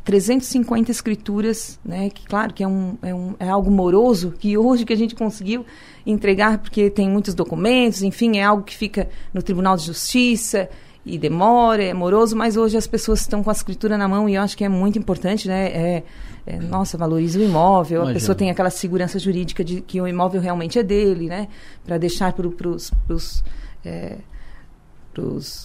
[0.08, 4.86] 350 escrituras, né, que claro que é, um, é, um, é algo moroso, que hoje
[4.86, 5.66] que a gente conseguiu
[6.06, 10.70] entregar, porque tem muitos documentos, enfim, é algo que fica no Tribunal de Justiça
[11.04, 14.36] e demora, é moroso, mas hoje as pessoas estão com a escritura na mão e
[14.36, 16.02] eu acho que é muito importante, né, é,
[16.46, 18.10] é, nossa, valoriza o imóvel, Imagina.
[18.10, 21.48] a pessoa tem aquela segurança jurídica de que o imóvel realmente é dele, né,
[21.84, 23.44] para deixar para os
[23.84, 24.16] é,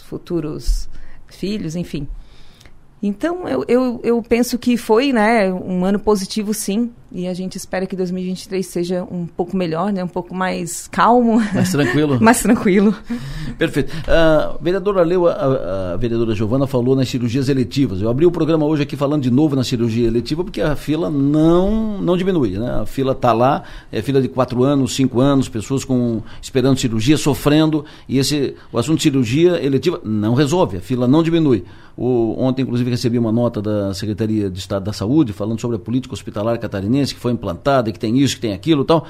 [0.04, 0.90] futuros
[1.30, 2.06] filhos, enfim.
[3.06, 6.90] Então, eu, eu, eu penso que foi né, um ano positivo, sim.
[7.16, 11.40] E a gente espera que 2023 seja um pouco melhor, né, um pouco mais calmo.
[11.54, 12.18] Mais tranquilo.
[12.20, 12.96] mais tranquilo.
[13.56, 13.94] Perfeito.
[14.08, 18.02] A vereadora Leu, a, a, vereadora Giovana falou nas cirurgias eletivas.
[18.02, 21.08] Eu abri o programa hoje aqui falando de novo na cirurgia eletiva, porque a fila
[21.12, 22.58] não, não diminui.
[22.58, 22.82] Né?
[22.82, 23.62] A fila está lá,
[23.92, 27.86] é fila de quatro anos, cinco anos, pessoas com esperando cirurgia, sofrendo.
[28.10, 31.64] E esse, o assunto de cirurgia eletiva não resolve, a fila não diminui.
[31.96, 35.80] O, ontem, inclusive, recebi uma nota da Secretaria de Estado da Saúde falando sobre a
[35.80, 39.06] política hospitalar catarinense, que foi implantada, que tem isso, que tem aquilo e tal.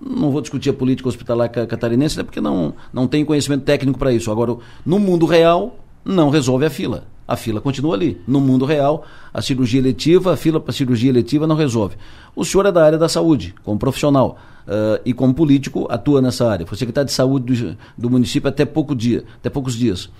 [0.00, 4.12] Não vou discutir a política hospitalar catarinense, né, porque não, não tenho conhecimento técnico para
[4.12, 4.30] isso.
[4.30, 7.04] Agora, no mundo real, não resolve a fila.
[7.26, 8.20] A fila continua ali.
[8.26, 9.04] No mundo real,
[9.34, 11.96] a cirurgia eletiva, a fila para cirurgia eletiva não resolve.
[12.34, 16.50] O senhor é da área da saúde, como profissional, uh, e como político atua nessa
[16.50, 16.66] área.
[16.66, 20.10] Foi secretário de saúde do, do município até pouco dia, até poucos dias.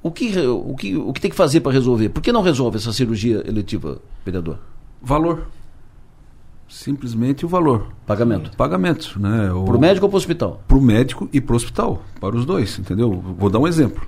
[0.00, 2.10] O que, o que, o que tem que fazer para resolver?
[2.10, 4.58] Por que não resolve essa cirurgia eletiva, vereador?
[5.02, 5.48] Valor.
[6.76, 7.88] Simplesmente o valor.
[8.06, 8.54] Pagamento.
[8.54, 9.48] Pagamento, né?
[9.48, 10.62] Para o médico ou para o hospital?
[10.68, 13.10] Para o médico e para o hospital, para os dois, entendeu?
[13.38, 14.06] Vou dar um exemplo.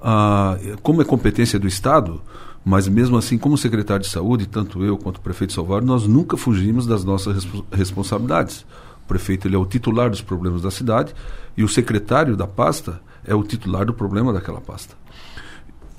[0.00, 2.22] Ah, como é competência do Estado,
[2.64, 6.38] mas mesmo assim, como secretário de saúde, tanto eu quanto o prefeito Salvador, nós nunca
[6.38, 8.64] fugimos das nossas responsabilidades.
[9.04, 11.14] O prefeito ele é o titular dos problemas da cidade
[11.54, 14.99] e o secretário da pasta é o titular do problema daquela pasta.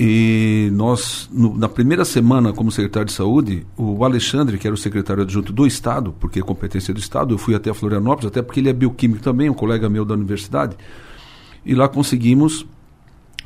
[0.03, 4.77] E nós, no, na primeira semana como secretário de saúde, o Alexandre, que era o
[4.77, 8.59] secretário adjunto do Estado, porque é competência do Estado, eu fui até Florianópolis, até porque
[8.59, 10.75] ele é bioquímico também, um colega meu da universidade,
[11.63, 12.65] e lá conseguimos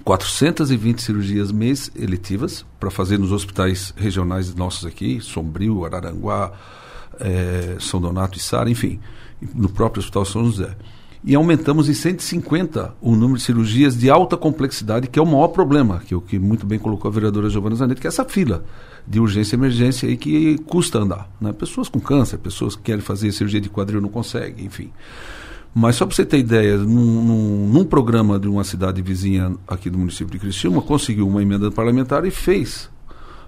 [0.05, 6.53] 420 cirurgias mês eletivas para fazer nos hospitais regionais nossos aqui, Sombrio, Araranguá,
[7.19, 8.97] é, São Donato e Sara, enfim,
[9.53, 10.73] no próprio Hospital São José
[11.25, 15.47] e aumentamos em 150 o número de cirurgias de alta complexidade, que é o maior
[15.47, 18.23] problema, que é o que muito bem colocou a vereadora Giovana Zanetti, que é essa
[18.23, 18.63] fila
[19.07, 21.27] de urgência e emergência aí que custa andar.
[21.41, 21.51] Né?
[21.51, 24.91] Pessoas com câncer, pessoas que querem fazer cirurgia de quadril não conseguem, enfim.
[25.73, 29.89] Mas só para você ter ideia, num, num, num, programa de uma cidade vizinha aqui
[29.89, 32.89] do município de Criciúma, conseguiu uma emenda parlamentar e fez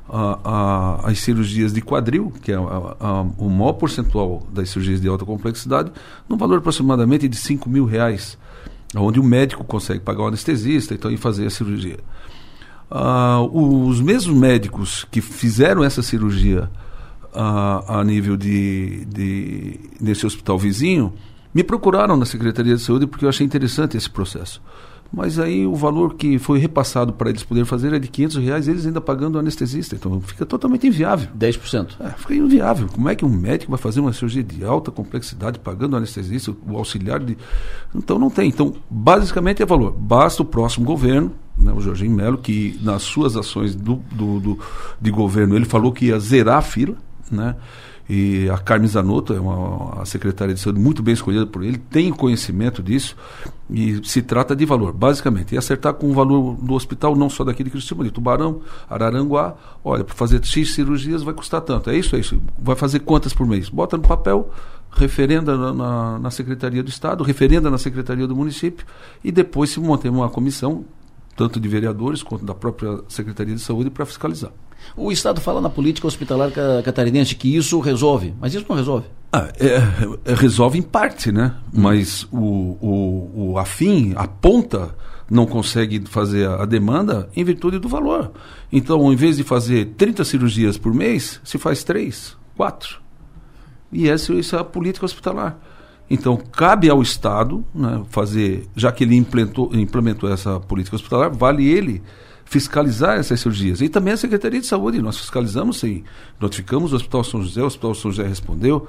[0.10, 5.08] a, a, as cirurgias de quadril, que é a, o maior percentual das cirurgias de
[5.08, 5.92] alta complexidade,
[6.28, 8.38] num valor aproximadamente de 5 mil reais,
[8.96, 12.00] onde o médico consegue pagar o anestesista então, e fazer a cirurgia.
[12.90, 16.70] Ah, os mesmos médicos que fizeram essa cirurgia
[17.34, 21.14] a nível de, de nesse hospital vizinho
[21.54, 24.62] me procuraram na Secretaria de Saúde porque eu achei interessante esse processo.
[25.12, 28.68] Mas aí o valor que foi repassado para eles poderem fazer é de 500 reais,
[28.68, 29.96] eles ainda pagando o anestesista.
[29.96, 31.30] Então fica totalmente inviável.
[31.38, 31.96] 10%.
[32.00, 32.88] É, fica inviável.
[32.92, 36.54] Como é que um médico vai fazer uma cirurgia de alta complexidade pagando o anestesista,
[36.68, 37.38] o auxiliar de.
[37.96, 38.50] Então não tem.
[38.50, 39.92] Então, basicamente é valor.
[39.92, 44.60] Basta o próximo governo, né, o Jorginho Melo, que nas suas ações do, do, do,
[45.00, 46.96] de governo ele falou que ia zerar a fila.
[47.32, 47.56] Né?
[48.10, 52.12] E a Carmen Zanotto é uma, secretária de saúde muito bem escolhida por ele, tem
[52.12, 53.18] conhecimento disso
[53.70, 55.54] e se trata de valor, basicamente.
[55.54, 59.56] E acertar com o valor do hospital, não só daqui de Cristina, de Tubarão, Araranguá.
[59.84, 61.90] Olha, para fazer X cirurgias vai custar tanto.
[61.90, 62.42] É isso, é isso.
[62.58, 63.68] Vai fazer quantas por mês?
[63.68, 64.50] Bota no papel,
[64.92, 68.86] referenda na, na, na Secretaria do Estado, referenda na Secretaria do Município
[69.22, 70.86] e depois se mantém uma comissão
[71.36, 74.52] tanto de vereadores quanto da própria Secretaria de Saúde, para fiscalizar.
[74.96, 76.52] O Estado fala na política hospitalar
[76.84, 79.06] catarinense que isso resolve, mas isso não resolve.
[79.32, 81.56] Ah, é, é, resolve em parte, né?
[81.74, 84.96] Mas o, o, o afim, a ponta,
[85.30, 88.32] não consegue fazer a, a, demanda em virtude do valor.
[88.72, 93.00] Então, em vez de fazer 30 cirurgias por mês, se faz 3, 4.
[93.92, 95.60] E essa, essa é a política hospitalar.
[96.10, 101.68] Então, cabe ao Estado né, fazer, já que ele implementou, implementou essa política hospitalar, vale
[101.68, 102.02] ele
[102.48, 103.82] fiscalizar essas cirurgias.
[103.82, 106.04] E também a Secretaria de Saúde, nós fiscalizamos sim,
[106.40, 108.88] notificamos o Hospital São José, o Hospital São José respondeu,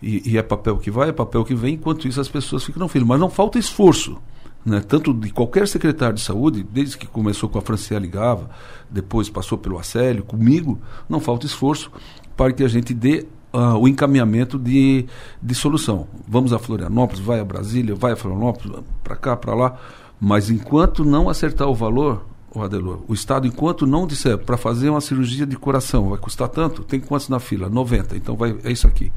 [0.00, 2.80] e, e é papel que vai, é papel que vem, enquanto isso as pessoas ficam
[2.80, 3.06] no filho.
[3.06, 4.18] Mas não falta esforço,
[4.64, 8.50] né, tanto de qualquer secretário de saúde, desde que começou com a Franciele Gava,
[8.90, 10.78] depois passou pelo Acélio, comigo,
[11.08, 11.90] não falta esforço
[12.36, 15.06] para que a gente dê uh, o encaminhamento de,
[15.42, 16.06] de solução.
[16.28, 19.76] Vamos a Florianópolis, vai a Brasília, vai a Florianópolis, para cá, para lá.
[20.20, 22.24] Mas enquanto não acertar o valor,
[22.54, 26.48] o Adelor, o Estado, enquanto não disser para fazer uma cirurgia de coração vai custar
[26.48, 27.68] tanto, tem quantos na fila?
[27.68, 28.16] 90.
[28.16, 29.12] Então vai, é isso aqui.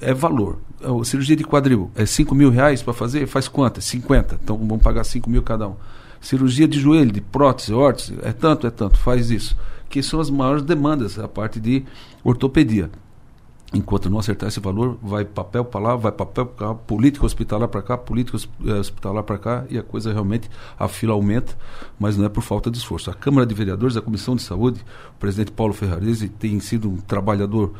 [0.00, 0.58] É valor.
[0.82, 3.26] A cirurgia de quadril é 5 mil reais para fazer?
[3.26, 3.80] Faz quanto?
[3.80, 4.38] 50.
[4.42, 5.76] Então vamos pagar 5 mil cada um.
[6.20, 9.56] Cirurgia de joelho, de prótese, órtese, é tanto, é tanto, faz isso.
[9.88, 11.84] Que são as maiores demandas, a parte de
[12.24, 12.90] ortopedia.
[13.72, 17.68] Enquanto não acertar esse valor, vai papel para lá, vai papel para cá, política hospitalar
[17.68, 21.54] para cá, política eh, hospitalar para cá, e a coisa realmente, a fila aumenta,
[21.98, 23.10] mas não é por falta de esforço.
[23.10, 24.80] A Câmara de Vereadores, a Comissão de Saúde,
[25.14, 27.74] o presidente Paulo Ferrarese tem sido um trabalhador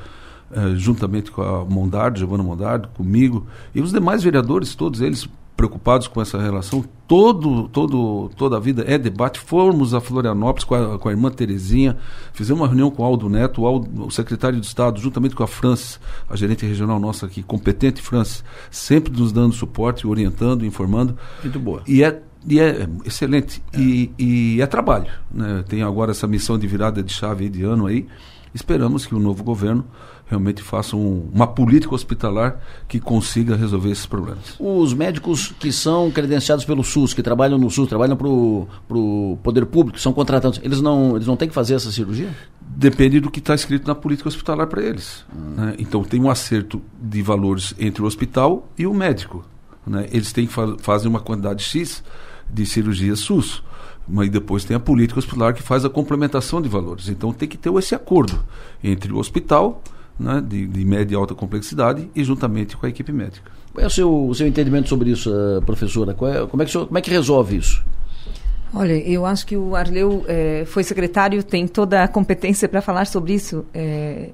[0.50, 5.26] eh, juntamente com a Mondardo, Giovanna Mondardo, comigo, e os demais vereadores, todos eles
[5.58, 6.84] preocupados com essa relação.
[7.08, 9.40] Todo, todo, toda a vida é debate.
[9.40, 11.96] Fomos a Florianópolis com a, com a irmã Terezinha,
[12.32, 15.42] fizemos uma reunião com o Aldo Neto, o, Aldo, o secretário de Estado, juntamente com
[15.42, 15.98] a Francis,
[16.30, 21.18] a gerente regional nossa aqui, competente Francis, sempre nos dando suporte, orientando, informando.
[21.42, 21.82] Muito boa.
[21.88, 23.60] E é e é excelente.
[23.72, 23.80] É.
[23.80, 25.10] E, e, é trabalho.
[25.28, 25.64] Né?
[25.68, 28.06] Tem agora essa missão de virada de chave de ano aí.
[28.54, 29.84] Esperamos que o novo governo
[30.28, 34.54] realmente façam um, uma política hospitalar que consiga resolver esses problemas.
[34.58, 39.66] Os médicos que são credenciados pelo SUS, que trabalham no SUS, trabalham para o poder
[39.66, 42.28] público, são contratados, eles não, eles não têm que fazer essa cirurgia?
[42.60, 45.24] Depende do que está escrito na política hospitalar para eles.
[45.34, 45.54] Hum.
[45.56, 45.74] Né?
[45.78, 49.44] Então tem um acerto de valores entre o hospital e o médico.
[49.86, 50.06] Né?
[50.12, 52.04] Eles têm que fa fazer uma quantidade X
[52.50, 53.62] de cirurgia SUS
[54.10, 57.10] mas depois tem a política hospitalar que faz a complementação de valores.
[57.10, 58.42] Então tem que ter esse acordo
[58.82, 59.82] entre o hospital
[60.18, 63.50] né, de, de, média e alta complexidade e juntamente com a equipe médica.
[63.72, 66.12] Qual é o seu, o seu entendimento sobre isso, eh, professora?
[66.12, 67.84] É, como, é que, como é que resolve isso?
[68.74, 73.06] Olha, eu acho que o Arleu é, foi secretário, tem toda a competência para falar
[73.06, 73.64] sobre isso.
[73.72, 74.30] É,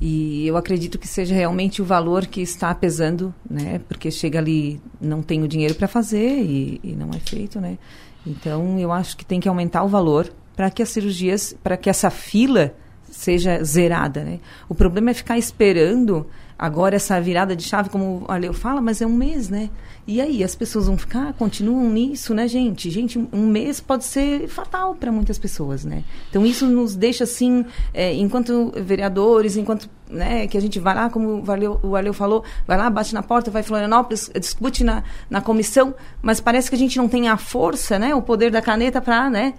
[0.00, 3.80] e eu acredito que seja realmente o valor que está pesando, né?
[3.88, 7.78] Porque chega ali, não tem o dinheiro para fazer e, e, não é feito, né?
[8.24, 11.90] Então, eu acho que tem que aumentar o valor para que as cirurgias, para que
[11.90, 12.74] essa fila
[13.18, 14.22] seja zerada.
[14.22, 14.38] Né?
[14.68, 16.24] O problema é ficar esperando
[16.56, 19.70] agora essa virada de chave, como a Leo fala, mas é um mês, né?
[20.06, 22.90] E aí, as pessoas vão ficar, continuam nisso, né, gente?
[22.90, 26.02] Gente, um mês pode ser fatal para muitas pessoas, né?
[26.30, 31.10] Então, isso nos deixa, assim, é, enquanto vereadores, enquanto né, que a gente vai lá,
[31.10, 35.02] como o Arleu, o Arleu falou, vai lá, bate na porta, vai Florianópolis, discute na,
[35.28, 38.62] na comissão, mas parece que a gente não tem a força, né, o poder da
[38.62, 39.54] caneta para, né?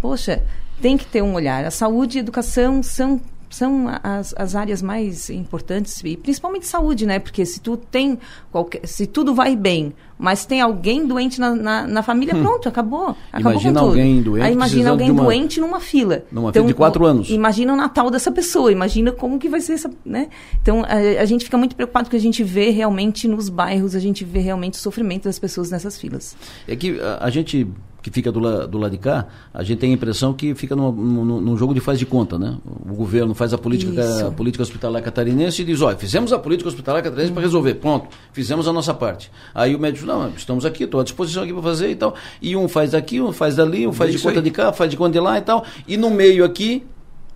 [0.00, 0.42] Poxa,
[0.82, 1.64] tem que ter um olhar.
[1.64, 3.20] A saúde e a educação são
[3.54, 7.18] são as, as áreas mais importantes e principalmente saúde, né?
[7.18, 8.18] Porque se tu tem
[8.50, 12.42] qualquer, se tudo vai bem, mas tem alguém doente na, na, na família, hum.
[12.42, 13.14] pronto, acabou.
[13.30, 14.42] acabou imagina alguém doente.
[14.42, 16.24] Aí imagina alguém uma, doente numa fila.
[16.32, 17.28] Numa então, fila de quatro anos.
[17.28, 20.28] Imagina o Natal dessa pessoa, imagina como que vai ser essa, né?
[20.62, 24.00] Então a, a gente fica muito preocupado porque a gente vê realmente nos bairros, a
[24.00, 26.34] gente vê realmente o sofrimento das pessoas nessas filas.
[26.66, 27.68] É que a, a gente
[28.02, 30.74] que fica do, la, do lado de cá, a gente tem a impressão que fica
[30.74, 32.56] num, num, num jogo de faz de conta, né?
[32.64, 36.68] O governo faz a política, a política hospitalar catarinense e diz, olha, fizemos a política
[36.68, 37.34] hospitalar catarinense uhum.
[37.34, 39.30] para resolver, pronto, fizemos a nossa parte.
[39.54, 42.14] Aí o médico, não, estamos aqui, estou à disposição aqui para fazer e tal.
[42.40, 44.42] E um faz daqui, um faz dali, um faz é de conta aí.
[44.42, 45.64] de cá, faz de conta de lá e tal.
[45.86, 46.84] E no meio aqui,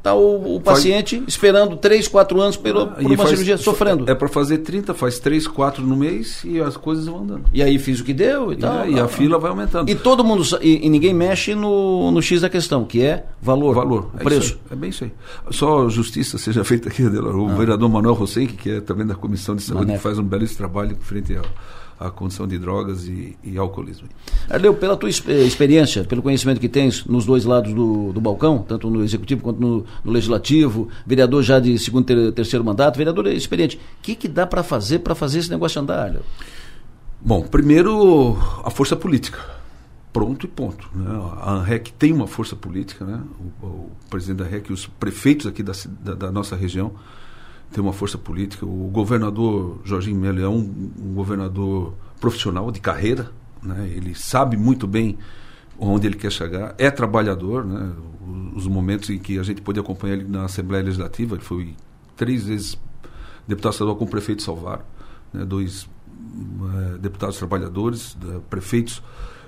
[0.07, 1.29] Está o, o, paciente faz...
[1.29, 4.09] esperando 3, 4 anos ah, por uma faz, cirurgia, sofrendo.
[4.09, 7.47] É para fazer 30, faz 3, 4 no mês e as coisas vão andando.
[7.53, 8.89] E aí fiz o que deu e, tal.
[8.89, 9.91] e a fila vai aumentando.
[9.91, 13.75] E todo mundo, e, e, ninguém mexe no, no X da questão, que é valor.
[13.75, 14.11] Valor.
[14.17, 14.57] É preço.
[14.71, 15.13] É bem isso aí.
[15.51, 17.55] Só justiça seja feita aqui, o ah.
[17.55, 20.97] vereador Manuel Rosenque, que é também da Comissão de Saúde, que faz um belíssimo trabalho
[21.01, 21.45] frente ao
[21.99, 24.09] a condição de drogas e, e alcoolismo.
[24.49, 28.59] Arleu, pela tua eh, experiência, pelo conhecimento que tens nos dois lados do, do balcão,
[28.59, 33.27] tanto no executivo quanto no, no legislativo, vereador já de segundo ter, terceiro mandato, vereador
[33.29, 36.23] experiente, o que, que dá para fazer para fazer esse negócio andar, Arleu?
[37.21, 39.57] Bom, primeiro a força política
[40.17, 40.89] pronto e ponto.
[40.95, 41.11] Né?
[41.43, 43.21] A ANREC tem uma força política, né?
[43.63, 46.93] o, o presidente da ANREC e os prefeitos aqui da, da, da, nossa região
[47.73, 48.65] têm uma força política.
[48.65, 53.31] O governador Jorginho Melo é um, um governador profissional, de carreira,
[53.63, 53.89] né?
[53.95, 55.19] ele sabe muito bem
[55.79, 57.93] onde ele quer chegar, é trabalhador, né?
[58.55, 61.75] os momentos em que a gente pôde acompanhar ele na Assembleia Legislativa, ele foi
[62.17, 62.79] três vezes
[63.47, 64.85] deputado estadual com prefeito Salvar,
[65.33, 65.45] né?
[65.45, 65.87] dois
[66.95, 68.17] é, deputados trabalhadores,
[68.49, 69.03] prefeitos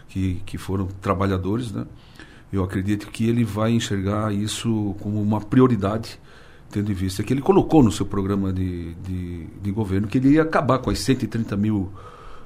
[0.09, 1.87] que, que foram trabalhadores, né?
[2.51, 6.19] Eu acredito que ele vai enxergar isso como uma prioridade,
[6.71, 10.31] tendo em vista que ele colocou no seu programa de, de, de governo que ele
[10.31, 11.91] ia acabar com as 130 mil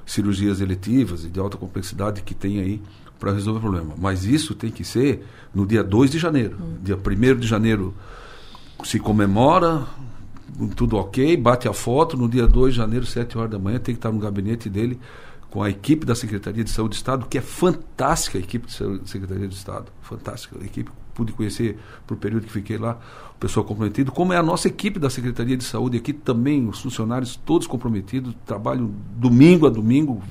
[0.05, 2.81] cirurgias eletivas e de alta complexidade que tem aí
[3.19, 3.95] para resolver o problema.
[3.97, 6.57] Mas isso tem que ser no dia 2 de janeiro.
[6.59, 6.77] Hum.
[6.83, 7.93] Dia 1 de janeiro
[8.83, 9.85] se comemora,
[10.75, 13.95] tudo ok, bate a foto, no dia 2 de janeiro, 7 horas da manhã, tem
[13.95, 14.99] que estar no gabinete dele
[15.49, 19.05] com a equipe da Secretaria de Saúde do Estado, que é fantástica a equipe da
[19.05, 22.99] Secretaria do Estado, fantástica a equipe, pude conhecer por período que fiquei lá,
[23.35, 26.81] o pessoal comprometido, como é a nossa equipe da Secretaria de Saúde aqui também, os
[26.81, 30.21] funcionários todos comprometidos, trabalham domingo a domingo,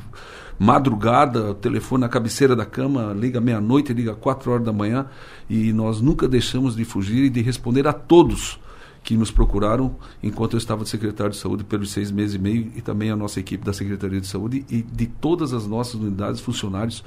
[0.59, 5.06] madrugada, telefone na cabeceira da cama, liga meia-noite, liga quatro horas da manhã,
[5.48, 8.60] e nós nunca deixamos de fugir e de responder a todos
[9.02, 12.70] que nos procuraram enquanto eu estava de secretário de saúde pelos seis meses e meio
[12.76, 16.40] e também a nossa equipe da Secretaria de Saúde e de todas as nossas unidades,
[16.40, 17.04] funcionários,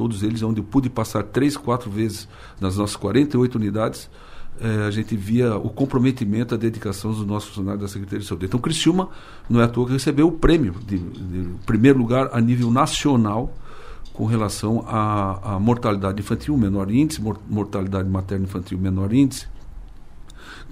[0.00, 2.26] todos eles, onde eu pude passar três, quatro vezes
[2.58, 4.08] nas nossas 48 unidades,
[4.58, 8.46] eh, a gente via o comprometimento, a dedicação dos nossos funcionários da Secretaria de Saúde.
[8.46, 9.10] Então, Criciúma,
[9.46, 13.54] não é à toa que recebeu o prêmio de, de primeiro lugar a nível nacional
[14.14, 19.48] com relação à, à mortalidade infantil, menor índice, mortalidade materna infantil, menor índice,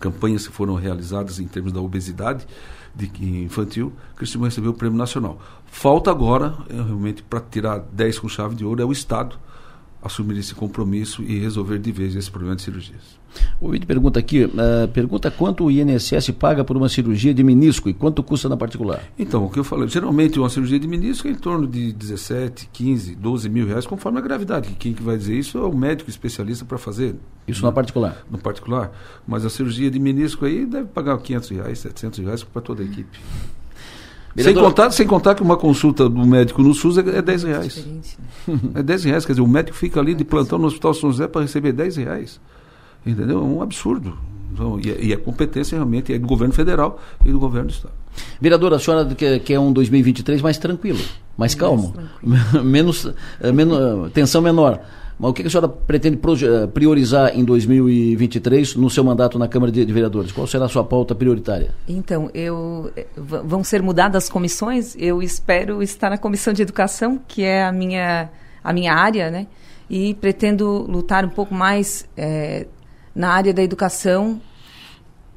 [0.00, 2.46] campanhas que foram realizadas em termos da obesidade
[2.94, 5.38] de infantil, Cristiano recebeu o prêmio nacional.
[5.70, 9.38] Falta agora, é, realmente, para tirar 10 com chave de ouro, é o Estado
[10.02, 13.18] assumir esse compromisso e resolver de vez esse problema de cirurgias.
[13.60, 17.88] O Ouvinte pergunta aqui, uh, pergunta quanto o INSS paga por uma cirurgia de menisco
[17.88, 19.02] e quanto custa na particular?
[19.18, 22.70] Então, o que eu falei, geralmente uma cirurgia de menisco é em torno de 17,
[22.72, 24.74] 15, 12 mil reais, conforme a gravidade.
[24.78, 27.16] Quem que vai dizer isso é o médico especialista para fazer.
[27.46, 28.24] Isso na particular?
[28.30, 28.92] No particular.
[29.26, 32.86] Mas a cirurgia de menisco aí deve pagar 500 reais, 700 reais para toda a
[32.86, 33.18] equipe.
[34.43, 37.86] Sem contar, sem contar que uma consulta do médico no SUS é, é 10 reais.
[37.86, 38.59] Né?
[38.74, 41.28] É 10 reais, quer dizer, o médico fica ali de plantão no Hospital São José
[41.28, 42.40] para receber 10 reais.
[43.05, 43.39] Entendeu?
[43.39, 44.16] É um absurdo.
[44.52, 47.93] Então, e, e, a competência realmente é do governo federal e do governo do Estado.
[48.40, 50.98] Vereadora, a senhora quer, quer um 2023 mais tranquilo,
[51.36, 52.65] mais calmo, mais tranquilo.
[52.66, 53.12] menos,
[53.55, 54.81] menos, tensão menor.
[55.18, 59.72] Mas o que a senhora pretende eh, priorizar em 2023 no seu mandato na Câmara
[59.72, 60.30] de, Vereadores?
[60.30, 61.74] Qual será a sua pauta prioritária?
[61.88, 64.94] Então, eu vão ser mudadas as comissões.
[64.96, 68.30] Eu espero estar na Comissão de Educação, que é a minha,
[68.62, 69.48] a minha área, né?
[69.90, 72.68] E pretendo lutar um pouco mais é,
[73.12, 74.40] na área da educação.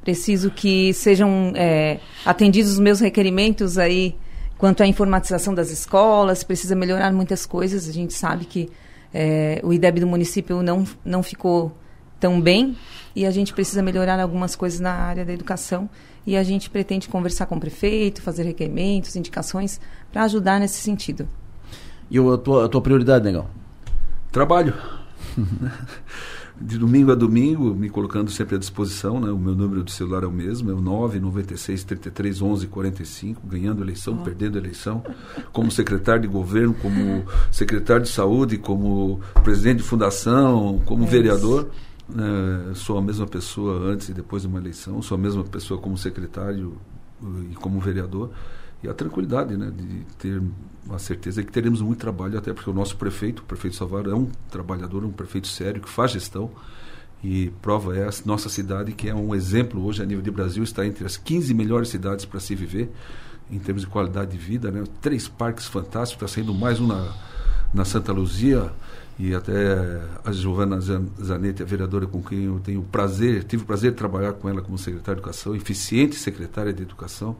[0.03, 4.15] Preciso que sejam é, atendidos os meus requerimentos aí
[4.59, 6.43] quanto à informatização das escolas.
[6.43, 7.89] Precisa melhorar muitas coisas.
[7.89, 8.69] A gente sabe que
[9.13, 11.75] é, o IDEB do município não, não ficou
[12.19, 12.77] tão bem
[13.15, 15.89] e a gente precisa melhorar algumas coisas na área da educação
[16.25, 19.81] e a gente pretende conversar com o prefeito, fazer requerimentos, indicações
[20.11, 21.27] para ajudar nesse sentido.
[22.09, 23.47] E a tua, a tua prioridade, Negão?
[24.31, 24.73] Trabalho.
[26.61, 29.31] de domingo a domingo, me colocando sempre à disposição, né?
[29.31, 33.83] O meu número de celular é o mesmo, é o 996 33 11 45, ganhando
[33.83, 34.23] eleição, oh.
[34.23, 35.03] perdendo eleição,
[35.51, 41.69] como secretário de governo, como secretário de saúde, como presidente de fundação, como é vereador.
[42.11, 45.79] É, sou a mesma pessoa antes e depois de uma eleição, sou a mesma pessoa
[45.79, 46.77] como secretário
[47.49, 48.31] e como vereador
[48.83, 50.41] e a tranquilidade né, de ter
[50.89, 54.15] a certeza que teremos muito trabalho, até porque o nosso prefeito, o prefeito Salvador, é
[54.15, 56.49] um trabalhador, um prefeito sério, que faz gestão.
[57.23, 60.63] E prova é a nossa cidade, que é um exemplo hoje a nível de Brasil,
[60.63, 62.89] está entre as 15 melhores cidades para se viver,
[63.51, 64.71] em termos de qualidade de vida.
[64.71, 64.83] Né?
[64.99, 67.13] Três parques fantásticos, está saindo mais um na,
[67.71, 68.71] na Santa Luzia,
[69.19, 73.91] e até a Giovana Zanetti, a vereadora com quem eu tenho prazer, tive o prazer
[73.91, 77.37] de trabalhar com ela como secretária de Educação, eficiente secretária de Educação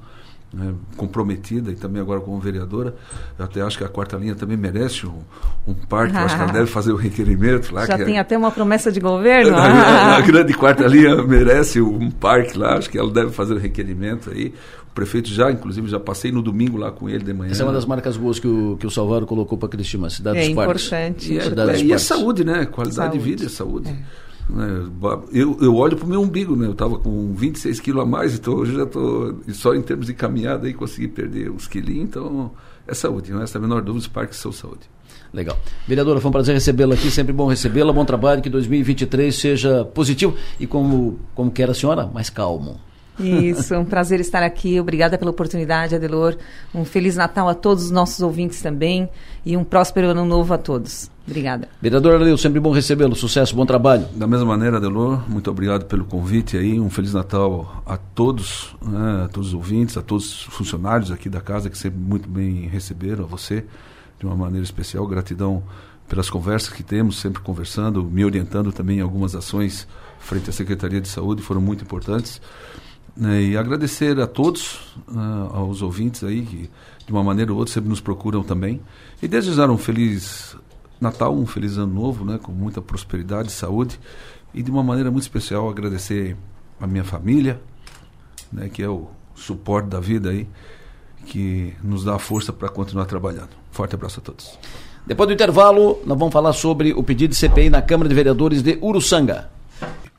[0.53, 2.95] né, comprometida e também agora como vereadora.
[3.39, 5.19] Eu até acho que a quarta linha também merece um,
[5.65, 7.85] um parque, acho que ela deve fazer o requerimento lá.
[7.85, 9.55] Já tem é, até uma promessa de governo?
[9.61, 13.57] A, a, grande quarta linha merece um parque lá, acho que ela deve fazer o
[13.57, 14.53] requerimento aí.
[14.89, 17.51] O prefeito já, inclusive, já passei no domingo lá com ele de manhã.
[17.51, 20.37] Essa é uma das marcas boas que o, que o Salvador colocou para Cristina, cidade
[20.37, 21.33] é dos importante.
[21.33, 22.65] E, é, é, e a saúde, né?
[22.65, 23.17] Qualidade saúde.
[23.17, 23.89] de vida é saúde.
[23.89, 24.30] É.
[24.51, 24.89] Né?
[25.31, 26.67] Eu, eu olho para o meu umbigo, né?
[26.67, 30.13] Eu estava com 26 quilos a mais, então hoje já estou, só em termos de
[30.13, 32.51] caminhada aí, consegui perder uns quilinhos, então
[32.87, 34.89] é saúde, não é essa a menor dúvida, os parques são saúde.
[35.33, 35.57] Legal.
[35.87, 40.35] Vereadora, foi um prazer recebê-la aqui, sempre bom recebê-la, bom trabalho, que 2023 seja positivo
[40.59, 42.79] e como, como quer a senhora, mais calmo.
[43.19, 44.79] Isso, um prazer estar aqui.
[44.79, 46.35] Obrigada pela oportunidade, Adelor.
[46.73, 49.07] Um Feliz Natal a todos os nossos ouvintes também
[49.45, 51.09] e um próspero ano novo a todos.
[51.31, 51.69] Obrigada.
[51.81, 53.15] Vereador Aleu, sempre bom recebê-lo.
[53.15, 54.05] Sucesso, bom trabalho.
[54.13, 56.77] Da mesma maneira, Adelor, muito obrigado pelo convite aí.
[56.77, 61.29] Um Feliz Natal a todos, né, a todos os ouvintes, a todos os funcionários aqui
[61.29, 63.63] da casa que sempre muito bem receberam, a você
[64.19, 65.07] de uma maneira especial.
[65.07, 65.63] Gratidão
[66.05, 69.87] pelas conversas que temos, sempre conversando, me orientando também em algumas ações
[70.19, 72.41] frente à Secretaria de Saúde, foram muito importantes.
[73.15, 76.69] Né, e agradecer a todos, uh, aos ouvintes aí, que
[77.05, 78.81] de uma maneira ou outra sempre nos procuram também.
[79.21, 80.57] E desejar um feliz
[81.01, 83.99] Natal, um feliz ano novo, né, com muita prosperidade, saúde.
[84.53, 86.37] E de uma maneira muito especial agradecer
[86.79, 87.59] a minha família,
[88.53, 90.47] né, que é o suporte da vida aí,
[91.25, 93.49] que nos dá a força para continuar trabalhando.
[93.71, 94.57] Forte abraço a todos.
[95.05, 98.61] Depois do intervalo, nós vamos falar sobre o pedido de CPI na Câmara de Vereadores
[98.61, 99.49] de Uruçanga.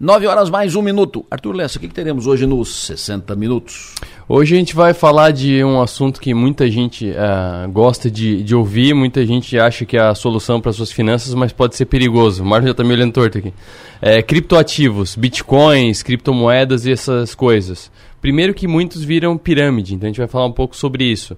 [0.01, 1.25] 9 horas mais um minuto.
[1.31, 3.95] Arthur Lessa, o que, que, teremos hoje nos 60 minutos?
[4.29, 8.55] Hoje a gente vai falar de um assunto que muita gente uh, gosta de, de,
[8.55, 12.43] ouvir, muita gente acha que é a solução para suas finanças, mas pode ser perigoso.
[12.43, 13.55] O Marcos já está me olhando torto aqui.
[14.01, 17.91] É, criptoativos, bitcoins, criptomoedas e essas coisas.
[18.21, 21.37] Primeiro que muitos viram pirâmide, então a gente vai falar um pouco sobre isso.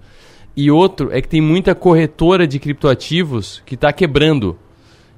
[0.57, 4.57] E outro é que tem muita corretora de criptoativos que está quebrando.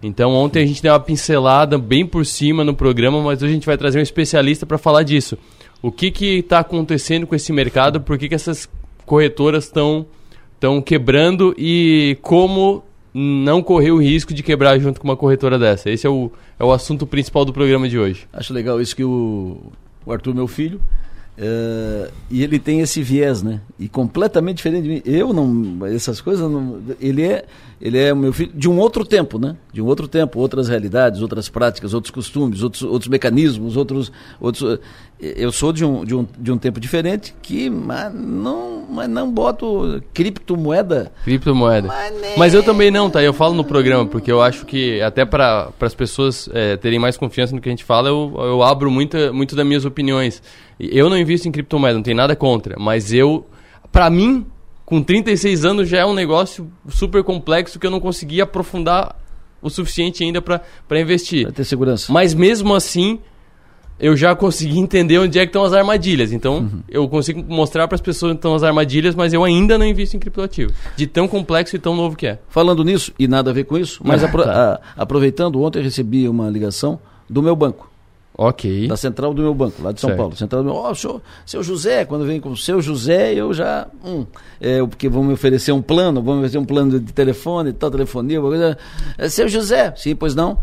[0.02, 3.54] Então ontem a gente deu uma pincelada bem por cima no programa, mas hoje a
[3.54, 5.38] gente vai trazer um especialista para falar disso.
[5.82, 6.08] O que
[6.38, 8.68] está acontecendo com esse mercado, por que, que essas
[9.04, 10.06] corretoras estão
[10.56, 12.82] estão quebrando e como
[13.12, 15.90] não correr o risco de quebrar junto com uma corretora dessa.
[15.90, 18.26] Esse é o, é o assunto principal do programa de hoje.
[18.32, 19.72] Acho legal isso que o,
[20.04, 20.80] o Arthur, meu filho,
[21.38, 23.60] Uh, e ele tem esse viés, né?
[23.78, 25.02] E completamente diferente de mim.
[25.04, 27.44] Eu não, essas coisas, não, ele é,
[27.78, 29.54] ele é meu filho de um outro tempo, né?
[29.70, 34.10] De um outro tempo, outras realidades, outras práticas, outros costumes, outros, outros mecanismos, outros,
[34.40, 34.78] outros.
[35.18, 39.32] Eu sou de um, de um, de um tempo diferente que, mas não, mas não
[39.32, 41.10] boto criptomoeda.
[41.24, 41.88] Criptomoeda.
[41.88, 43.22] Mas, mas eu também não, tá?
[43.22, 47.16] Eu falo no programa porque eu acho que até para as pessoas é, terem mais
[47.16, 50.42] confiança no que a gente fala, eu, eu abro muita, muito das minhas opiniões.
[50.78, 53.46] Eu não invisto em criptomoeda, não tenho nada contra, mas eu,
[53.90, 54.44] para mim,
[54.84, 59.16] com 36 anos já é um negócio super complexo que eu não consegui aprofundar
[59.62, 60.60] o suficiente ainda para
[61.00, 61.44] investir.
[61.44, 62.12] Pra ter segurança.
[62.12, 63.18] Mas mesmo assim,
[63.98, 66.32] eu já consegui entender onde é que estão as armadilhas.
[66.32, 66.82] Então, uhum.
[66.88, 70.16] eu consigo mostrar para as pessoas onde estão as armadilhas, mas eu ainda não invisto
[70.16, 70.72] em criptoativo.
[70.96, 72.38] De tão complexo e tão novo que é.
[72.48, 74.80] Falando nisso, e nada a ver com isso, mas apro tá.
[74.96, 76.98] a, aproveitando, ontem eu recebi uma ligação
[77.28, 77.90] do meu banco.
[78.38, 78.86] Ok.
[78.86, 80.18] Da central do meu banco, lá de São certo.
[80.18, 80.36] Paulo.
[80.36, 80.74] Central do meu.
[80.74, 83.86] Ó, oh, seu, seu José, quando vem com o seu José, eu já.
[84.04, 84.26] Hum,
[84.60, 87.90] é, porque vão me oferecer um plano, vão me oferecer um plano de telefone, tal,
[87.90, 88.76] telefonia, coisa.
[89.16, 90.58] É, seu José, sim, pois não.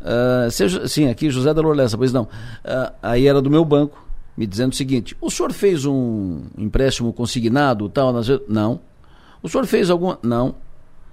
[0.00, 2.24] Uh, seu, sim, aqui José da Lorlessa, pois não.
[2.24, 4.06] Uh, aí era do meu banco,
[4.36, 8.12] me dizendo o seguinte: o senhor fez um empréstimo consignado, tal?
[8.48, 8.80] Não.
[9.42, 10.18] O senhor fez alguma.
[10.22, 10.54] Não.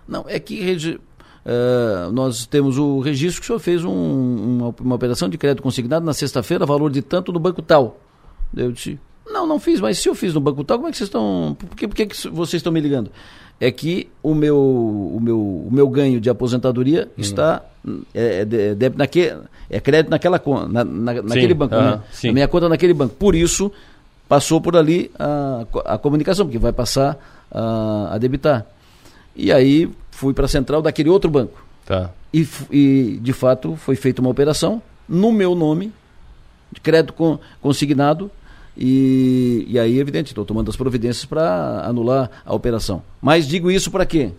[0.07, 0.99] Não, é que
[1.45, 5.61] Uh, nós temos o registro que o senhor fez um, uma, uma, operação de crédito
[5.61, 7.99] consignado na sexta-feira, valor de tanto no banco tal.
[8.57, 10.97] Eu disse, não, não fiz, mas se eu fiz no banco tal, como é que
[10.97, 11.55] vocês estão.
[11.59, 13.11] Por que, por que, que vocês estão me ligando?
[13.59, 17.21] É que o meu, o meu, o meu ganho de aposentadoria hum.
[17.21, 17.63] está.
[18.13, 19.33] É, é, é, naque,
[19.69, 22.01] é crédito naquela, na, na, naquele sim, banco, uh, né?
[22.11, 22.29] Sim.
[22.29, 23.15] A minha conta naquele banco.
[23.15, 23.71] Por isso,
[24.27, 27.17] passou por ali a, a comunicação, porque vai passar
[27.51, 28.65] a, a debitar.
[29.35, 31.63] E aí fui para a central daquele outro banco.
[31.85, 32.09] Tá.
[32.33, 35.93] E, e, de fato, foi feita uma operação no meu nome,
[36.71, 38.31] de crédito com, consignado,
[38.77, 43.01] e, e aí, evidente, estou tomando as providências para anular a operação.
[43.21, 44.31] Mas digo isso para quê?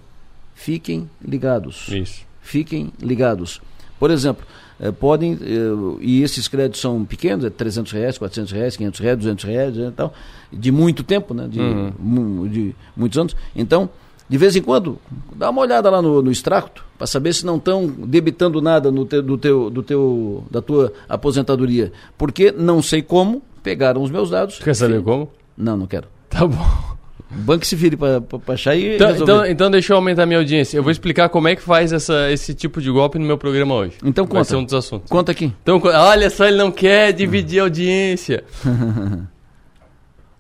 [0.55, 1.89] Fiquem ligados.
[1.89, 2.23] Isso.
[2.41, 3.61] Fiquem ligados.
[3.99, 4.47] Por exemplo,
[4.79, 9.19] eh, podem, eh, e esses créditos são pequenos, é 300 reais, 400 reais, 500 reais,
[9.19, 10.13] 200 reais, e tal,
[10.53, 12.49] de muito tempo, né, de, uhum.
[12.49, 13.37] de muitos anos.
[13.55, 13.89] Então,
[14.29, 14.99] de vez em quando,
[15.35, 19.05] dá uma olhada lá no, no extrato para saber se não estão debitando nada no
[19.05, 21.93] te, do teu, do teu, da tua aposentadoria.
[22.19, 24.61] Porque não sei como, pegaram os meus dados.
[24.61, 25.29] Quer saber como?
[25.59, 26.07] Não, não quero.
[26.31, 26.97] Tá bom.
[27.29, 30.39] O banco se vire para achar e então, então, então, deixa eu aumentar a minha
[30.39, 30.77] audiência.
[30.79, 33.75] Eu vou explicar como é que faz essa, esse tipo de golpe no meu programa
[33.75, 33.95] hoje.
[34.05, 34.37] Então conta.
[34.37, 35.11] Vai ser um dos assuntos.
[35.11, 35.53] Conta aqui.
[35.65, 38.45] Então, olha só, ele não quer dividir a audiência.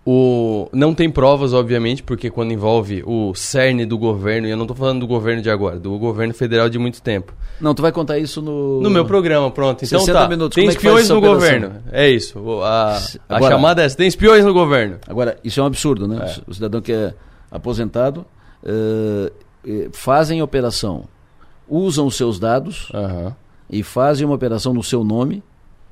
[0.08, 4.62] O, não tem provas, obviamente, porque quando envolve o cerne do governo, e eu não
[4.62, 7.34] estou falando do governo de agora, do governo federal de muito tempo.
[7.60, 8.80] Não, tu vai contar isso no.
[8.80, 9.84] No meu programa, pronto.
[9.84, 10.28] Então tá.
[10.28, 10.54] Minutos.
[10.54, 11.40] Tem Como é espiões é no operação?
[11.40, 11.82] governo.
[11.90, 12.38] É isso.
[12.62, 14.98] A, agora, a chamada é essa: tem espiões no governo.
[15.08, 16.24] Agora, isso é um absurdo, né?
[16.24, 16.40] É.
[16.46, 17.12] O cidadão que é
[17.50, 18.24] aposentado
[18.62, 21.08] uh, fazem operação,
[21.68, 23.32] usam os seus dados uhum.
[23.68, 25.42] e fazem uma operação no seu nome,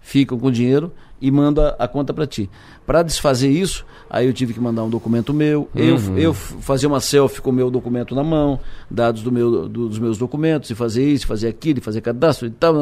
[0.00, 2.50] ficam com o dinheiro e manda a conta para ti.
[2.86, 5.80] Para desfazer isso, aí eu tive que mandar um documento meu, uhum.
[5.82, 8.60] eu, eu fazer uma selfie com o meu documento na mão,
[8.90, 12.46] dados do meu, do, dos meus documentos, e fazer isso, fazer aquilo, e fazer cadastro
[12.46, 12.74] e tal,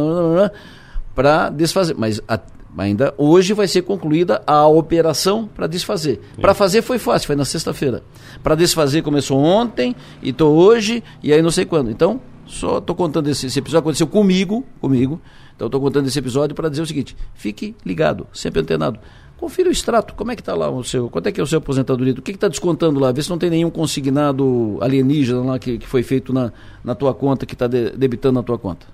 [1.15, 1.95] para desfazer.
[1.97, 2.41] Mas a,
[2.77, 6.21] ainda hoje vai ser concluída a operação para desfazer.
[6.41, 8.03] Para fazer foi fácil, foi na sexta-feira.
[8.43, 11.91] Para desfazer começou ontem, e estou hoje, e aí não sei quando.
[11.91, 15.21] Então, só estou contando esse, esse episódio, aconteceu comigo, comigo,
[15.55, 18.99] então estou contando esse episódio para dizer o seguinte: fique ligado, sempre antenado.
[19.37, 21.47] Confira o extrato, como é que está lá o seu, quanto é que é o
[21.47, 25.59] seu aposentadoria, o que está descontando lá, vê se não tem nenhum consignado alienígena lá
[25.59, 26.53] que, que foi feito na,
[26.85, 28.87] na tua conta, que está de, debitando na tua conta.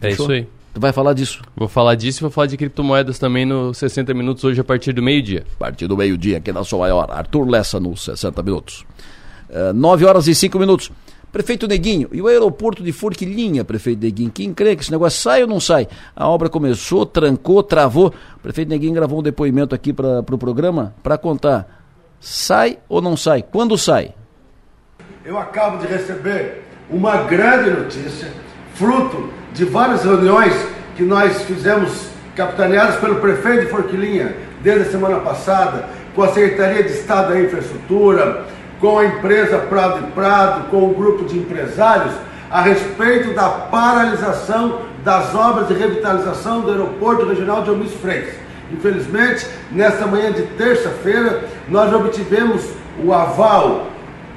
[0.00, 0.26] É Fechou?
[0.26, 0.48] isso aí.
[0.76, 1.42] Tu vai falar disso?
[1.56, 4.92] Vou falar disso e vou falar de criptomoedas também no 60 Minutos hoje a partir
[4.92, 5.44] do meio-dia.
[5.54, 7.10] A partir do meio-dia, aqui na sua maior.
[7.10, 8.84] Arthur Lessa nos 60 Minutos.
[9.48, 10.92] Uh, eh, 9 horas e 5 minutos.
[11.32, 15.42] Prefeito Neguinho, e o aeroporto de Forquilinha, prefeito Neguinho, quem crê que esse negócio sai
[15.42, 15.86] ou não sai?
[16.14, 18.14] A obra começou, trancou, travou.
[18.36, 21.84] O prefeito Neguinho gravou um depoimento aqui para o pro programa para contar.
[22.20, 23.42] Sai ou não sai?
[23.42, 24.14] Quando sai?
[25.24, 28.32] Eu acabo de receber uma grande notícia,
[28.74, 30.54] fruto de várias reuniões
[30.96, 36.82] que nós fizemos, capitaneadas pelo prefeito de Forquilinha, desde a semana passada, com a Secretaria
[36.82, 38.46] de Estado da Infraestrutura,
[38.80, 42.12] com a empresa Prado e Prado, com o grupo de empresários,
[42.50, 48.34] a respeito da paralisação das obras de revitalização do aeroporto regional de Almir Freitas.
[48.72, 52.64] Infelizmente, nesta manhã de terça-feira, nós obtivemos
[53.02, 53.86] o aval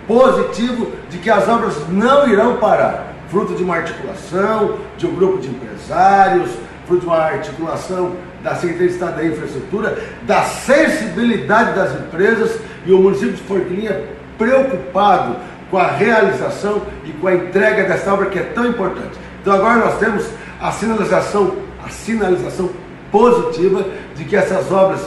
[0.07, 5.40] positivo de que as obras não irão parar, fruto de uma articulação de um grupo
[5.40, 6.52] de empresários,
[6.88, 8.14] fruto de uma articulação
[8.44, 14.19] da Secretaria de Estado da Infraestrutura, da sensibilidade das empresas e o município de Forquilinha
[14.40, 15.36] preocupado
[15.70, 19.20] com a realização e com a entrega dessa obra que é tão importante.
[19.41, 20.26] Então agora nós temos
[20.60, 21.56] a sinalização,
[21.86, 22.70] a sinalização
[23.11, 23.86] positiva
[24.16, 25.02] de que essas obras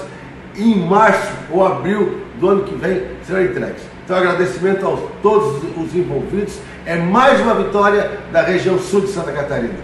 [0.56, 3.82] em março ou abril do ano que vem serão entregues.
[4.04, 6.59] Então agradecimento a todos os envolvidos.
[6.84, 9.74] É mais uma vitória da região sul de Santa Catarina.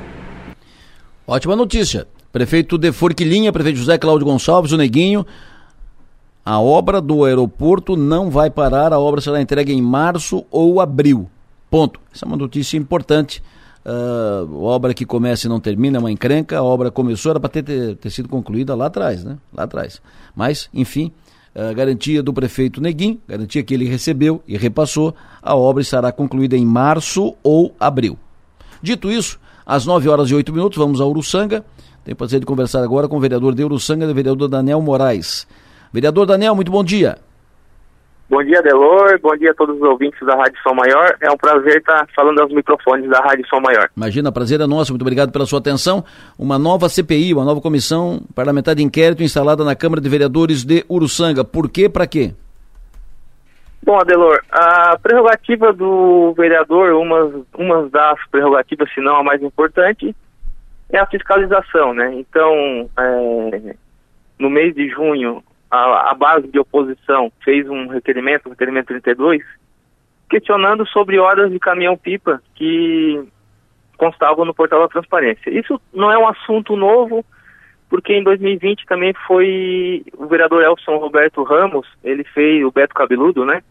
[1.26, 2.06] Ótima notícia.
[2.32, 5.24] Prefeito de Forquilinha, prefeito José Cláudio Gonçalves, o Neguinho,
[6.48, 11.28] a obra do aeroporto não vai parar, a obra será entregue em março ou abril.
[11.70, 12.00] Ponto.
[12.10, 13.42] Essa é uma notícia importante.
[13.84, 16.56] Uh, obra que começa e não termina é uma encrenca.
[16.56, 19.36] A obra começou, era para ter, ter, ter, sido concluída lá atrás, né?
[19.52, 20.00] Lá atrás.
[20.34, 21.12] Mas, enfim,
[21.54, 26.56] uh, garantia do prefeito Neguim, garantia que ele recebeu e repassou, a obra estará concluída
[26.56, 28.18] em março ou abril.
[28.82, 31.62] Dito isso, às 9 horas e 8 minutos, vamos a Uruçanga.
[32.04, 35.46] Tenho prazer de conversar agora com o vereador de Uruçanga, o vereador Daniel Moraes.
[35.92, 37.18] Vereador Daniel, muito bom dia.
[38.30, 39.18] Bom dia, Delor.
[39.22, 41.16] Bom dia a todos os ouvintes da Rádio Som Maior.
[41.18, 43.88] É um prazer estar falando aos microfones da Rádio Som Maior.
[43.96, 44.92] Imagina, prazer é nosso.
[44.92, 46.04] Muito obrigado pela sua atenção.
[46.38, 50.84] Uma nova CPI, uma nova comissão parlamentar de inquérito instalada na Câmara de Vereadores de
[50.90, 51.42] Uruçanga.
[51.42, 51.88] Por quê?
[51.88, 52.34] Para quê?
[53.82, 60.14] Bom, Adelor, a prerrogativa do vereador, uma, uma das prerrogativas, se não a mais importante,
[60.90, 62.12] é a fiscalização, né?
[62.14, 62.52] Então,
[62.98, 63.74] é,
[64.38, 69.42] no mês de junho, a, a base de oposição fez um requerimento, o requerimento 32,
[70.28, 73.22] questionando sobre horas de caminhão-pipa que
[73.96, 75.50] constavam no portal da transparência.
[75.50, 77.24] Isso não é um assunto novo,
[77.88, 83.44] porque em 2020 também foi o vereador Elson Roberto Ramos, ele fez, o Beto Cabeludo,
[83.44, 83.62] né?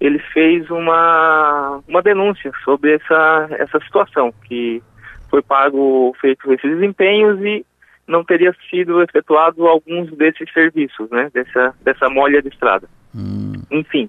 [0.00, 4.82] Ele fez uma, uma denúncia sobre essa, essa situação, que
[5.28, 7.64] foi pago, feito esses desempenhos e
[8.06, 12.88] não teria sido efetuado alguns desses serviços, né, dessa, dessa molha de estrada.
[13.14, 13.62] Hum.
[13.70, 14.08] Enfim,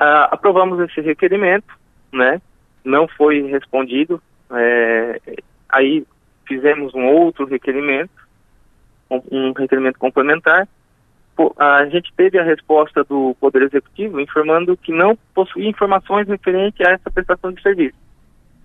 [0.00, 1.72] uh, aprovamos esse requerimento,
[2.12, 2.40] né,
[2.84, 4.20] não foi respondido,
[4.50, 5.20] é,
[5.68, 6.04] aí
[6.46, 8.10] fizemos um outro requerimento,
[9.10, 10.68] um, um requerimento complementar,
[11.58, 16.92] a gente teve a resposta do Poder Executivo informando que não possuía informações referentes a
[16.92, 17.96] essa prestação de serviço,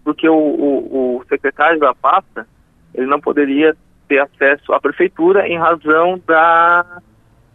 [0.04, 2.48] porque o, o, o secretário da pasta
[2.94, 3.76] ele não poderia
[4.10, 7.02] ter acesso à prefeitura em razão da,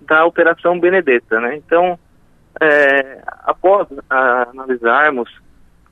[0.00, 1.56] da Operação Benedetta, né?
[1.56, 1.98] Então,
[2.60, 5.28] é, após a, analisarmos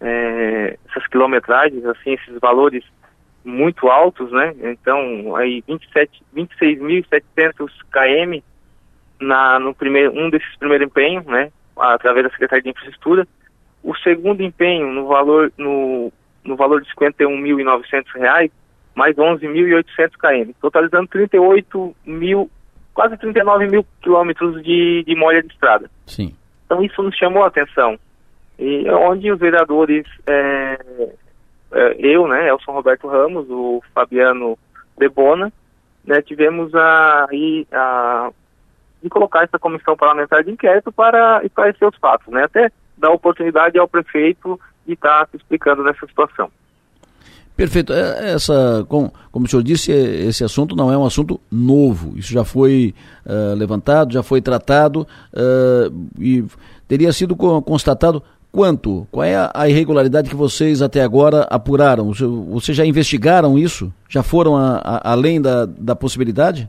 [0.01, 2.85] é, essas quilometragens, assim, esses valores
[3.45, 4.55] muito altos, né?
[4.63, 8.41] Então, aí 26.700 km
[9.21, 11.51] na, no primeiro, um desses primeiros empenhos, né?
[11.77, 13.27] Através da Secretaria de Infraestrutura.
[13.83, 16.13] O segundo empenho, no valor, no,
[16.45, 18.53] no valor de R$ 51.900,
[18.95, 22.51] mais 11.800 km, totalizando 38 mil,
[22.93, 25.91] quase 39 mil quilômetros de, de molha de estrada.
[26.07, 26.35] Sim.
[26.67, 27.99] Então isso nos chamou a atenção.
[28.59, 30.79] e onde os vereadores, é,
[31.73, 34.59] é, eu, né, Elson Roberto Ramos, o Fabiano
[34.99, 35.53] Debona,
[36.05, 37.29] né, tivemos a, a,
[37.73, 38.31] a
[39.03, 43.79] de colocar essa comissão parlamentar de inquérito para esclarecer os fatos, né, até dar oportunidade
[43.79, 46.51] ao prefeito de estar se explicando nessa situação.
[47.63, 47.93] Perfeito.
[47.93, 52.19] É, essa, como, o senhor disse, é, esse assunto não é um assunto novo.
[52.19, 52.93] Isso já foi
[53.25, 56.45] uh, levantado, já foi tratado uh, e
[56.89, 58.21] teria sido constatado
[58.51, 59.07] quanto?
[59.13, 62.13] Qual é a irregularidade que vocês até agora apuraram?
[62.13, 63.93] Vocês já investigaram isso?
[64.09, 66.69] Já foram a, a, além da, da possibilidade?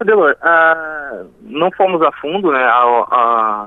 [0.00, 2.64] Adelor, uh, não fomos a fundo, né?
[2.64, 3.66] A,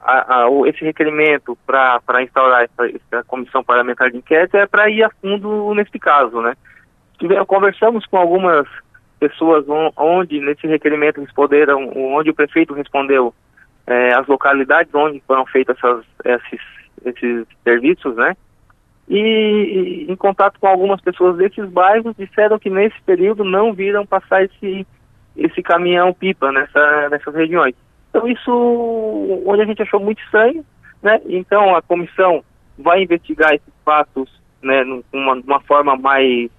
[0.00, 5.02] a, a, esse requerimento para instaurar essa, essa, comissão parlamentar de inquérito é para ir
[5.02, 6.54] a fundo nesse caso, né?
[7.46, 8.66] Conversamos com algumas
[9.18, 9.66] pessoas
[9.96, 13.34] onde nesse requerimento responderam, onde o prefeito respondeu
[13.86, 15.76] é, as localidades onde foram feitos
[16.24, 16.60] esses,
[17.04, 18.34] esses serviços, né?
[19.06, 24.06] E, e, em contato com algumas pessoas desses bairros disseram que nesse período não viram
[24.06, 24.86] passar esse,
[25.36, 27.74] esse caminhão pipa nessa, nessas regiões.
[28.10, 30.64] Então isso, onde a gente achou muito estranho,
[31.02, 31.20] né?
[31.26, 32.44] Então a comissão
[32.76, 34.28] vai investigar esses fatos,
[34.62, 36.50] né, numa, uma forma mais,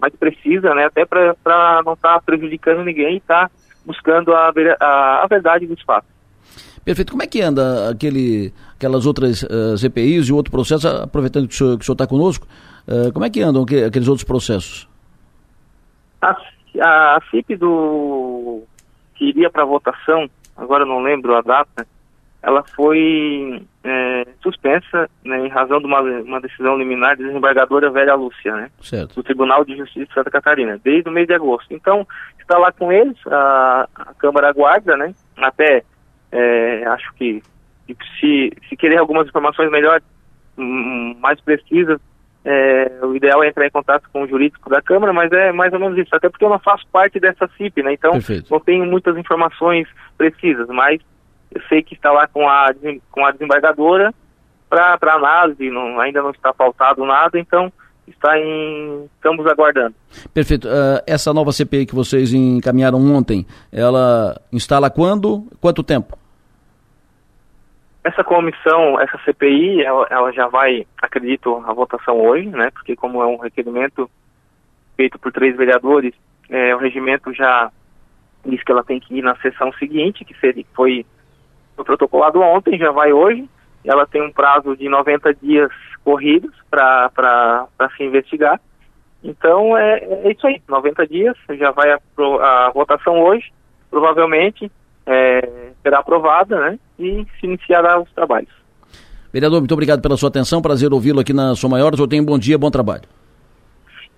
[0.00, 0.86] mais precisa, né?
[0.86, 3.54] Até para não estar tá prejudicando ninguém e estar tá
[3.84, 6.10] buscando a, a, a verdade dos fatos.
[6.84, 7.12] Perfeito.
[7.12, 11.54] Como é que anda aquele, aquelas outras uh, eh, CPIs e outro processo, aproveitando que
[11.54, 12.46] o senhor está conosco,
[12.86, 14.88] uh, como é que andam aqueles outros processos?
[16.22, 16.34] A,
[16.80, 18.62] a CIP do
[19.16, 21.86] que iria para votação agora não lembro a data,
[22.42, 28.14] ela foi é, suspensa né, em razão de uma, uma decisão liminar de desembargadora Velha
[28.14, 29.14] Lúcia, né, certo.
[29.14, 31.72] do Tribunal de Justiça de Santa Catarina, desde o mês de agosto.
[31.72, 32.06] Então,
[32.38, 35.82] está lá com eles, a, a Câmara aguarda, né, até
[36.30, 37.42] é, acho que,
[37.86, 40.04] que se, se querer algumas informações melhores,
[40.56, 42.00] mais precisas,
[42.44, 45.72] é, o ideal é entrar em contato com o jurídico da Câmara, mas é mais
[45.72, 47.92] ou menos isso, até porque eu não faço parte dessa CIP, né?
[47.92, 48.50] Então Perfeito.
[48.50, 51.00] não tenho muitas informações precisas, mas
[51.54, 52.70] eu sei que está lá com a,
[53.10, 54.14] com a desembargadora
[54.68, 57.72] para análise, não, ainda não está pautado nada, então
[58.06, 59.08] está em.
[59.14, 59.94] estamos aguardando.
[60.32, 60.68] Perfeito.
[60.68, 65.46] Uh, essa nova CPI que vocês encaminharam ontem, ela instala quando?
[65.60, 66.18] Quanto tempo?
[68.04, 72.70] Essa comissão, essa CPI, ela, ela, já vai, acredito, a votação hoje, né?
[72.70, 74.08] Porque como é um requerimento
[74.96, 76.14] feito por três vereadores,
[76.48, 77.70] é, o regimento já
[78.44, 80.34] diz que ela tem que ir na sessão seguinte, que
[80.74, 81.04] foi,
[81.76, 83.48] foi protocolado ontem, já vai hoje.
[83.84, 85.70] Ela tem um prazo de 90 dias
[86.04, 88.60] corridos para se investigar.
[89.22, 91.98] Então é, é, isso aí, 90 dias, já vai a,
[92.40, 93.52] a votação hoje,
[93.90, 94.70] provavelmente
[95.08, 96.78] é, será aprovada, né?
[96.98, 98.50] E se iniciará os trabalhos.
[99.32, 101.92] Vereador, muito obrigado pela sua atenção, prazer ouvi-lo aqui na Sua Maior.
[101.98, 103.04] Eu tenho um bom dia, bom trabalho.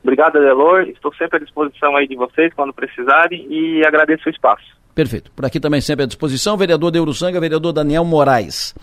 [0.03, 0.83] Obrigado, Adelor.
[0.83, 4.65] Estou sempre à disposição aí de vocês quando precisarem e agradeço o espaço.
[4.95, 5.31] Perfeito.
[5.33, 8.75] Por aqui também sempre à disposição, vereador Deuruçanga, vereador Daniel Moraes.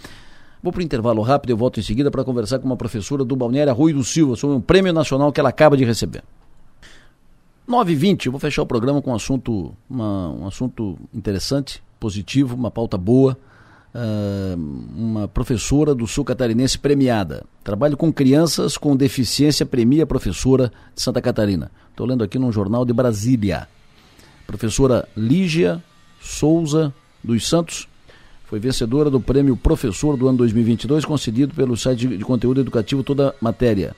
[0.61, 3.35] Vou para o intervalo rápido, eu volto em seguida para conversar com uma professora do
[3.35, 6.23] Balneário Rui do Silva sobre um prêmio nacional que ela acaba de receber.
[7.67, 12.71] 9h20, eu vou fechar o programa com um assunto, uma, um assunto interessante, positivo, uma
[12.71, 13.37] pauta boa.
[13.95, 14.55] Uh,
[14.95, 17.45] uma professora do sul catarinense premiada.
[17.63, 21.71] Trabalho com crianças com deficiência, premia professora de Santa Catarina.
[21.89, 23.67] Estou lendo aqui num jornal de Brasília.
[24.45, 25.83] Professora Lígia
[26.21, 26.93] Souza
[27.23, 27.87] dos Santos
[28.45, 33.33] foi vencedora do prêmio Professor do ano 2022, concedido pelo site de conteúdo educativo Toda
[33.41, 33.95] Matéria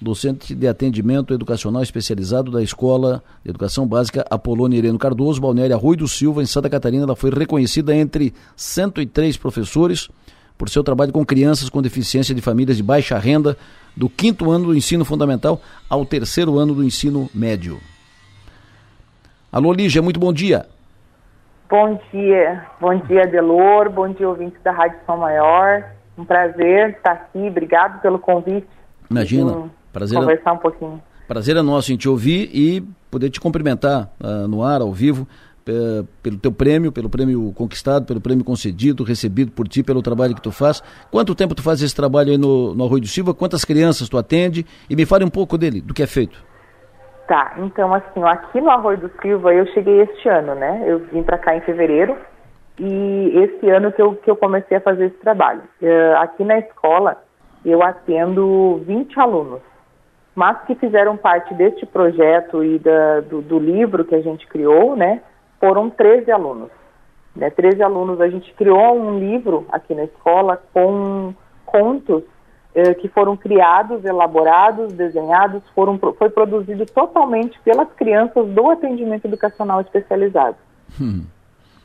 [0.00, 5.96] docente de atendimento educacional especializado da Escola de Educação Básica Apolônia Ireno Cardoso, Balneária Rui
[5.96, 7.04] do Silva, em Santa Catarina.
[7.04, 10.08] Ela foi reconhecida entre 103 professores
[10.56, 13.56] por seu trabalho com crianças com deficiência de famílias de baixa renda,
[13.96, 17.78] do quinto ano do ensino fundamental ao terceiro ano do ensino médio.
[19.50, 20.66] Alô, Lígia, muito bom dia.
[21.68, 25.84] Bom dia, bom dia, Delor, bom dia, ouvintes da Rádio São Maior.
[26.16, 28.66] Um prazer estar aqui, obrigado pelo convite.
[29.10, 29.70] Imagina.
[29.98, 31.02] Prazer é conversar um pouquinho.
[31.26, 35.26] Prazer é nosso em te ouvir e poder te cumprimentar uh, no ar, ao vivo,
[36.22, 40.40] pelo teu prêmio, pelo prêmio conquistado, pelo prêmio concedido, recebido por ti, pelo trabalho que
[40.40, 40.82] tu faz.
[41.10, 43.34] Quanto tempo tu faz esse trabalho aí no, no Arroio do Silva?
[43.34, 44.64] Quantas crianças tu atende?
[44.88, 46.42] E me fale um pouco dele, do que é feito.
[47.26, 50.84] Tá, então assim, aqui no Arroio do Silva eu cheguei este ano, né?
[50.86, 52.16] Eu vim para cá em fevereiro
[52.78, 55.60] e esse ano que eu, que eu comecei a fazer esse trabalho.
[55.82, 57.22] Uh, aqui na escola
[57.62, 59.67] eu atendo 20 alunos
[60.38, 64.94] mas que fizeram parte deste projeto e da, do, do, livro que a gente criou,
[64.94, 65.20] né,
[65.58, 66.70] foram 13 alunos.
[67.34, 68.20] né, 13 alunos.
[68.20, 71.34] A gente criou um livro aqui na escola com
[71.66, 72.22] contos
[72.72, 79.80] eh, que foram criados, elaborados, desenhados, foram, foi produzido totalmente pelas crianças do atendimento educacional
[79.80, 80.56] especializado.
[81.00, 81.24] Hum.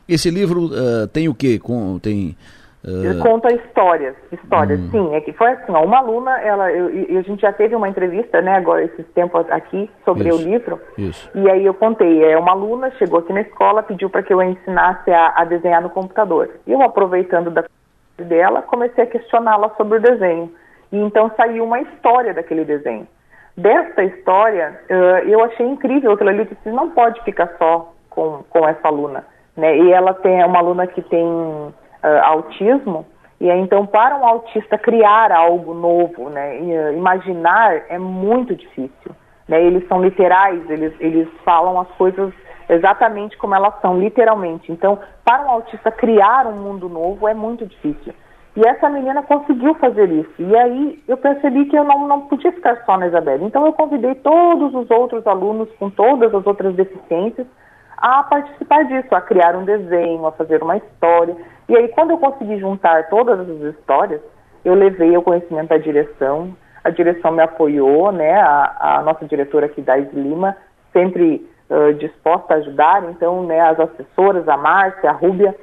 [0.08, 1.58] Esse livro uh, tem o quê?
[1.58, 2.38] Com, tem
[2.86, 4.90] ele conta histórias, histórias, hum.
[4.92, 5.16] sim.
[5.16, 7.88] É que foi assim, ó, uma aluna, ela, eu, eu, a gente já teve uma
[7.88, 10.82] entrevista, né, agora esses tempos aqui sobre isso, o livro.
[10.98, 11.32] Isso.
[11.34, 14.42] E aí eu contei, é uma aluna chegou aqui na escola, pediu para que eu
[14.42, 16.50] ensinasse a, a, desenhar no computador.
[16.68, 17.64] E eu aproveitando da
[18.18, 20.52] dela, comecei a questioná-la sobre o desenho.
[20.92, 23.08] E então saiu uma história daquele desenho.
[23.56, 28.68] Desta história, uh, eu achei incrível aquilo ali, que não pode ficar só com, com
[28.68, 29.78] essa aluna, né?
[29.78, 31.26] E ela tem é uma aluna que tem
[32.04, 33.06] uh, autismo,
[33.40, 39.12] e então para um autista criar algo novo, né, e, uh, imaginar é muito difícil.
[39.48, 42.34] Né, eles são literais, eles, eles falam as coisas
[42.70, 44.72] exatamente como elas são, literalmente.
[44.72, 48.14] Então, para um autista criar um mundo novo é muito difícil.
[48.56, 50.34] E essa menina conseguiu fazer isso.
[50.38, 53.44] E aí eu percebi que eu não, não podia ficar só na Isabela.
[53.44, 57.48] Então eu convidei todos os outros alunos com todas as outras deficiências
[58.04, 61.38] a participar disso, a criar um desenho, a fazer uma história.
[61.70, 64.20] E aí, quando eu consegui juntar todas as histórias,
[64.66, 66.54] eu levei o conhecimento da direção,
[66.84, 70.58] a direção me apoiou, né, a, a nossa diretora aqui, Dais Lima,
[70.92, 75.56] sempre uh, disposta a ajudar, então, né, as assessoras, a Márcia, a Rúbia,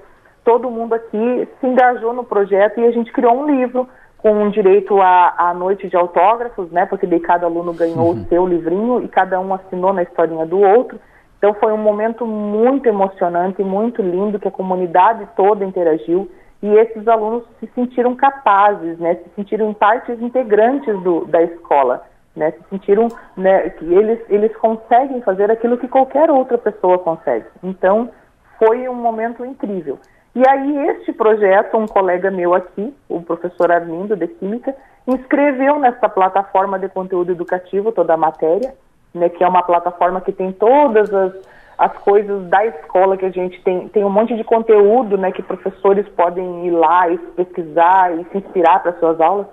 [0.43, 3.87] todo mundo aqui se engajou no projeto e a gente criou um livro
[4.17, 8.23] com direito à, à noite de autógrafos, né, porque daí cada aluno ganhou uhum.
[8.23, 10.99] o seu livrinho e cada um assinou na historinha do outro.
[11.41, 16.31] Então foi um momento muito emocionante, muito lindo, que a comunidade toda interagiu
[16.62, 22.05] e esses alunos se sentiram capazes, né, se sentiram partes integrantes do, da escola,
[22.37, 27.47] né, se sentiram né, que eles, eles conseguem fazer aquilo que qualquer outra pessoa consegue.
[27.62, 28.11] Então
[28.59, 29.99] foi um momento incrível.
[30.35, 34.77] E aí este projeto, um colega meu aqui, o professor Armindo de Química,
[35.07, 38.75] inscreveu nessa plataforma de conteúdo educativo toda a matéria
[39.15, 41.32] né, que é uma plataforma que tem todas as,
[41.78, 45.43] as coisas da escola que a gente tem, tem um monte de conteúdo, né, que
[45.43, 49.47] professores podem ir lá e pesquisar e se inspirar para suas aulas.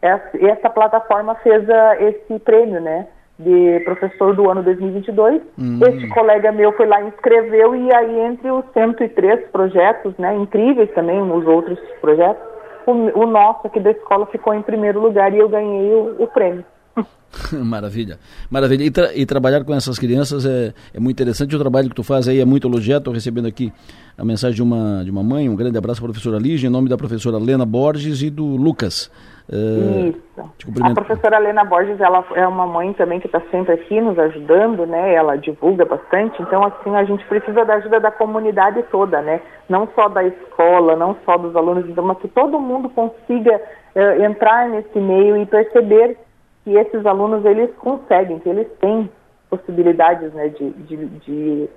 [0.00, 3.06] Essa, essa plataforma fez a, esse prêmio, né,
[3.38, 5.42] de professor do ano 2022.
[5.58, 5.80] Hum.
[5.86, 10.90] Este colega meu foi lá e inscreveu e aí entre os 103 projetos, né, incríveis
[10.92, 12.42] também os outros projetos,
[12.86, 16.26] o, o nosso aqui da escola ficou em primeiro lugar e eu ganhei o, o
[16.28, 16.64] prêmio.
[17.52, 18.18] Maravilha,
[18.50, 18.84] maravilha.
[18.84, 21.54] E, tra e, trabalhar com essas crianças é, é muito interessante.
[21.54, 23.00] O trabalho que tu faz aí é muito elogiado.
[23.00, 23.72] Estou recebendo aqui
[24.16, 25.48] a mensagem de uma, de uma mãe.
[25.48, 28.44] Um grande abraço para a professora Lígia, em nome da professora Lena Borges e do
[28.44, 29.10] Lucas.
[29.46, 30.82] Uh, Isso.
[30.82, 34.86] A professora Lena Borges, ela é uma mãe também que está sempre aqui nos ajudando,
[34.86, 35.14] né?
[35.14, 36.40] Ela divulga bastante.
[36.40, 39.40] Então, assim, a gente precisa da ajuda da comunidade toda, né?
[39.68, 43.60] Não só da escola, não só dos alunos, mas que todo mundo consiga
[43.94, 46.16] uh, entrar nesse meio e perceber
[46.64, 49.08] que esses alunos eles conseguem, que eles têm
[49.50, 51.68] possibilidades né, de, de, de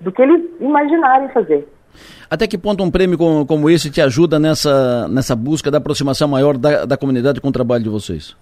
[0.00, 1.68] do que eles imaginarem fazer.
[2.30, 6.26] Até que ponto um prêmio como, como, esse te ajuda nessa, nessa busca da aproximação
[6.26, 8.34] maior da, da comunidade com o trabalho de vocês?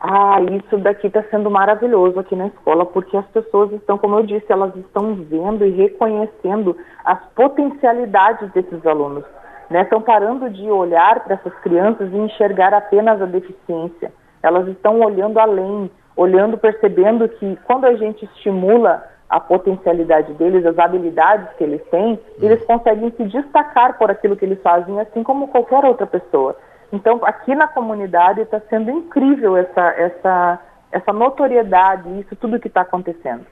[0.00, 4.26] Ah, isso daqui está sendo maravilhoso aqui na escola, porque as pessoas estão, como eu
[4.26, 9.24] disse, elas estão vendo e reconhecendo as potencialidades desses alunos.
[9.70, 9.82] Né?
[9.82, 14.12] Estão parando de olhar para essas crianças e enxergar apenas a deficiência
[14.44, 20.78] elas estão olhando além, olhando, percebendo que quando a gente estimula a potencialidade deles, as
[20.78, 25.48] habilidades que eles têm, eles conseguem se destacar por aquilo que eles fazem, assim como
[25.48, 26.54] qualquer outra pessoa.
[26.92, 30.58] Então, aqui na comunidade está sendo incrível essa, essa,
[30.92, 33.46] essa notoriedade, isso tudo que está acontecendo.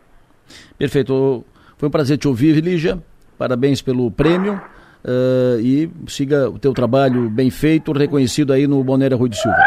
[0.76, 1.42] Perfeito.
[1.78, 2.98] Foi um prazer te ouvir, Lígia.
[3.38, 4.60] Parabéns pelo prêmio.
[5.02, 9.66] Uh, e siga o teu trabalho bem feito, reconhecido aí no Bonéria Rui de Silva.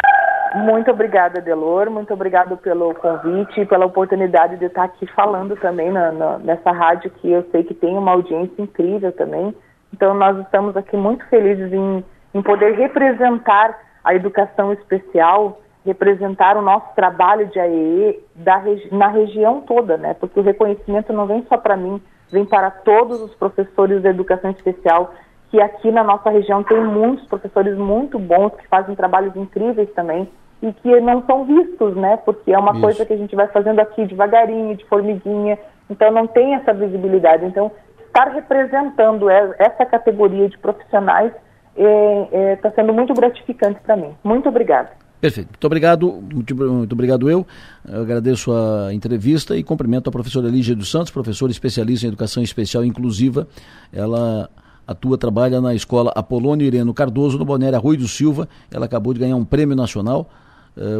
[0.55, 1.89] Muito obrigada, Delor.
[1.89, 6.71] Muito obrigado pelo convite e pela oportunidade de estar aqui falando também na, na, nessa
[6.71, 9.53] rádio que eu sei que tem uma audiência incrível também.
[9.93, 16.61] Então, nós estamos aqui muito felizes em, em poder representar a educação especial, representar o
[16.61, 18.63] nosso trabalho de AEE da,
[18.93, 20.13] na região toda, né?
[20.13, 22.01] Porque o reconhecimento não vem só para mim,
[22.31, 25.13] vem para todos os professores da educação especial
[25.51, 30.29] que aqui na nossa região tem muitos professores muito bons que fazem trabalhos incríveis também
[30.65, 32.17] e que não são vistos, né?
[32.17, 32.81] Porque é uma Isso.
[32.81, 35.57] coisa que a gente vai fazendo aqui devagarinho, de formiguinha,
[35.89, 37.45] então não tem essa visibilidade.
[37.45, 37.71] Então,
[38.07, 41.31] estar representando essa categoria de profissionais
[41.75, 44.15] está é, é, tá sendo muito gratificante para mim.
[44.23, 44.89] Muito obrigada.
[45.19, 45.49] Perfeito.
[45.49, 47.45] Muito obrigado, muito, muito, obrigado eu.
[47.87, 48.01] eu.
[48.01, 52.83] Agradeço a entrevista e cumprimento a professora Lígia dos Santos, professora especialista em educação especial
[52.83, 53.47] inclusiva.
[53.93, 54.49] Ela
[54.87, 58.47] atua, trabalha na escola Apolônio Ireno Cardoso, no Bonéria Rui do Silva.
[58.71, 60.29] Ela acabou de ganhar um prêmio nacional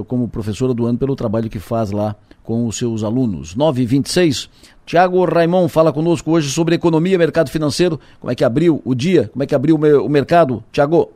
[0.08, 3.56] como professora do ano pelo trabalho que faz lá com os seus alunos.
[3.56, 4.50] 926.
[4.86, 8.00] Tiago Raimon fala conosco hoje sobre economia, mercado financeiro.
[8.20, 9.30] Como é que abriu o dia?
[9.34, 10.64] Como é que abriu o mercado?
[10.72, 11.10] Tiago.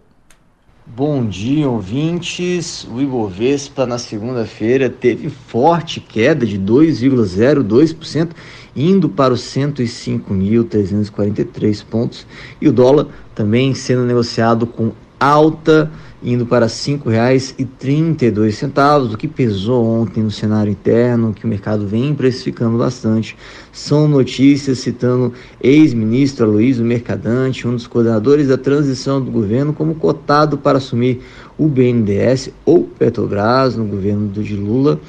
[0.88, 2.88] Bom dia, ouvintes.
[2.92, 8.32] O Ibovespa na segunda-feira teve forte queda de 2,02%,
[8.76, 12.26] indo para os 105.343 pontos,
[12.60, 13.06] e o dólar
[13.36, 15.92] também sendo negociado com alta
[16.22, 22.14] indo para R$ 5,32, o que pesou ontem no cenário interno, que o mercado vem
[22.14, 23.36] precificando bastante.
[23.72, 30.58] São notícias citando ex-ministro Aloysio Mercadante, um dos coordenadores da transição do governo, como cotado
[30.58, 31.22] para assumir
[31.58, 35.00] o BNDES ou Petrobras no governo do de Lula.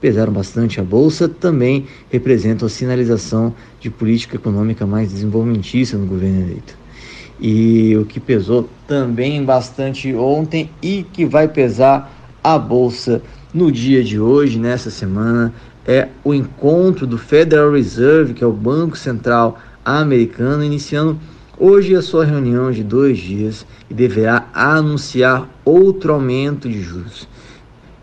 [0.00, 6.42] Pesaram bastante a bolsa, também representam a sinalização de política econômica mais desenvolvimentista no governo
[6.42, 6.85] eleito
[7.40, 13.20] e o que pesou também bastante ontem e que vai pesar a bolsa
[13.52, 15.52] no dia de hoje, nessa semana,
[15.86, 21.18] é o encontro do Federal Reserve, que é o Banco Central americano, iniciando
[21.58, 27.28] hoje a sua reunião de dois dias e deverá anunciar outro aumento de juros.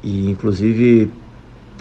[0.01, 1.11] E, inclusive,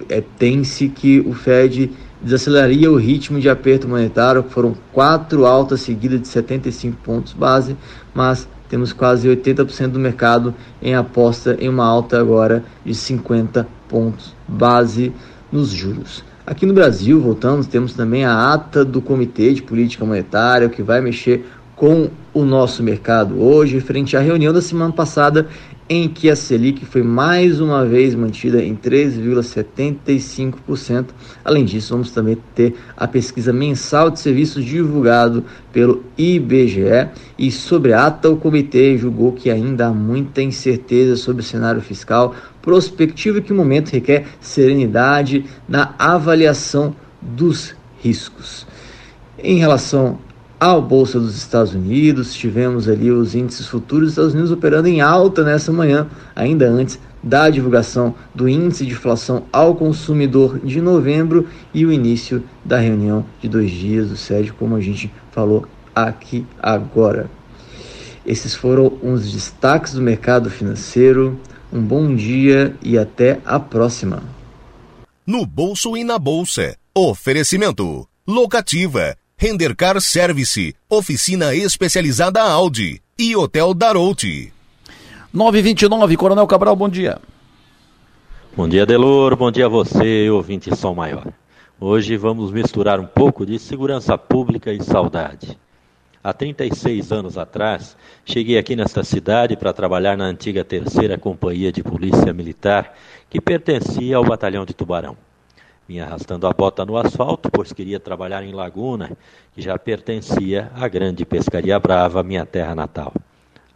[0.08, 1.90] é, tem-se que o Fed
[2.22, 7.76] desaceleraria o ritmo de aperto monetário, foram quatro altas seguidas de 75 pontos base,
[8.14, 14.34] mas temos quase 80% do mercado em aposta em uma alta agora de 50 pontos
[14.48, 15.12] base
[15.50, 16.24] nos juros.
[16.46, 21.00] Aqui no Brasil, voltamos, temos também a ata do Comitê de Política Monetária, que vai
[21.00, 21.46] mexer
[21.76, 25.48] com o nosso mercado hoje, frente à reunião da semana passada
[25.88, 31.06] em que a Selic foi mais uma vez mantida em 3,75%.
[31.44, 37.92] Além disso, vamos também ter a pesquisa mensal de serviços divulgado pelo IBGE e sobre
[37.92, 42.32] a ata o comitê julgou que ainda há muita incerteza sobre o cenário fiscal
[42.62, 48.64] prospectivo que o momento requer serenidade na avaliação dos riscos.
[49.38, 50.18] Em relação
[50.62, 52.32] à Bolsa dos Estados Unidos.
[52.32, 56.06] Tivemos ali os índices futuros dos Estados Unidos operando em alta nessa manhã,
[56.36, 62.44] ainda antes da divulgação do índice de inflação ao consumidor de novembro e o início
[62.64, 67.28] da reunião de dois dias do SED, como a gente falou aqui agora.
[68.24, 71.40] Esses foram os destaques do mercado financeiro.
[71.72, 74.22] Um bom dia e até a próxima.
[75.26, 76.76] No bolso e na bolsa.
[76.94, 78.06] Oferecimento.
[78.24, 84.52] Locativa Rendercar Service, oficina especializada Audi e Hotel Darouti.
[85.34, 87.18] 929, Coronel Cabral, bom dia.
[88.56, 91.26] Bom dia, Delor, bom dia a você, ouvinte Som Maior.
[91.80, 95.58] Hoje vamos misturar um pouco de segurança pública e saudade.
[96.22, 101.82] Há 36 anos atrás, cheguei aqui nesta cidade para trabalhar na antiga terceira companhia de
[101.82, 102.96] polícia militar
[103.28, 105.16] que pertencia ao batalhão de Tubarão.
[105.88, 109.10] Vinha arrastando a bota no asfalto, pois queria trabalhar em Laguna,
[109.54, 113.12] que já pertencia à grande pescaria brava, minha terra natal.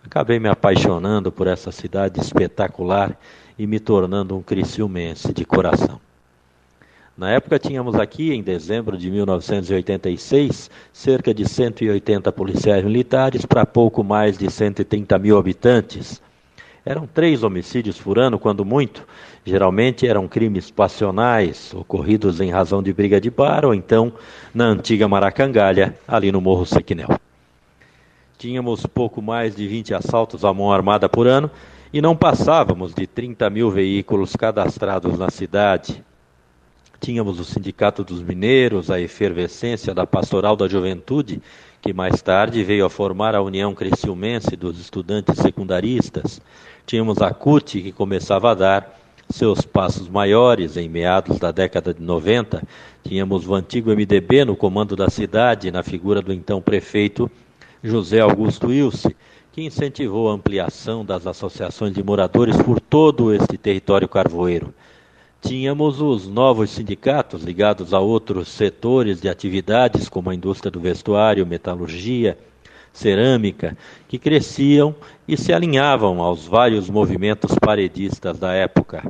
[0.05, 3.19] Acabei me apaixonando por essa cidade espetacular
[3.59, 6.01] e me tornando um criciumense de coração.
[7.19, 14.05] Na época tínhamos aqui, em dezembro de 1986, cerca de 180 policiais militares para pouco
[14.05, 16.23] mais de 130 mil habitantes,
[16.87, 19.05] eram três homicídios por ano, quando muito.
[19.47, 24.13] Geralmente eram crimes passionais, ocorridos em razão de briga de bar ou então
[24.53, 27.11] na antiga Maracangalha, ali no Morro Sequinel.
[28.37, 31.49] Tínhamos pouco mais de 20 assaltos à mão armada por ano
[31.93, 36.03] e não passávamos de 30 mil veículos cadastrados na cidade.
[36.99, 41.41] Tínhamos o Sindicato dos Mineiros, a efervescência da Pastoral da Juventude,
[41.81, 46.41] que mais tarde veio a formar a União Criciumense dos Estudantes Secundaristas.
[46.85, 52.03] Tínhamos a CUT, que começava a dar seus passos maiores em meados da década de
[52.03, 52.63] 90.
[53.03, 57.31] Tínhamos o antigo MDB no comando da cidade, na figura do então prefeito
[57.83, 59.15] José Augusto Ilse,
[59.53, 64.75] que incentivou a ampliação das associações de moradores por todo este território carvoeiro.
[65.41, 71.47] Tínhamos os novos sindicatos ligados a outros setores de atividades, como a indústria do vestuário,
[71.47, 72.37] metalurgia,
[72.93, 73.77] cerâmica,
[74.09, 74.95] que cresciam
[75.29, 79.03] e se alinhavam aos vários movimentos paredistas da época.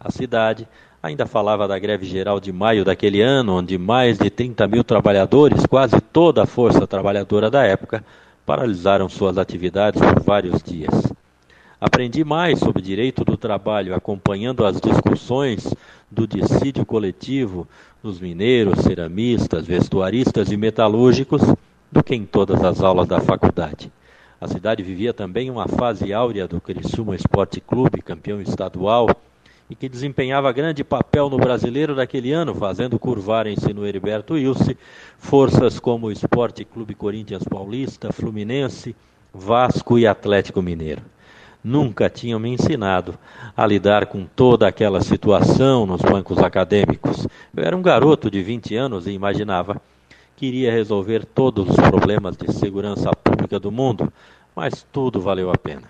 [0.00, 0.66] A cidade
[1.02, 5.66] ainda falava da greve geral de maio daquele ano, onde mais de 30 mil trabalhadores,
[5.66, 8.04] quase toda a força trabalhadora da época,
[8.46, 11.12] paralisaram suas atividades por vários dias.
[11.80, 15.74] Aprendi mais sobre direito do trabalho acompanhando as discussões
[16.08, 17.66] do dissídio coletivo
[18.02, 21.42] dos mineiros, ceramistas, vestuaristas e metalúrgicos
[21.90, 23.90] do que em todas as aulas da faculdade.
[24.42, 29.08] A cidade vivia também uma fase áurea do Criciúma Esporte Clube, campeão estadual,
[29.70, 34.74] e que desempenhava grande papel no brasileiro daquele ano, fazendo curvarem-se no Heriberto Wilson
[35.16, 38.96] forças como o Esporte Clube Corinthians Paulista, Fluminense,
[39.32, 41.02] Vasco e Atlético Mineiro.
[41.62, 43.16] Nunca tinham me ensinado
[43.56, 47.28] a lidar com toda aquela situação nos bancos acadêmicos.
[47.56, 49.80] Eu era um garoto de 20 anos e imaginava
[50.42, 54.12] que iria resolver todos os problemas de segurança pública do mundo,
[54.56, 55.88] mas tudo valeu a pena.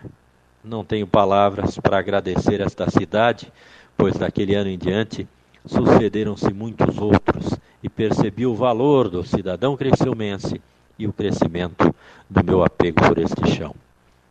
[0.62, 3.50] Não tenho palavras para agradecer esta cidade,
[3.96, 5.26] pois daquele ano em diante
[5.64, 10.60] sucederam-se muitos outros e percebi o valor do cidadão criciumense
[10.98, 11.94] e o crescimento
[12.28, 13.74] do meu apego por este chão.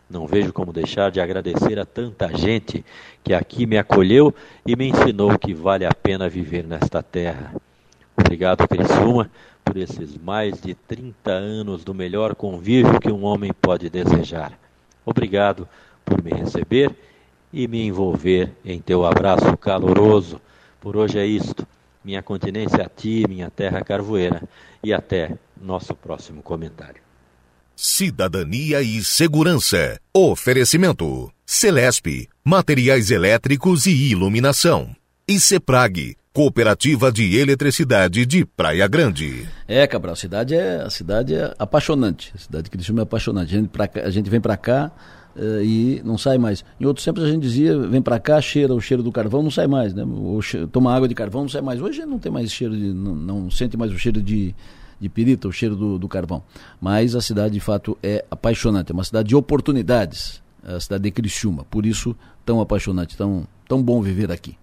[0.07, 2.85] Não vejo como deixar de agradecer a tanta gente
[3.23, 4.31] que aqui me acolheu
[4.68, 7.56] e me ensinou que vale a pena viver nesta terra.
[8.15, 9.31] Obrigado, Criciúma,
[9.64, 14.58] por esses mais de 30 anos do melhor convívio que um homem pode desejar.
[15.06, 15.68] Obrigado
[16.04, 16.94] por me receber
[17.54, 20.42] e me envolver em teu abraço caloroso.
[20.80, 21.68] Por hoje é isto.
[22.04, 24.42] Minha continência a ti, minha terra carvoeira,
[24.84, 27.02] e até nosso próximo comentário.
[27.76, 30.00] Cidadania e Segurança.
[30.14, 34.96] Oferecimento: Celesp, Materiais Elétricos e Iluminação.
[35.28, 35.40] E
[36.34, 39.45] Cooperativa de Eletricidade de Praia Grande.
[39.68, 42.32] É, Cabral, a cidade é, a cidade é apaixonante.
[42.34, 43.53] A cidade de Criciúma é apaixonante.
[43.53, 44.90] A gente, pra, a gente vem para cá
[45.36, 46.64] uh, e não sai mais.
[46.80, 49.52] Em outros tempos a gente dizia, vem para cá, cheira o cheiro do carvão, não
[49.52, 50.06] sai mais, né?
[50.06, 51.82] Ou cheiro, toma água de carvão, não sai mais.
[51.82, 54.56] Hoje não tem mais cheiro de, não, não sente mais o cheiro de,
[55.02, 56.41] de pirita, o cheiro do, do carvão.
[56.80, 61.12] Mas a cidade de fato é apaixonante, é uma cidade de oportunidades, a cidade de
[61.12, 61.66] Criciúma.
[61.66, 64.56] Por isso tão apaixonante, tão, tão bom viver aqui.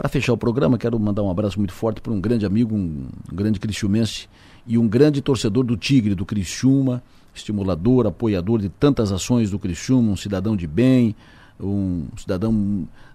[0.00, 3.06] Para fechar o programa, quero mandar um abraço muito forte para um grande amigo, um,
[3.30, 4.30] grande criciumense
[4.66, 7.02] e um grande torcedor do Tigre, do Criciúma,
[7.34, 11.14] estimulador, apoiador de tantas ações do Criciúma, um cidadão de bem,
[11.60, 12.50] um cidadão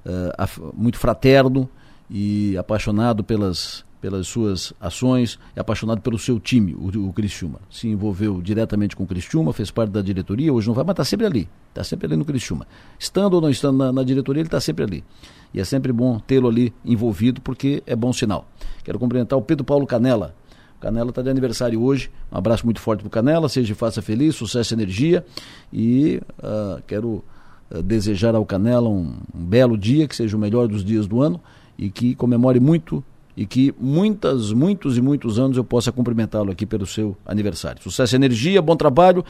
[0.05, 1.67] uh, muito fraterno
[2.07, 7.59] e apaixonado pelas, pelas suas ações, é apaixonado pelo seu time, o, o Criciúma.
[7.71, 11.03] Se envolveu diretamente com o Criciúma, fez parte da diretoria, hoje não vai, mas está
[11.03, 12.67] sempre ali, está sempre ali no Criciúma.
[12.99, 15.03] Estando ou não estando na, na diretoria, ele está sempre ali.
[15.51, 18.47] E é sempre bom tê-lo ali envolvido, porque é bom sinal.
[18.83, 20.35] Quero cumprimentar o Pedro Paulo Canela.
[20.79, 22.11] Canela está de aniversário hoje.
[22.31, 23.49] Um abraço muito forte para Canela.
[23.49, 25.25] Seja faça feliz, sucesso e energia.
[25.73, 27.23] E uh, quero
[27.71, 31.23] uh, desejar ao Canela um, um belo dia, que seja o melhor dos dias do
[31.23, 31.41] ano
[31.75, 33.03] e que comemore muito
[33.35, 37.81] e que muitas, muitos e muitos anos eu possa cumprimentá-lo aqui pelo seu aniversário.
[37.81, 39.23] Sucesso e energia, bom trabalho.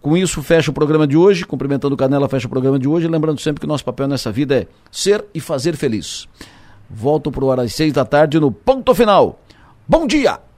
[0.00, 1.44] Com isso, fecha o programa de hoje.
[1.44, 3.06] Cumprimentando o Canela, fecha o programa de hoje.
[3.08, 6.28] Lembrando sempre que o nosso papel nessa vida é ser e fazer feliz.
[6.90, 9.40] Volto para o ar às seis da tarde no ponto final.
[9.88, 10.51] Bom dia!